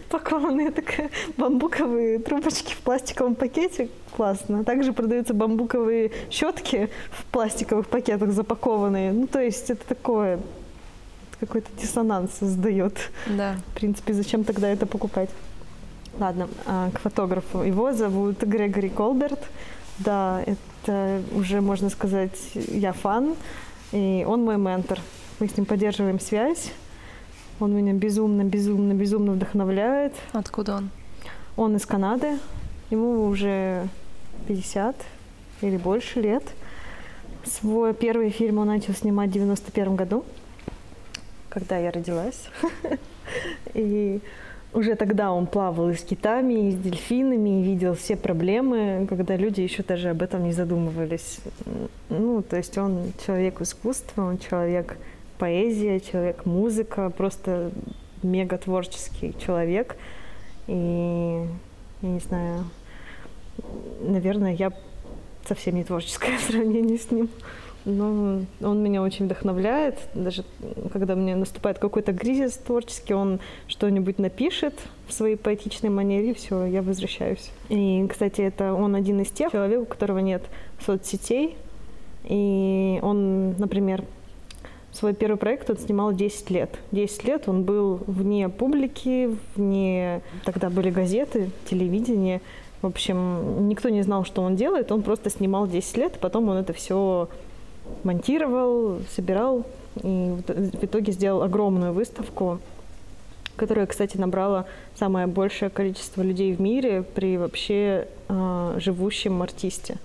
Упакованные 0.08 0.70
такие 0.70 1.10
бамбуковые 1.36 2.18
трубочки 2.18 2.74
в 2.74 2.78
пластиковом 2.78 3.34
пакете. 3.34 3.88
Классно. 4.16 4.64
Также 4.64 4.92
продаются 4.92 5.34
какой-то 11.40 11.68
диссонанс 11.80 12.30
создает. 12.38 13.10
Да. 13.26 13.56
В 13.68 13.74
принципе, 13.74 14.12
зачем 14.12 14.44
тогда 14.44 14.68
это 14.68 14.86
покупать? 14.86 15.30
Ладно, 16.18 16.48
а, 16.66 16.90
к 16.90 17.00
фотографу. 17.00 17.62
Его 17.62 17.92
зовут 17.92 18.42
Грегори 18.42 18.88
Колберт. 18.88 19.40
Да, 19.98 20.42
это 20.46 21.20
уже, 21.32 21.60
можно 21.60 21.90
сказать, 21.90 22.38
я 22.54 22.92
фан, 22.92 23.34
и 23.92 24.24
он 24.28 24.44
мой 24.44 24.56
ментор. 24.56 25.00
Мы 25.40 25.48
с 25.48 25.56
ним 25.56 25.66
поддерживаем 25.66 26.20
связь. 26.20 26.70
Он 27.60 27.74
меня 27.74 27.92
безумно, 27.92 28.42
безумно, 28.42 28.92
безумно 28.92 29.32
вдохновляет. 29.32 30.14
Откуда 30.32 30.76
он? 30.76 30.90
Он 31.56 31.76
из 31.76 31.86
Канады. 31.86 32.38
Ему 32.90 33.26
уже 33.26 33.88
50 34.48 34.96
или 35.62 35.76
больше 35.76 36.20
лет. 36.20 36.42
Свой 37.44 37.94
первый 37.94 38.30
фильм 38.30 38.58
он 38.58 38.68
начал 38.68 38.94
снимать 38.94 39.30
в 39.30 39.32
91 39.32 39.96
году, 39.96 40.24
когда 41.48 41.78
я 41.78 41.90
родилась. 41.90 42.48
И 43.74 44.20
уже 44.72 44.94
тогда 44.94 45.32
он 45.32 45.46
плавал 45.46 45.90
и 45.90 45.94
с 45.94 46.02
китами, 46.02 46.68
и 46.68 46.72
с 46.72 46.74
дельфинами, 46.76 47.60
и 47.60 47.62
видел 47.62 47.94
все 47.94 48.16
проблемы, 48.16 49.06
когда 49.08 49.36
люди 49.36 49.60
еще 49.60 49.82
даже 49.82 50.10
об 50.10 50.22
этом 50.22 50.44
не 50.44 50.52
задумывались. 50.52 51.40
Ну, 52.08 52.42
то 52.42 52.56
есть 52.56 52.78
он 52.78 53.12
человек 53.26 53.60
искусства, 53.60 54.22
он 54.22 54.38
человек 54.38 54.96
поэзия, 55.42 55.98
человек 55.98 56.46
музыка, 56.46 57.10
просто 57.10 57.72
мега 58.22 58.58
творческий 58.58 59.34
человек. 59.44 59.96
И, 60.68 61.44
я 62.00 62.08
не 62.08 62.20
знаю, 62.20 62.64
наверное, 64.02 64.54
я 64.54 64.72
совсем 65.44 65.74
не 65.74 65.82
творческое 65.82 66.38
в 66.38 66.42
сравнении 66.42 66.96
с 66.96 67.10
ним. 67.10 67.28
Но 67.84 68.42
он 68.60 68.82
меня 68.84 69.02
очень 69.02 69.24
вдохновляет. 69.24 69.98
Даже 70.14 70.44
когда 70.92 71.16
мне 71.16 71.34
наступает 71.34 71.80
какой-то 71.80 72.12
кризис 72.12 72.52
творческий, 72.52 73.14
он 73.14 73.40
что-нибудь 73.66 74.20
напишет 74.20 74.74
в 75.08 75.12
своей 75.12 75.34
поэтичной 75.34 75.90
манере, 75.90 76.30
и 76.30 76.34
все, 76.34 76.66
я 76.66 76.82
возвращаюсь. 76.82 77.50
И, 77.68 78.06
кстати, 78.08 78.42
это 78.42 78.74
он 78.74 78.94
один 78.94 79.20
из 79.20 79.30
тех 79.32 79.50
человек, 79.50 79.80
у 79.80 79.86
которого 79.86 80.20
нет 80.20 80.44
соцсетей. 80.86 81.56
И 82.28 83.00
он, 83.02 83.56
например, 83.58 84.04
свой 84.92 85.14
первый 85.14 85.36
проект 85.36 85.70
он 85.70 85.78
снимал 85.78 86.12
10 86.12 86.50
лет. 86.50 86.78
10 86.92 87.24
лет 87.24 87.48
он 87.48 87.64
был 87.64 88.00
вне 88.06 88.48
публики, 88.48 89.36
вне... 89.56 90.22
Тогда 90.44 90.70
были 90.70 90.90
газеты, 90.90 91.50
телевидение. 91.68 92.40
В 92.82 92.86
общем, 92.86 93.68
никто 93.68 93.88
не 93.88 94.02
знал, 94.02 94.24
что 94.24 94.42
он 94.42 94.56
делает. 94.56 94.92
Он 94.92 95.02
просто 95.02 95.30
снимал 95.30 95.66
10 95.66 95.96
лет, 95.96 96.18
потом 96.20 96.48
он 96.48 96.58
это 96.58 96.72
все 96.72 97.28
монтировал, 98.04 98.98
собирал 99.14 99.64
и 100.02 100.36
в 100.46 100.84
итоге 100.84 101.12
сделал 101.12 101.42
огромную 101.42 101.92
выставку, 101.92 102.58
которая, 103.56 103.86
кстати, 103.86 104.16
набрала 104.16 104.66
самое 104.94 105.26
большее 105.26 105.70
количество 105.70 106.22
людей 106.22 106.54
в 106.54 106.60
мире 106.60 107.02
при 107.02 107.36
вообще 107.36 108.08
э, 108.28 108.74
живущем 108.78 109.42
артисте. 109.42 109.96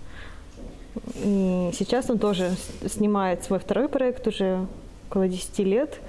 И 1.24 1.72
сейчас 1.74 2.10
он 2.10 2.20
тоже 2.20 2.52
снимает 2.86 3.44
свой 3.44 3.60
второй 3.60 3.90
проект 3.90 4.28
уже 4.28 4.66
около 5.10 5.28
10 5.28 5.60
лет. 5.60 6.00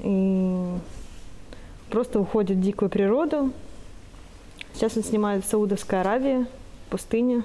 И 0.00 0.66
просто 1.90 2.20
уходит 2.20 2.56
в 2.56 2.60
дикую 2.60 2.88
природу. 2.90 3.52
Сейчас 4.74 4.96
он 4.96 5.04
снимает 5.04 5.44
в 5.44 5.48
Саудовской 5.48 6.00
Аравии, 6.00 6.46
пустыне. 6.90 7.42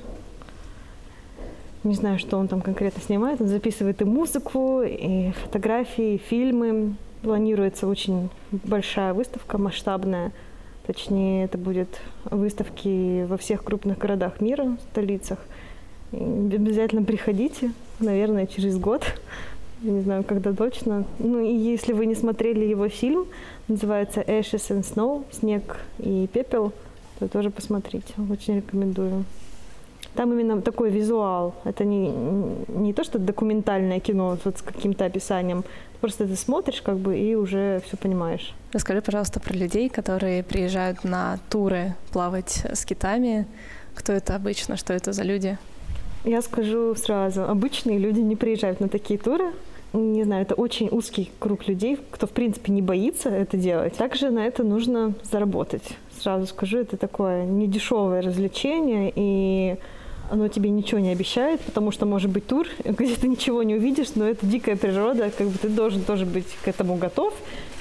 Не 1.84 1.96
знаю, 1.96 2.20
что 2.20 2.38
он 2.38 2.48
там 2.48 2.62
конкретно 2.62 3.02
снимает. 3.02 3.42
Он 3.42 3.48
записывает 3.48 4.02
и 4.02 4.06
музыку, 4.06 4.82
и 4.82 5.32
фотографии, 5.44 6.16
и 6.16 6.18
фильмы. 6.18 6.96
Планируется 7.22 7.88
очень 7.88 8.30
большая 8.52 9.14
выставка, 9.14 9.58
масштабная. 9.58 10.32
Точнее, 10.86 11.46
это 11.46 11.58
будет 11.58 11.90
выставки 12.24 13.26
во 13.26 13.38
всех 13.38 13.64
крупных 13.64 13.98
городах 13.98 14.40
мира, 14.40 14.78
столицах. 14.92 15.40
Обязательно 16.12 17.04
приходите, 17.04 17.72
наверное, 18.00 18.48
через 18.48 18.78
год. 18.78 19.04
Я 19.82 19.92
не 19.92 20.02
знаю, 20.02 20.24
когда 20.24 20.54
точно. 20.54 21.06
Ну 21.20 21.40
и 21.40 21.54
если 21.54 21.94
вы 21.94 22.06
не 22.06 22.16
смотрели 22.16 22.66
его 22.66 22.90
фильм, 22.90 23.28
называется 23.68 24.22
Ashes 24.22 24.70
and 24.70 24.84
Snow, 24.84 25.24
снег 25.32 25.78
и 26.00 26.28
пепел, 26.32 26.72
то 27.20 27.28
тоже 27.28 27.50
посмотрите. 27.50 28.14
Очень 28.32 28.58
рекомендую. 28.58 29.26
Там 30.16 30.34
именно 30.34 30.62
такой 30.62 30.90
визуал. 30.90 31.54
Это 31.64 31.86
не, 31.86 32.12
не 32.70 32.94
то, 32.94 33.04
что 33.04 33.20
документальное 33.20 34.00
кино 34.00 34.38
вот 34.44 34.58
с 34.58 34.62
каким-то 34.64 35.06
описанием. 35.06 35.64
Просто 36.02 36.26
ты 36.26 36.36
смотришь 36.36 36.82
как 36.82 36.98
бы 36.98 37.20
и 37.20 37.36
уже 37.36 37.82
все 37.86 37.98
понимаешь. 37.98 38.56
Расскажи, 38.74 39.02
пожалуйста, 39.02 39.40
про 39.40 39.54
людей, 39.54 39.90
которые 39.90 40.42
приезжают 40.42 41.04
на 41.04 41.38
туры 41.50 41.94
плавать 42.12 42.66
с 42.72 42.84
китами. 42.84 43.46
Кто 43.94 44.14
это 44.14 44.36
обычно? 44.36 44.76
Что 44.76 44.94
это 44.94 45.14
за 45.14 45.22
люди? 45.22 45.58
Я 46.28 46.42
скажу 46.42 46.94
сразу, 46.96 47.44
обычные 47.44 47.98
люди 47.98 48.20
не 48.20 48.36
приезжают 48.36 48.82
на 48.82 48.90
такие 48.90 49.18
туры. 49.18 49.54
Не 49.94 50.26
знаю, 50.26 50.42
это 50.42 50.56
очень 50.56 50.90
узкий 50.92 51.32
круг 51.40 51.70
людей, 51.70 51.98
кто, 52.12 52.28
в 52.28 52.32
принципе, 52.32 52.74
не 52.74 52.82
боится 52.82 53.30
это 53.30 53.56
делать. 53.56 53.96
Также 53.96 54.30
на 54.30 54.46
это 54.46 54.64
нужно 54.64 55.14
заработать. 55.24 55.84
Сразу 56.20 56.46
скажу, 56.46 56.80
это 56.80 56.98
такое 56.98 57.46
недешевое 57.46 58.22
развлечение, 58.22 59.14
и 59.16 59.78
оно 60.30 60.50
тебе 60.50 60.70
ничего 60.70 61.00
не 61.00 61.12
обещает, 61.12 61.62
потому 61.62 61.92
что 61.92 62.06
может 62.06 62.30
быть 62.30 62.46
тур, 62.46 62.68
где 62.84 63.16
ты 63.16 63.30
ничего 63.30 63.64
не 63.64 63.76
увидишь, 63.76 64.16
но 64.16 64.28
это 64.28 64.46
дикая 64.46 64.76
природа, 64.76 65.32
как 65.36 65.48
бы 65.48 65.58
ты 65.58 65.70
должен 65.70 66.04
тоже 66.04 66.26
быть 66.26 66.58
к 66.62 66.68
этому 66.68 66.98
готов. 66.98 67.34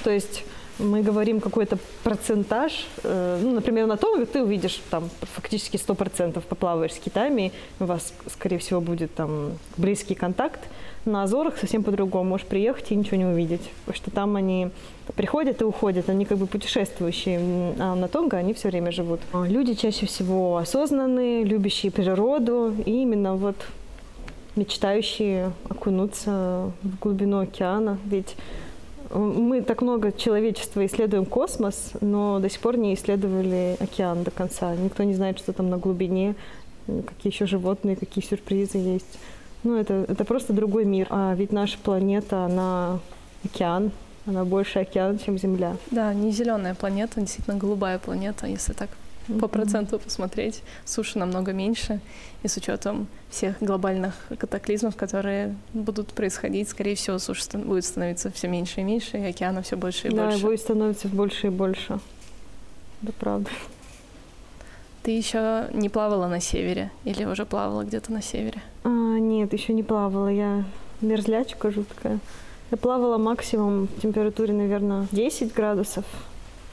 То 0.04 0.10
есть 0.12 0.44
мы 0.78 1.02
говорим 1.02 1.40
какой-то 1.40 1.78
процентаж, 2.04 2.86
э, 3.02 3.40
ну, 3.42 3.52
например, 3.52 3.86
на 3.86 3.96
том, 3.96 4.26
ты 4.26 4.42
увидишь 4.42 4.80
там 4.90 5.08
фактически 5.20 5.76
100% 5.76 6.40
поплаваешь 6.40 6.94
с 6.94 6.98
китами, 6.98 7.52
у 7.80 7.84
вас, 7.84 8.12
скорее 8.30 8.58
всего, 8.58 8.80
будет 8.80 9.14
там 9.14 9.52
близкий 9.76 10.14
контакт. 10.14 10.60
На 11.04 11.22
Азорах 11.22 11.56
совсем 11.56 11.84
по-другому. 11.84 12.30
Можешь 12.30 12.46
приехать 12.46 12.90
и 12.90 12.96
ничего 12.96 13.16
не 13.16 13.24
увидеть, 13.24 13.70
потому 13.84 13.96
что 13.96 14.10
там 14.10 14.34
они 14.34 14.70
приходят 15.14 15.62
и 15.62 15.64
уходят, 15.64 16.10
они 16.10 16.24
как 16.24 16.38
бы 16.38 16.46
путешествующие, 16.46 17.38
а 17.78 17.94
на 17.94 18.08
Тонго 18.08 18.36
они 18.36 18.54
все 18.54 18.68
время 18.68 18.90
живут. 18.90 19.20
Люди 19.32 19.74
чаще 19.74 20.06
всего 20.06 20.56
осознанные, 20.56 21.44
любящие 21.44 21.92
природу 21.92 22.74
и 22.84 23.02
именно 23.02 23.36
вот 23.36 23.56
мечтающие 24.56 25.52
окунуться 25.68 26.72
в 26.82 26.98
глубину 27.00 27.40
океана, 27.40 27.98
ведь 28.06 28.34
мы 29.12 29.62
так 29.62 29.82
много 29.82 30.12
человечества 30.12 30.84
исследуем 30.86 31.24
космос, 31.24 31.92
но 32.00 32.38
до 32.40 32.48
сих 32.48 32.60
пор 32.60 32.76
не 32.76 32.94
исследовали 32.94 33.76
океан 33.80 34.22
до 34.22 34.30
конца. 34.30 34.74
Никто 34.74 35.02
не 35.02 35.14
знает, 35.14 35.38
что 35.38 35.52
там 35.52 35.70
на 35.70 35.78
глубине, 35.78 36.34
какие 36.86 37.32
еще 37.32 37.46
животные, 37.46 37.96
какие 37.96 38.24
сюрпризы 38.24 38.78
есть. 38.78 39.18
Ну, 39.64 39.76
это, 39.76 40.04
это 40.08 40.24
просто 40.24 40.52
другой 40.52 40.84
мир. 40.84 41.06
А 41.10 41.34
ведь 41.34 41.52
наша 41.52 41.78
планета, 41.78 42.44
она 42.44 43.00
океан, 43.44 43.90
она 44.26 44.44
больше 44.44 44.80
океан, 44.80 45.18
чем 45.18 45.38
Земля. 45.38 45.76
Да, 45.90 46.12
не 46.14 46.30
зеленая 46.30 46.74
планета, 46.74 47.20
действительно 47.20 47.56
голубая 47.56 47.98
планета, 47.98 48.46
если 48.46 48.72
так 48.72 48.90
по 49.40 49.48
проценту 49.48 49.98
посмотреть, 49.98 50.62
суши 50.84 51.18
намного 51.18 51.52
меньше, 51.52 52.00
и 52.42 52.48
с 52.48 52.56
учетом 52.56 53.08
всех 53.30 53.56
глобальных 53.60 54.14
катаклизмов, 54.38 54.96
которые 54.96 55.56
будут 55.72 56.08
происходить, 56.08 56.68
скорее 56.68 56.94
всего, 56.94 57.18
суши 57.18 57.44
будет 57.58 57.84
становиться 57.84 58.30
все 58.30 58.48
меньше 58.48 58.80
и 58.80 58.84
меньше, 58.84 59.18
и 59.18 59.24
океана 59.24 59.62
все 59.62 59.76
больше 59.76 60.08
и 60.08 60.10
да, 60.10 60.24
больше. 60.24 60.40
Да, 60.40 60.46
будет 60.46 60.60
становиться 60.60 61.08
больше 61.08 61.46
и 61.48 61.50
больше. 61.50 61.98
Да, 63.02 63.12
правда. 63.18 63.50
Ты 65.02 65.12
еще 65.12 65.68
не 65.72 65.88
плавала 65.88 66.26
на 66.26 66.40
севере 66.40 66.90
или 67.04 67.24
уже 67.24 67.46
плавала 67.46 67.84
где-то 67.84 68.12
на 68.12 68.22
севере? 68.22 68.60
А, 68.82 68.88
нет, 68.88 69.52
еще 69.52 69.72
не 69.72 69.82
плавала. 69.82 70.28
Я 70.28 70.64
мерзлячка 71.00 71.70
жуткая. 71.70 72.18
Я 72.70 72.76
плавала 72.76 73.16
максимум 73.16 73.86
в 73.86 74.00
температуре, 74.00 74.52
наверное, 74.52 75.06
10 75.12 75.54
градусов, 75.54 76.04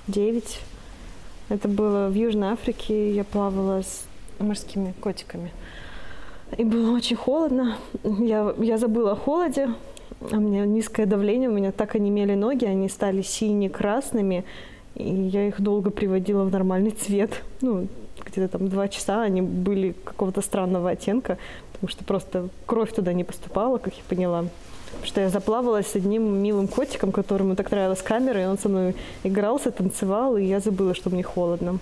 9. 0.08 0.60
Это 1.50 1.68
было 1.68 2.10
в 2.10 2.14
Южной 2.14 2.50
Африке. 2.50 3.14
Я 3.14 3.24
плавала 3.24 3.82
с 3.82 4.06
морскими 4.39 4.94
котиками. 5.02 5.52
И 6.58 6.64
было 6.64 6.96
очень 6.96 7.16
холодно. 7.16 7.78
Я, 8.04 8.54
я 8.60 8.78
забыла 8.78 9.14
о 9.14 9.16
холоде. 9.16 9.70
У 10.20 10.39
меня 10.39 10.66
низкое 10.66 11.06
давление, 11.06 11.50
у 11.50 11.54
меня 11.54 11.72
так 11.72 11.96
онемели 11.96 12.36
ноги, 12.36 12.66
они 12.66 12.88
стали 12.88 13.22
сине-красными. 13.22 14.46
И 14.96 15.10
я 15.10 15.48
их 15.48 15.60
долго 15.60 15.89
приводила 15.89 16.44
в 16.44 16.52
нормальный 16.52 16.91
цвет. 16.91 17.41
Ну, 17.62 17.88
где-то 18.26 18.58
там 18.58 18.68
два 18.70 18.88
часа 18.88 19.24
они 19.24 19.41
были 19.41 19.96
какого-то 20.04 20.41
странного 20.41 20.91
оттенка, 20.91 21.38
потому 21.74 21.89
что 21.89 22.04
просто 22.04 22.50
кровь 22.66 22.94
туда 22.94 23.12
не 23.14 23.24
поступала, 23.24 23.80
как 23.80 23.94
я 23.96 24.04
поняла 24.08 24.46
что 25.04 25.22
я 25.22 25.30
заплавалась 25.30 25.88
с 25.88 25.96
одним 25.96 26.41
милым 26.41 26.68
котиком, 26.68 27.12
которому 27.12 27.56
так 27.56 27.72
нравилась 27.72 28.02
камера, 28.02 28.41
и 28.41 28.46
он 28.46 28.58
со 28.58 28.70
мной 28.70 28.96
игрался, 29.24 29.72
танцевал, 29.72 30.38
и 30.38 30.44
я 30.44 30.60
забыла, 30.60 30.94
что 30.94 31.10
мне 31.10 31.24
холодно. 31.24 31.80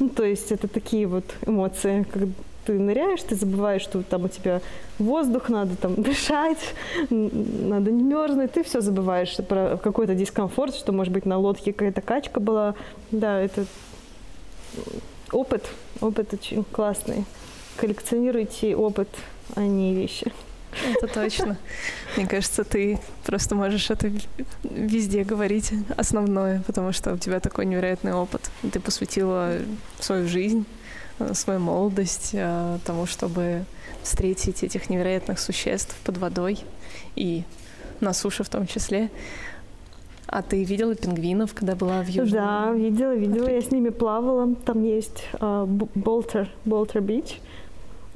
Ну, 0.00 0.08
то 0.08 0.24
есть 0.24 0.50
это 0.52 0.68
такие 0.68 1.06
вот 1.06 1.24
эмоции, 1.46 2.04
как 2.10 2.22
ты 2.64 2.72
ныряешь, 2.72 3.22
ты 3.22 3.34
забываешь, 3.34 3.82
что 3.82 4.02
там 4.02 4.24
у 4.24 4.28
тебя 4.28 4.60
воздух, 4.98 5.48
надо 5.48 5.76
там 5.76 5.94
дышать, 6.02 6.74
надо 7.10 7.90
не 7.90 8.02
мерзнуть, 8.02 8.52
ты 8.52 8.64
все 8.64 8.80
забываешь 8.80 9.36
про 9.48 9.76
какой-то 9.76 10.14
дискомфорт, 10.14 10.74
что, 10.74 10.92
может 10.92 11.12
быть, 11.12 11.26
на 11.26 11.38
лодке 11.38 11.72
какая-то 11.72 12.00
качка 12.00 12.40
была. 12.40 12.74
Да, 13.10 13.40
это 13.40 13.66
опыт, 15.32 15.64
опыт 16.00 16.32
очень 16.32 16.64
классный. 16.64 17.24
Коллекционируйте 17.76 18.76
опыт, 18.76 19.08
а 19.54 19.62
не 19.62 19.94
вещи. 19.94 20.32
Это 20.92 21.06
точно. 21.06 21.56
Мне 22.16 22.26
кажется, 22.26 22.64
ты 22.64 22.98
просто 23.24 23.54
можешь 23.54 23.90
это 23.90 24.10
везде 24.62 25.24
говорить 25.24 25.72
основное, 25.96 26.62
потому 26.66 26.92
что 26.92 27.12
у 27.14 27.18
тебя 27.18 27.40
такой 27.40 27.66
невероятный 27.66 28.12
опыт. 28.12 28.50
Ты 28.72 28.80
посвятила 28.80 29.58
свою 30.00 30.26
жизнь 30.28 30.66
Э, 31.18 31.34
свою 31.34 31.60
молодость 31.60 32.30
э, 32.32 32.78
тому, 32.84 33.06
чтобы 33.06 33.64
встретить 34.02 34.62
этих 34.62 34.90
невероятных 34.90 35.38
существ 35.38 35.96
под 36.04 36.18
водой 36.18 36.58
и 37.16 37.44
на 38.00 38.12
суше 38.12 38.42
в 38.42 38.48
том 38.48 38.66
числе. 38.66 39.10
А 40.26 40.42
ты 40.42 40.64
видела 40.64 40.94
пингвинов, 40.94 41.54
когда 41.54 41.76
была 41.76 42.02
в 42.02 42.08
Южном? 42.08 42.30
Да, 42.30 42.72
видела, 42.72 43.14
видела. 43.14 43.44
Африке? 43.44 43.54
Я 43.54 43.62
с 43.62 43.70
ними 43.70 43.90
плавала. 43.90 44.54
Там 44.56 44.82
есть 44.82 45.28
Болтер, 45.40 46.50
Болтер 46.64 47.02
Бич. 47.02 47.40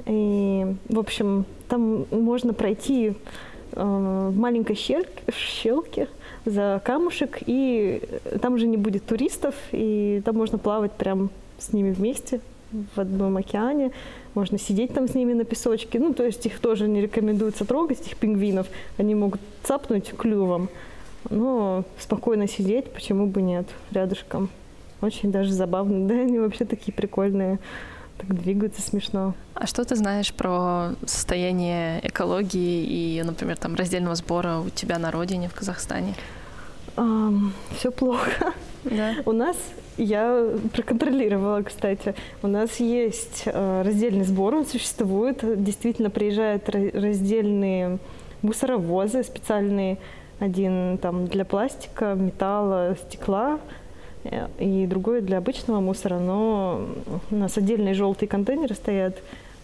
И, 0.05 0.65
в 0.89 0.99
общем, 0.99 1.45
там 1.69 2.05
можно 2.11 2.53
пройти 2.53 3.09
э, 3.09 3.13
в 3.73 4.37
маленькой 4.37 4.75
щельке, 4.75 5.23
щелке 5.33 6.07
за 6.45 6.81
камушек, 6.83 7.39
и 7.45 8.01
там 8.41 8.55
уже 8.55 8.67
не 8.67 8.77
будет 8.77 9.05
туристов, 9.05 9.55
и 9.71 10.21
там 10.25 10.35
можно 10.35 10.57
плавать 10.57 10.91
прям 10.93 11.29
с 11.57 11.71
ними 11.73 11.91
вместе 11.91 12.41
в 12.71 12.99
одном 12.99 13.37
океане, 13.37 13.91
можно 14.35 14.57
сидеть 14.59 14.93
там 14.93 15.07
с 15.07 15.15
ними 15.15 15.33
на 15.33 15.43
песочке. 15.43 15.99
Ну, 15.99 16.13
то 16.13 16.25
есть 16.25 16.45
их 16.45 16.59
тоже 16.59 16.87
не 16.87 17.01
рекомендуется 17.01 17.65
трогать, 17.65 18.01
этих 18.01 18.17
пингвинов. 18.17 18.67
Они 18.97 19.15
могут 19.15 19.41
цапнуть 19.63 20.13
клювом. 20.15 20.69
Но 21.29 21.83
спокойно 21.99 22.47
сидеть, 22.47 22.91
почему 22.91 23.27
бы 23.27 23.41
нет, 23.41 23.67
рядышком. 23.91 24.49
Очень 25.01 25.31
даже 25.31 25.51
забавно. 25.51 26.07
Да, 26.07 26.15
они 26.15 26.39
вообще 26.39 26.65
такие 26.65 26.93
прикольные. 26.93 27.59
Так 28.19 28.35
двигаются 28.35 28.81
смешно. 28.81 29.33
А 29.53 29.65
что 29.65 29.85
ты 29.85 29.95
знаешь 29.95 30.33
про 30.33 30.91
состояние 31.05 32.05
экологии 32.05 32.83
и, 32.83 33.23
например, 33.23 33.55
там 33.57 33.75
раздельного 33.75 34.15
сбора 34.15 34.59
у 34.59 34.69
тебя 34.69 34.99
на 34.99 35.09
родине 35.09 35.47
в 35.47 35.53
Казахстане? 35.53 36.13
Um, 36.97 37.51
все 37.77 37.91
плохо. 37.91 38.53
Да. 38.83 39.15
У 39.25 39.31
нас 39.31 39.55
я 39.97 40.49
проконтролировала, 40.73 41.61
кстати. 41.61 42.13
У 42.41 42.47
нас 42.47 42.79
есть 42.79 43.43
э, 43.45 43.81
раздельный 43.83 44.25
сбор, 44.25 44.55
он 44.55 44.65
существует. 44.65 45.39
Действительно 45.63 46.09
приезжают 46.09 46.69
раздельные 46.69 47.99
мусоровозы 48.41 49.23
специальные. 49.23 49.97
Один 50.39 50.97
там 50.97 51.27
для 51.27 51.43
пластика, 51.43 52.15
металла, 52.15 52.95
стекла 53.01 53.59
и 54.59 54.85
другой 54.87 55.21
для 55.21 55.37
обычного 55.37 55.79
мусора. 55.79 56.19
Но 56.19 56.87
у 57.31 57.35
нас 57.35 57.57
отдельные 57.57 57.93
желтые 57.93 58.27
контейнеры 58.29 58.75
стоят, 58.75 59.17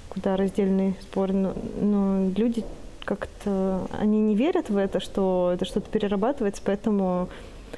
куда 0.09 0.37
раздельный 0.37 0.95
сбор. 1.01 1.31
Но, 1.33 1.53
но 1.79 2.29
люди 2.35 2.63
как-то, 3.03 3.87
они 3.99 4.19
не 4.19 4.35
верят 4.35 4.69
в 4.69 4.77
это, 4.77 4.99
что 4.99 5.51
это 5.53 5.65
что-то 5.65 5.89
перерабатывается, 5.89 6.61
поэтому 6.65 7.29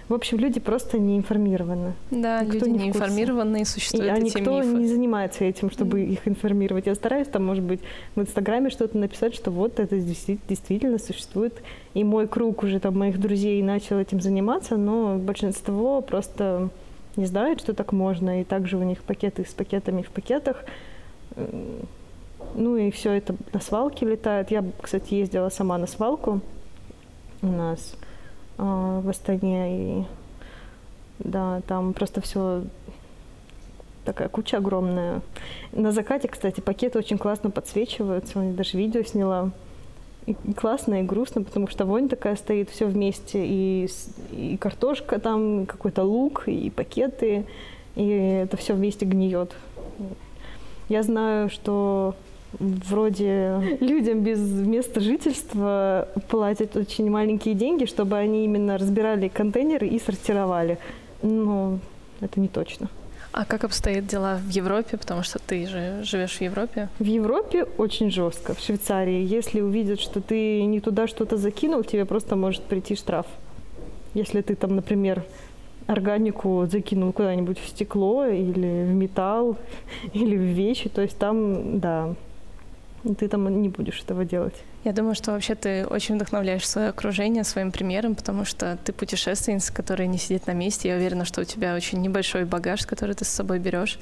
в 0.09 0.13
общем, 0.13 0.37
люди 0.37 0.59
просто 0.59 0.97
не 0.99 1.17
информированы. 1.17 1.93
Да, 2.11 2.43
никто 2.43 2.65
люди 2.65 2.69
не, 2.69 2.83
не 2.83 2.89
информированы, 2.89 3.65
существуют 3.65 4.07
и, 4.07 4.09
а 4.09 4.17
эти 4.17 4.37
никто 4.37 4.59
мифы. 4.59 4.77
не 4.77 4.87
занимается 4.87 5.43
этим, 5.43 5.69
чтобы 5.69 6.01
mm. 6.01 6.07
их 6.07 6.27
информировать. 6.27 6.85
Я 6.85 6.95
стараюсь 6.95 7.27
там, 7.27 7.45
может 7.45 7.63
быть, 7.63 7.81
в 8.15 8.21
Инстаграме 8.21 8.69
что-то 8.69 8.97
написать, 8.97 9.35
что 9.35 9.51
вот 9.51 9.79
это 9.79 9.99
действительно 9.99 10.97
существует. 10.97 11.53
И 11.93 12.03
мой 12.03 12.27
круг 12.27 12.63
уже 12.63 12.79
там 12.79 12.97
моих 12.97 13.19
друзей 13.19 13.61
начал 13.61 13.97
этим 13.97 14.21
заниматься, 14.21 14.77
но 14.77 15.17
большинство 15.17 16.01
просто 16.01 16.69
не 17.15 17.25
знает, 17.25 17.61
что 17.61 17.73
так 17.73 17.91
можно. 17.91 18.41
И 18.41 18.43
также 18.43 18.77
у 18.77 18.83
них 18.83 19.01
пакеты 19.03 19.45
с 19.45 19.53
пакетами 19.53 20.01
в 20.01 20.09
пакетах. 20.09 20.63
Ну 22.55 22.77
и 22.77 22.91
все 22.91 23.11
это 23.11 23.35
на 23.53 23.59
свалке 23.59 24.05
летает. 24.05 24.51
Я, 24.51 24.63
кстати, 24.81 25.15
ездила 25.15 25.49
сама 25.49 25.77
на 25.77 25.87
свалку 25.87 26.41
у 27.41 27.47
нас 27.47 27.95
а, 28.57 29.01
в 29.01 29.09
Астане. 29.09 29.99
И 29.99 30.03
да, 31.19 31.61
там 31.67 31.93
просто 31.93 32.21
все 32.21 32.63
такая 34.05 34.29
куча 34.29 34.57
огромная. 34.57 35.21
На 35.71 35.91
закате, 35.91 36.27
кстати, 36.27 36.61
пакеты 36.61 36.97
очень 36.97 37.17
классно 37.17 37.51
подсвечиваются. 37.51 38.39
Я 38.39 38.53
даже 38.53 38.77
видео 38.77 39.03
сняла. 39.03 39.51
И 40.25 40.35
классно, 40.55 41.01
и 41.01 41.03
грустно, 41.03 41.43
потому 41.43 41.67
что 41.67 41.85
вонь 41.85 42.09
такая 42.09 42.35
стоит, 42.35 42.69
все 42.69 42.85
вместе. 42.85 43.45
И, 43.45 43.89
и 44.31 44.57
картошка 44.57 45.19
там, 45.19 45.63
и 45.63 45.65
какой-то 45.65 46.03
лук, 46.03 46.43
и 46.47 46.69
пакеты. 46.69 47.45
И 47.95 48.07
это 48.07 48.57
все 48.57 48.73
вместе 48.73 49.05
гниет. 49.05 49.55
Я 50.89 51.03
знаю, 51.03 51.49
что 51.49 52.15
вроде 52.53 53.77
людям 53.79 54.21
без 54.21 54.39
места 54.39 54.99
жительства 54.99 56.07
платят 56.29 56.75
очень 56.75 57.09
маленькие 57.09 57.55
деньги, 57.55 57.85
чтобы 57.85 58.17
они 58.17 58.45
именно 58.45 58.77
разбирали 58.77 59.27
контейнеры 59.27 59.87
и 59.87 59.99
сортировали. 59.99 60.77
Но 61.21 61.79
это 62.21 62.39
не 62.39 62.47
точно. 62.47 62.89
А 63.31 63.45
как 63.45 63.63
обстоят 63.63 64.07
дела 64.07 64.39
в 64.43 64.49
Европе? 64.49 64.97
Потому 64.97 65.21
что 65.21 65.37
ты 65.39 65.67
же 65.67 66.01
живешь 66.03 66.37
в 66.37 66.41
Европе. 66.41 66.89
В 66.97 67.03
Европе 67.03 67.65
очень 67.77 68.09
жестко. 68.09 68.55
В 68.55 68.59
Швейцарии, 68.59 69.23
если 69.23 69.61
увидят, 69.61 69.99
что 69.99 70.21
ты 70.21 70.63
не 70.63 70.79
туда 70.79 71.07
что-то 71.07 71.37
закинул, 71.37 71.83
тебе 71.83 72.05
просто 72.05 72.35
может 72.35 72.63
прийти 72.63 72.95
штраф. 72.95 73.27
Если 74.15 74.41
ты 74.41 74.55
там, 74.55 74.75
например, 74.75 75.23
органику 75.85 76.65
закинул 76.65 77.11
куда-нибудь 77.11 77.59
в 77.59 77.67
стекло 77.67 78.25
или 78.25 78.85
в 78.85 78.93
металл 78.93 79.57
или 80.13 80.35
в 80.35 80.41
вещи, 80.41 80.89
то 80.89 81.01
есть 81.01 81.17
там, 81.17 81.79
да, 81.79 82.15
ты 83.17 83.27
там 83.27 83.61
не 83.61 83.69
будешь 83.69 84.01
этого 84.01 84.25
делать. 84.25 84.55
Я 84.83 84.93
думаю, 84.93 85.15
что 85.15 85.31
вообще 85.31 85.55
ты 85.55 85.85
очень 85.85 86.15
вдохновляешь 86.15 86.67
свое 86.67 86.89
окружение 86.89 87.43
своим 87.43 87.71
примером, 87.71 88.15
потому 88.15 88.45
что 88.45 88.77
ты 88.83 88.93
путешественница, 88.93 89.73
которая 89.73 90.07
не 90.07 90.17
сидит 90.17 90.47
на 90.47 90.51
месте. 90.51 90.89
Я 90.89 90.95
уверена, 90.95 91.25
что 91.25 91.41
у 91.41 91.43
тебя 91.43 91.75
очень 91.75 92.01
небольшой 92.01 92.45
багаж, 92.45 92.85
который 92.85 93.15
ты 93.15 93.25
с 93.25 93.29
собой 93.29 93.59
берешь. 93.59 93.99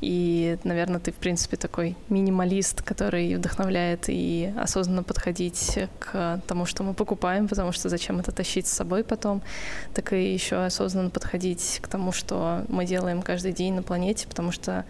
И, 0.00 0.58
наверное, 0.64 1.00
ты, 1.00 1.10
в 1.10 1.16
принципе, 1.16 1.56
такой 1.56 1.96
минималист, 2.08 2.82
который 2.82 3.34
вдохновляет 3.34 4.04
и 4.08 4.52
осознанно 4.58 5.02
подходить 5.02 5.78
к 5.98 6.40
тому, 6.46 6.66
что 6.66 6.82
мы 6.82 6.94
покупаем, 6.94 7.48
потому 7.48 7.72
что 7.72 7.88
зачем 7.88 8.20
это 8.20 8.32
тащить 8.32 8.66
с 8.66 8.72
собой 8.72 9.04
потом, 9.04 9.42
так 9.94 10.12
и 10.12 10.32
еще 10.32 10.56
осознанно 10.56 11.10
подходить 11.10 11.78
к 11.82 11.88
тому, 11.88 12.12
что 12.12 12.64
мы 12.68 12.84
делаем 12.84 13.22
каждый 13.22 13.52
день 13.52 13.74
на 13.74 13.82
планете, 13.82 14.28
потому 14.28 14.52
что 14.52 14.84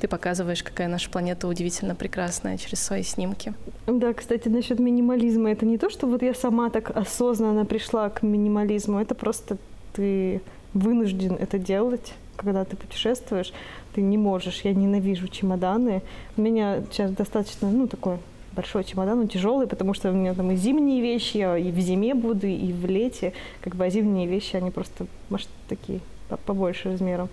ты 0.00 0.08
показываешь, 0.08 0.62
какая 0.62 0.88
наша 0.88 1.10
планета 1.10 1.48
удивительно 1.48 1.94
прекрасная 1.94 2.56
через 2.58 2.80
свои 2.80 3.02
снимки. 3.02 3.54
Да, 3.86 4.12
кстати, 4.12 4.48
насчет 4.48 4.78
минимализма. 4.78 5.50
Это 5.50 5.66
не 5.66 5.78
то, 5.78 5.90
что 5.90 6.06
вот 6.06 6.22
я 6.22 6.34
сама 6.34 6.70
так 6.70 6.96
осознанно 6.96 7.64
пришла 7.64 8.08
к 8.10 8.22
минимализму. 8.22 9.00
Это 9.00 9.14
просто 9.14 9.58
ты 9.92 10.40
вынужден 10.74 11.34
это 11.34 11.58
делать, 11.58 12.14
когда 12.36 12.64
ты 12.64 12.76
путешествуешь. 12.76 13.52
Ты 13.94 14.02
не 14.02 14.18
можешь. 14.18 14.60
Я 14.62 14.74
ненавижу 14.74 15.28
чемоданы. 15.28 16.02
У 16.36 16.42
меня 16.42 16.82
сейчас 16.90 17.10
достаточно, 17.10 17.70
ну, 17.70 17.86
такой 17.88 18.18
большой 18.58 18.82
чемодан, 18.82 19.20
он 19.20 19.28
тяжелый, 19.28 19.68
потому 19.68 19.94
что 19.94 20.10
у 20.10 20.14
меня 20.14 20.34
там 20.34 20.50
и 20.50 20.56
зимние 20.56 21.00
вещи, 21.00 21.36
я 21.36 21.56
и 21.56 21.70
в 21.70 21.78
зиме 21.78 22.14
буду, 22.14 22.48
и 22.48 22.72
в 22.72 22.86
лете. 22.86 23.32
Как 23.60 23.76
бы 23.76 23.84
а 23.84 23.90
зимние 23.90 24.26
вещи, 24.26 24.56
они 24.56 24.72
просто, 24.72 25.06
может, 25.30 25.48
такие 25.68 26.00
побольше 26.44 26.90
размером. 26.90 27.28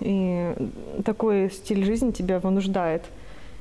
И 0.00 0.54
такой 1.04 1.50
стиль 1.50 1.84
жизни 1.84 2.10
тебя 2.10 2.38
вынуждает. 2.38 3.02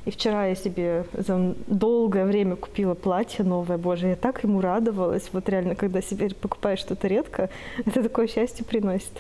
И 0.06 0.12
вчера 0.12 0.46
я 0.46 0.56
себе 0.56 1.06
за 1.14 1.56
долгое 1.68 2.26
время 2.26 2.56
купила 2.56 2.94
платье 2.94 3.44
новое. 3.44 3.78
Боже, 3.78 4.08
я 4.10 4.16
так 4.16 4.44
ему 4.44 4.62
радовалась. 4.62 5.30
Вот 5.34 5.50
реально, 5.50 5.76
когда 5.76 6.02
себе 6.02 6.30
покупаешь 6.30 6.80
что-то 6.80 7.08
редко, 7.08 7.50
это 7.86 8.04
такое 8.04 8.28
счастье 8.28 8.64
приносит. 8.64 9.14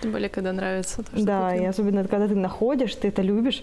Тем 0.00 0.12
более, 0.12 0.28
когда 0.28 0.52
нравится. 0.52 1.02
То, 1.02 1.16
что 1.16 1.26
да, 1.26 1.50
купил. 1.50 1.64
и 1.64 1.66
особенно, 1.66 2.04
когда 2.04 2.28
ты 2.28 2.34
находишь, 2.34 2.94
ты 2.94 3.08
это 3.08 3.22
любишь. 3.22 3.62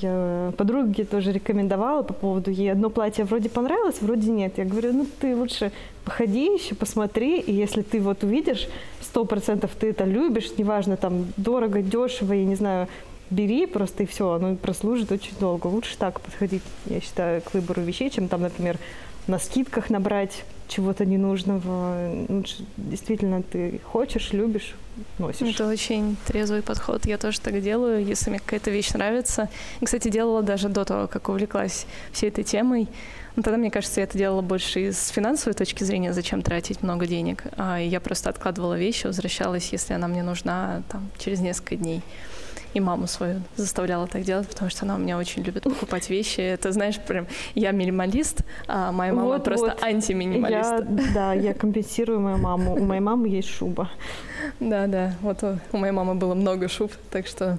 Я 0.00 0.52
подруге 0.56 1.04
тоже 1.04 1.30
рекомендовала 1.32 2.02
по 2.02 2.12
поводу 2.12 2.50
ей 2.50 2.72
одно 2.72 2.90
платье 2.90 3.24
вроде 3.24 3.48
понравилось, 3.48 4.00
вроде 4.00 4.30
нет. 4.30 4.54
Я 4.58 4.64
говорю, 4.64 4.92
ну 4.92 5.06
ты 5.20 5.36
лучше 5.36 5.70
походи 6.04 6.46
еще, 6.52 6.74
посмотри, 6.74 7.38
и 7.38 7.52
если 7.52 7.82
ты 7.82 8.00
вот 8.00 8.24
увидишь, 8.24 8.68
сто 9.14 9.24
процентов 9.24 9.70
ты 9.78 9.90
это 9.90 10.02
любишь, 10.02 10.50
неважно, 10.58 10.96
там, 10.96 11.32
дорого, 11.36 11.82
дешево, 11.82 12.32
я 12.32 12.44
не 12.44 12.56
знаю, 12.56 12.88
бери 13.30 13.64
просто 13.66 14.02
и 14.02 14.06
все, 14.06 14.32
оно 14.32 14.56
прослужит 14.56 15.12
очень 15.12 15.34
долго. 15.38 15.68
Лучше 15.68 15.96
так 15.96 16.20
подходить, 16.20 16.64
я 16.86 17.00
считаю, 17.00 17.40
к 17.40 17.54
выбору 17.54 17.82
вещей, 17.82 18.10
чем 18.10 18.26
там, 18.26 18.42
например, 18.42 18.76
на 19.28 19.38
скидках 19.38 19.88
набрать 19.88 20.44
чего-то 20.66 21.06
ненужного. 21.06 22.26
Лучше 22.28 22.64
действительно 22.76 23.44
ты 23.44 23.80
хочешь, 23.84 24.32
любишь, 24.32 24.74
носишь. 25.20 25.54
Это 25.54 25.68
очень 25.68 26.16
трезвый 26.26 26.62
подход. 26.62 27.06
Я 27.06 27.16
тоже 27.16 27.40
так 27.40 27.62
делаю, 27.62 28.04
если 28.04 28.30
мне 28.30 28.40
какая-то 28.40 28.72
вещь 28.72 28.90
нравится. 28.94 29.48
И, 29.80 29.84
кстати, 29.84 30.08
делала 30.08 30.42
даже 30.42 30.68
до 30.68 30.84
того, 30.84 31.06
как 31.06 31.28
увлеклась 31.28 31.86
всей 32.10 32.30
этой 32.30 32.42
темой. 32.42 32.88
Но 33.36 33.42
тогда, 33.42 33.58
мне 33.58 33.70
кажется, 33.70 34.00
я 34.00 34.04
это 34.04 34.16
делала 34.16 34.42
больше 34.42 34.88
из 34.88 35.08
финансовой 35.08 35.54
точки 35.54 35.82
зрения, 35.82 36.12
зачем 36.12 36.42
тратить 36.42 36.82
много 36.82 37.06
денег. 37.06 37.44
А 37.56 37.78
я 37.78 38.00
просто 38.00 38.30
откладывала 38.30 38.78
вещи, 38.78 39.06
возвращалась, 39.06 39.70
если 39.72 39.94
она 39.94 40.06
мне 40.08 40.22
нужна, 40.22 40.82
там, 40.88 41.08
через 41.18 41.40
несколько 41.40 41.76
дней 41.76 42.02
и 42.74 42.80
маму 42.80 43.06
свою 43.06 43.40
заставляла 43.56 44.06
так 44.06 44.22
делать, 44.22 44.48
потому 44.48 44.70
что 44.70 44.84
она 44.84 44.96
у 44.96 44.98
меня 44.98 45.16
очень 45.16 45.42
любит 45.42 45.62
покупать 45.62 46.10
вещи. 46.10 46.40
Это, 46.40 46.72
знаешь, 46.72 46.98
прям 46.98 47.26
я 47.54 47.70
минималист, 47.70 48.40
а 48.66 48.90
моя 48.92 49.12
мама 49.12 49.28
вот, 49.28 49.44
просто 49.44 49.66
вот. 49.66 49.82
антиминималист. 49.82 50.70
Я, 50.70 50.80
да, 51.14 51.32
я 51.32 51.54
компенсирую 51.54 52.20
мою 52.20 52.38
маму. 52.38 52.74
У 52.74 52.84
моей 52.84 53.00
мамы 53.00 53.28
есть 53.28 53.48
шуба. 53.48 53.90
Да, 54.58 54.86
да. 54.88 55.14
Вот 55.22 55.42
у 55.72 55.76
моей 55.76 55.92
мамы 55.92 56.16
было 56.16 56.34
много 56.34 56.68
шуб, 56.68 56.92
так 57.10 57.26
что 57.28 57.58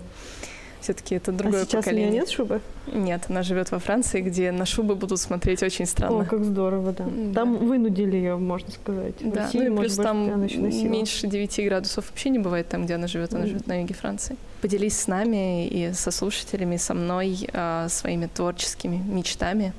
все-таки 0.86 1.16
это 1.16 1.32
другое 1.32 1.64
а 1.64 1.66
сейчас 1.66 1.84
поколение. 1.84 2.10
у 2.10 2.12
нее 2.12 2.20
нет 2.22 2.30
шубы? 2.30 2.62
Нет, 2.94 3.24
она 3.28 3.42
живет 3.42 3.72
во 3.72 3.80
Франции, 3.80 4.22
где 4.22 4.52
на 4.52 4.68
шубы 4.68 4.96
будут 4.96 5.20
смотреть 5.20 5.64
очень 5.64 5.88
странно. 5.88 6.22
О, 6.22 6.26
как 6.26 6.44
здорово, 6.44 6.92
да. 6.92 7.06
Там 7.06 7.34
да. 7.34 7.44
вынудили 7.44 8.16
ее, 8.16 8.38
можно 8.38 8.72
сказать. 8.72 9.20
В 9.20 9.32
да, 9.32 9.46
России, 9.46 9.68
ну 9.68 9.74
и 9.74 9.78
плюс 9.80 9.98
быть, 9.98 10.06
там 10.06 10.42
меньше 10.92 11.26
9 11.26 11.66
градусов 11.66 12.08
вообще 12.08 12.30
не 12.30 12.38
бывает 12.38 12.70
там, 12.70 12.86
где 12.86 12.96
она 12.96 13.08
живет. 13.08 13.34
Она 13.34 13.46
mm. 13.46 13.48
живет 13.48 13.68
на 13.68 13.82
юге 13.82 13.96
Франции. 13.96 14.38
Поделись 14.62 15.00
с 15.00 15.08
нами 15.08 15.68
и 15.68 15.92
со 15.94 16.12
слушателями, 16.12 16.78
со 16.78 16.94
мной 16.94 17.50
а, 17.54 17.90
своими 17.90 18.28
творческими 18.28 18.98
мечтами. 18.98 19.74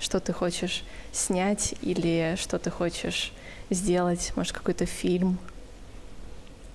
Что 0.00 0.18
ты 0.18 0.32
хочешь 0.32 0.82
снять 1.12 1.74
или 1.82 2.36
что 2.38 2.58
ты 2.58 2.70
хочешь 2.70 3.32
сделать? 3.68 4.32
Может, 4.34 4.52
какой-то 4.52 4.86
фильм? 4.86 5.38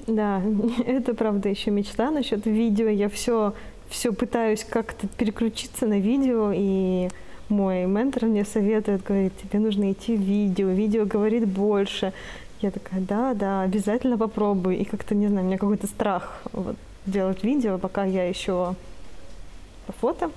Да, 0.07 0.41
это 0.85 1.13
правда 1.13 1.49
еще 1.49 1.71
мечта 1.71 2.11
насчет 2.11 2.45
видео. 2.45 2.87
Я 2.87 3.09
все, 3.09 3.53
все 3.89 4.11
пытаюсь 4.11 4.63
как-то 4.63 5.07
переключиться 5.07 5.87
на 5.87 5.99
видео, 5.99 6.51
и 6.53 7.09
мой 7.49 7.85
ментор 7.85 8.25
мне 8.25 8.45
советует, 8.45 9.03
говорит, 9.03 9.33
тебе 9.41 9.59
нужно 9.59 9.91
идти 9.91 10.15
в 10.15 10.21
видео, 10.21 10.69
видео 10.69 11.05
говорит 11.05 11.47
больше. 11.47 12.13
Я 12.61 12.71
такая, 12.71 13.01
да, 13.01 13.33
да, 13.33 13.61
обязательно 13.61 14.17
попробую. 14.17 14.77
И 14.77 14.85
как-то, 14.85 15.15
не 15.15 15.27
знаю, 15.27 15.45
у 15.45 15.47
меня 15.47 15.57
какой-то 15.57 15.87
страх 15.87 16.41
вот, 16.53 16.75
делать 17.05 17.43
видео, 17.43 17.77
пока 17.77 18.05
я 18.05 18.27
еще 18.27 18.75
по 19.85 19.93
фото. 19.93 20.31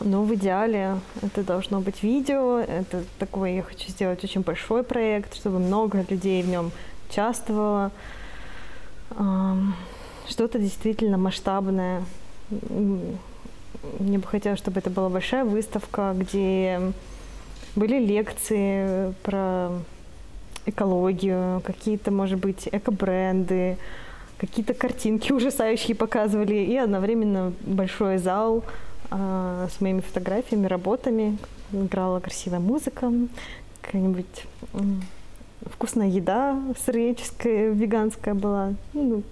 Но 0.00 0.24
в 0.24 0.34
идеале 0.34 0.98
это 1.22 1.42
должно 1.42 1.80
быть 1.80 2.02
видео. 2.02 2.58
Это 2.58 3.04
такой, 3.18 3.54
я 3.54 3.62
хочу 3.62 3.88
сделать 3.88 4.22
очень 4.24 4.40
большой 4.40 4.82
проект, 4.82 5.34
чтобы 5.34 5.58
много 5.58 6.04
людей 6.08 6.42
в 6.42 6.48
нем 6.48 6.70
участвовало 7.08 7.92
что-то 10.28 10.58
действительно 10.58 11.18
масштабное. 11.18 12.04
Мне 13.98 14.18
бы 14.18 14.26
хотелось, 14.26 14.58
чтобы 14.58 14.80
это 14.80 14.90
была 14.90 15.08
большая 15.08 15.44
выставка, 15.44 16.14
где 16.16 16.92
были 17.74 17.98
лекции 17.98 19.14
про 19.22 19.70
экологию, 20.66 21.60
какие-то, 21.64 22.10
может 22.10 22.38
быть, 22.38 22.68
эко-бренды, 22.70 23.78
какие-то 24.38 24.74
картинки 24.74 25.32
ужасающие 25.32 25.96
показывали, 25.96 26.54
и 26.54 26.76
одновременно 26.76 27.52
большой 27.62 28.18
зал 28.18 28.64
э, 29.10 29.68
с 29.70 29.80
моими 29.80 30.00
фотографиями, 30.00 30.66
работами. 30.66 31.38
Играла 31.72 32.20
красивая 32.20 32.60
музыка, 32.60 33.10
какая-нибудь 33.80 34.46
вкусная 35.66 36.08
еда 36.08 36.60
сыреческая, 36.84 37.70
веганская 37.70 38.34
была. 38.34 38.74
Ну, 38.92 39.22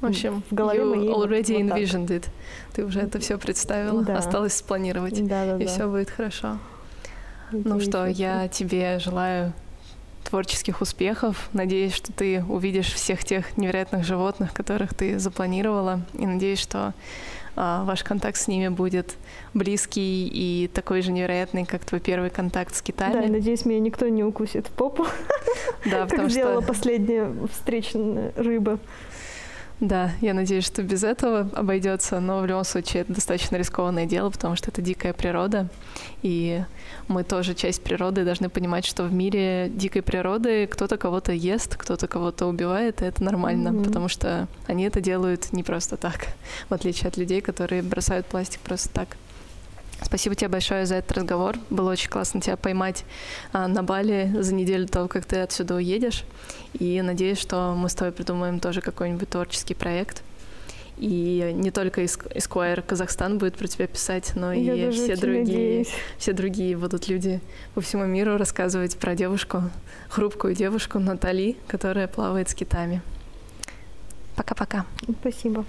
в 0.00 0.06
общем, 0.06 0.42
в 0.50 0.54
голове 0.54 0.80
you 0.80 0.96
моей 0.96 1.08
already 1.08 1.62
вот 1.62 1.78
envisioned 1.78 2.08
it. 2.08 2.24
Ты 2.72 2.84
уже 2.84 3.00
это 3.00 3.18
все 3.18 3.38
представила, 3.38 4.02
да. 4.02 4.18
осталось 4.18 4.54
спланировать, 4.54 5.26
да, 5.26 5.46
да, 5.46 5.56
и 5.56 5.64
да. 5.64 5.70
все 5.70 5.88
будет 5.88 6.10
хорошо. 6.10 6.58
Это 7.50 7.68
ну 7.68 7.80
что, 7.80 8.06
я 8.06 8.48
тебе 8.48 8.98
желаю 8.98 9.52
творческих 10.24 10.80
успехов. 10.80 11.48
Надеюсь, 11.52 11.94
что 11.94 12.12
ты 12.12 12.44
увидишь 12.44 12.92
всех 12.92 13.24
тех 13.24 13.56
невероятных 13.56 14.04
животных, 14.04 14.52
которых 14.52 14.94
ты 14.94 15.18
запланировала, 15.18 16.00
и 16.14 16.26
надеюсь, 16.26 16.58
что 16.58 16.94
а, 17.54 17.84
ваш 17.84 18.02
контакт 18.02 18.38
с 18.38 18.48
ними 18.48 18.68
будет 18.68 19.16
близкий 19.52 20.26
и 20.26 20.68
такой 20.68 21.02
же 21.02 21.12
невероятный, 21.12 21.66
как 21.66 21.84
твой 21.84 22.00
первый 22.00 22.30
контакт 22.30 22.74
с 22.74 22.80
Китаем. 22.80 23.12
Да, 23.12 23.28
надеюсь, 23.28 23.64
меня 23.64 23.80
никто 23.80 24.08
не 24.08 24.24
укусит 24.24 24.68
в 24.68 24.70
попу, 24.70 25.06
да, 25.84 26.06
как 26.10 26.30
сделала 26.30 26.62
последняя 26.62 27.30
встречная 27.52 28.32
рыба. 28.36 28.78
Да, 29.82 30.12
я 30.20 30.32
надеюсь, 30.32 30.64
что 30.64 30.84
без 30.84 31.02
этого 31.02 31.50
обойдется, 31.54 32.20
но 32.20 32.38
в 32.38 32.46
любом 32.46 32.62
случае 32.62 33.02
это 33.02 33.14
достаточно 33.14 33.56
рискованное 33.56 34.06
дело, 34.06 34.30
потому 34.30 34.54
что 34.54 34.70
это 34.70 34.80
дикая 34.80 35.12
природа, 35.12 35.68
и 36.22 36.62
мы 37.08 37.24
тоже 37.24 37.54
часть 37.54 37.82
природы 37.82 38.24
должны 38.24 38.48
понимать, 38.48 38.84
что 38.84 39.02
в 39.02 39.12
мире 39.12 39.68
дикой 39.74 40.02
природы 40.02 40.68
кто-то 40.68 40.96
кого-то 40.98 41.32
ест, 41.32 41.74
кто-то 41.74 42.06
кого-то 42.06 42.46
убивает, 42.46 43.02
и 43.02 43.06
это 43.06 43.24
нормально, 43.24 43.70
mm-hmm. 43.70 43.84
потому 43.84 44.06
что 44.06 44.46
они 44.68 44.84
это 44.84 45.00
делают 45.00 45.52
не 45.52 45.64
просто 45.64 45.96
так, 45.96 46.28
в 46.68 46.74
отличие 46.74 47.08
от 47.08 47.16
людей, 47.16 47.40
которые 47.40 47.82
бросают 47.82 48.26
пластик 48.26 48.60
просто 48.60 48.88
так. 48.90 49.16
Спасибо 50.04 50.34
тебе 50.34 50.48
большое 50.48 50.86
за 50.86 50.96
этот 50.96 51.12
разговор. 51.12 51.56
Было 51.70 51.92
очень 51.92 52.10
классно 52.10 52.40
тебя 52.40 52.56
поймать 52.56 53.04
а, 53.52 53.68
на 53.68 53.82
Бали 53.82 54.30
за 54.38 54.54
неделю 54.54 54.86
того, 54.86 55.08
как 55.08 55.24
ты 55.24 55.36
отсюда 55.36 55.76
уедешь. 55.76 56.24
И 56.78 57.00
надеюсь, 57.02 57.38
что 57.38 57.74
мы 57.76 57.88
с 57.88 57.94
тобой 57.94 58.12
придумаем 58.12 58.60
тоже 58.60 58.80
какой-нибудь 58.80 59.28
творческий 59.28 59.74
проект. 59.74 60.22
И 60.98 61.52
не 61.54 61.70
только 61.70 62.02
Esquire 62.02 62.82
Казахстан 62.82 63.38
будет 63.38 63.56
про 63.56 63.66
тебя 63.66 63.86
писать, 63.86 64.32
но 64.36 64.52
Я 64.52 64.74
и 64.74 64.90
все 64.92 65.16
другие, 65.16 65.86
все 66.18 66.32
другие 66.32 66.76
будут 66.76 67.08
люди 67.08 67.40
по 67.74 67.80
всему 67.80 68.04
миру 68.04 68.36
рассказывать 68.36 68.96
про 68.98 69.14
девушку, 69.14 69.62
хрупкую 70.08 70.54
девушку 70.54 70.98
Натали, 70.98 71.56
которая 71.66 72.08
плавает 72.08 72.50
с 72.50 72.54
китами. 72.54 73.02
Пока-пока. 74.36 74.86
Спасибо. 75.20 75.64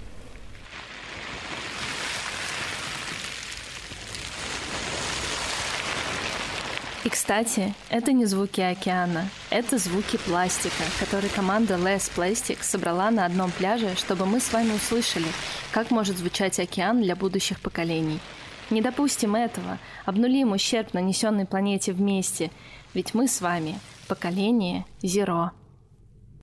И, 7.04 7.10
кстати, 7.10 7.74
это 7.90 8.12
не 8.12 8.24
звуки 8.24 8.62
океана, 8.62 9.28
это 9.50 9.76
звуки 9.76 10.16
пластика, 10.16 10.84
который 10.98 11.28
команда 11.28 11.74
Less 11.74 12.10
Plastic 12.16 12.62
собрала 12.62 13.10
на 13.10 13.26
одном 13.26 13.50
пляже, 13.50 13.94
чтобы 13.94 14.24
мы 14.24 14.40
с 14.40 14.50
вами 14.50 14.72
услышали, 14.72 15.26
как 15.70 15.90
может 15.90 16.16
звучать 16.16 16.58
океан 16.58 17.02
для 17.02 17.14
будущих 17.14 17.60
поколений. 17.60 18.20
Не 18.70 18.80
допустим 18.80 19.34
этого, 19.34 19.78
обнулим 20.06 20.52
ущерб, 20.52 20.94
нанесенный 20.94 21.44
планете 21.44 21.92
вместе, 21.92 22.50
ведь 22.94 23.12
мы 23.12 23.28
с 23.28 23.42
вами 23.42 23.78
поколение 24.08 24.86
Zero. 25.02 25.50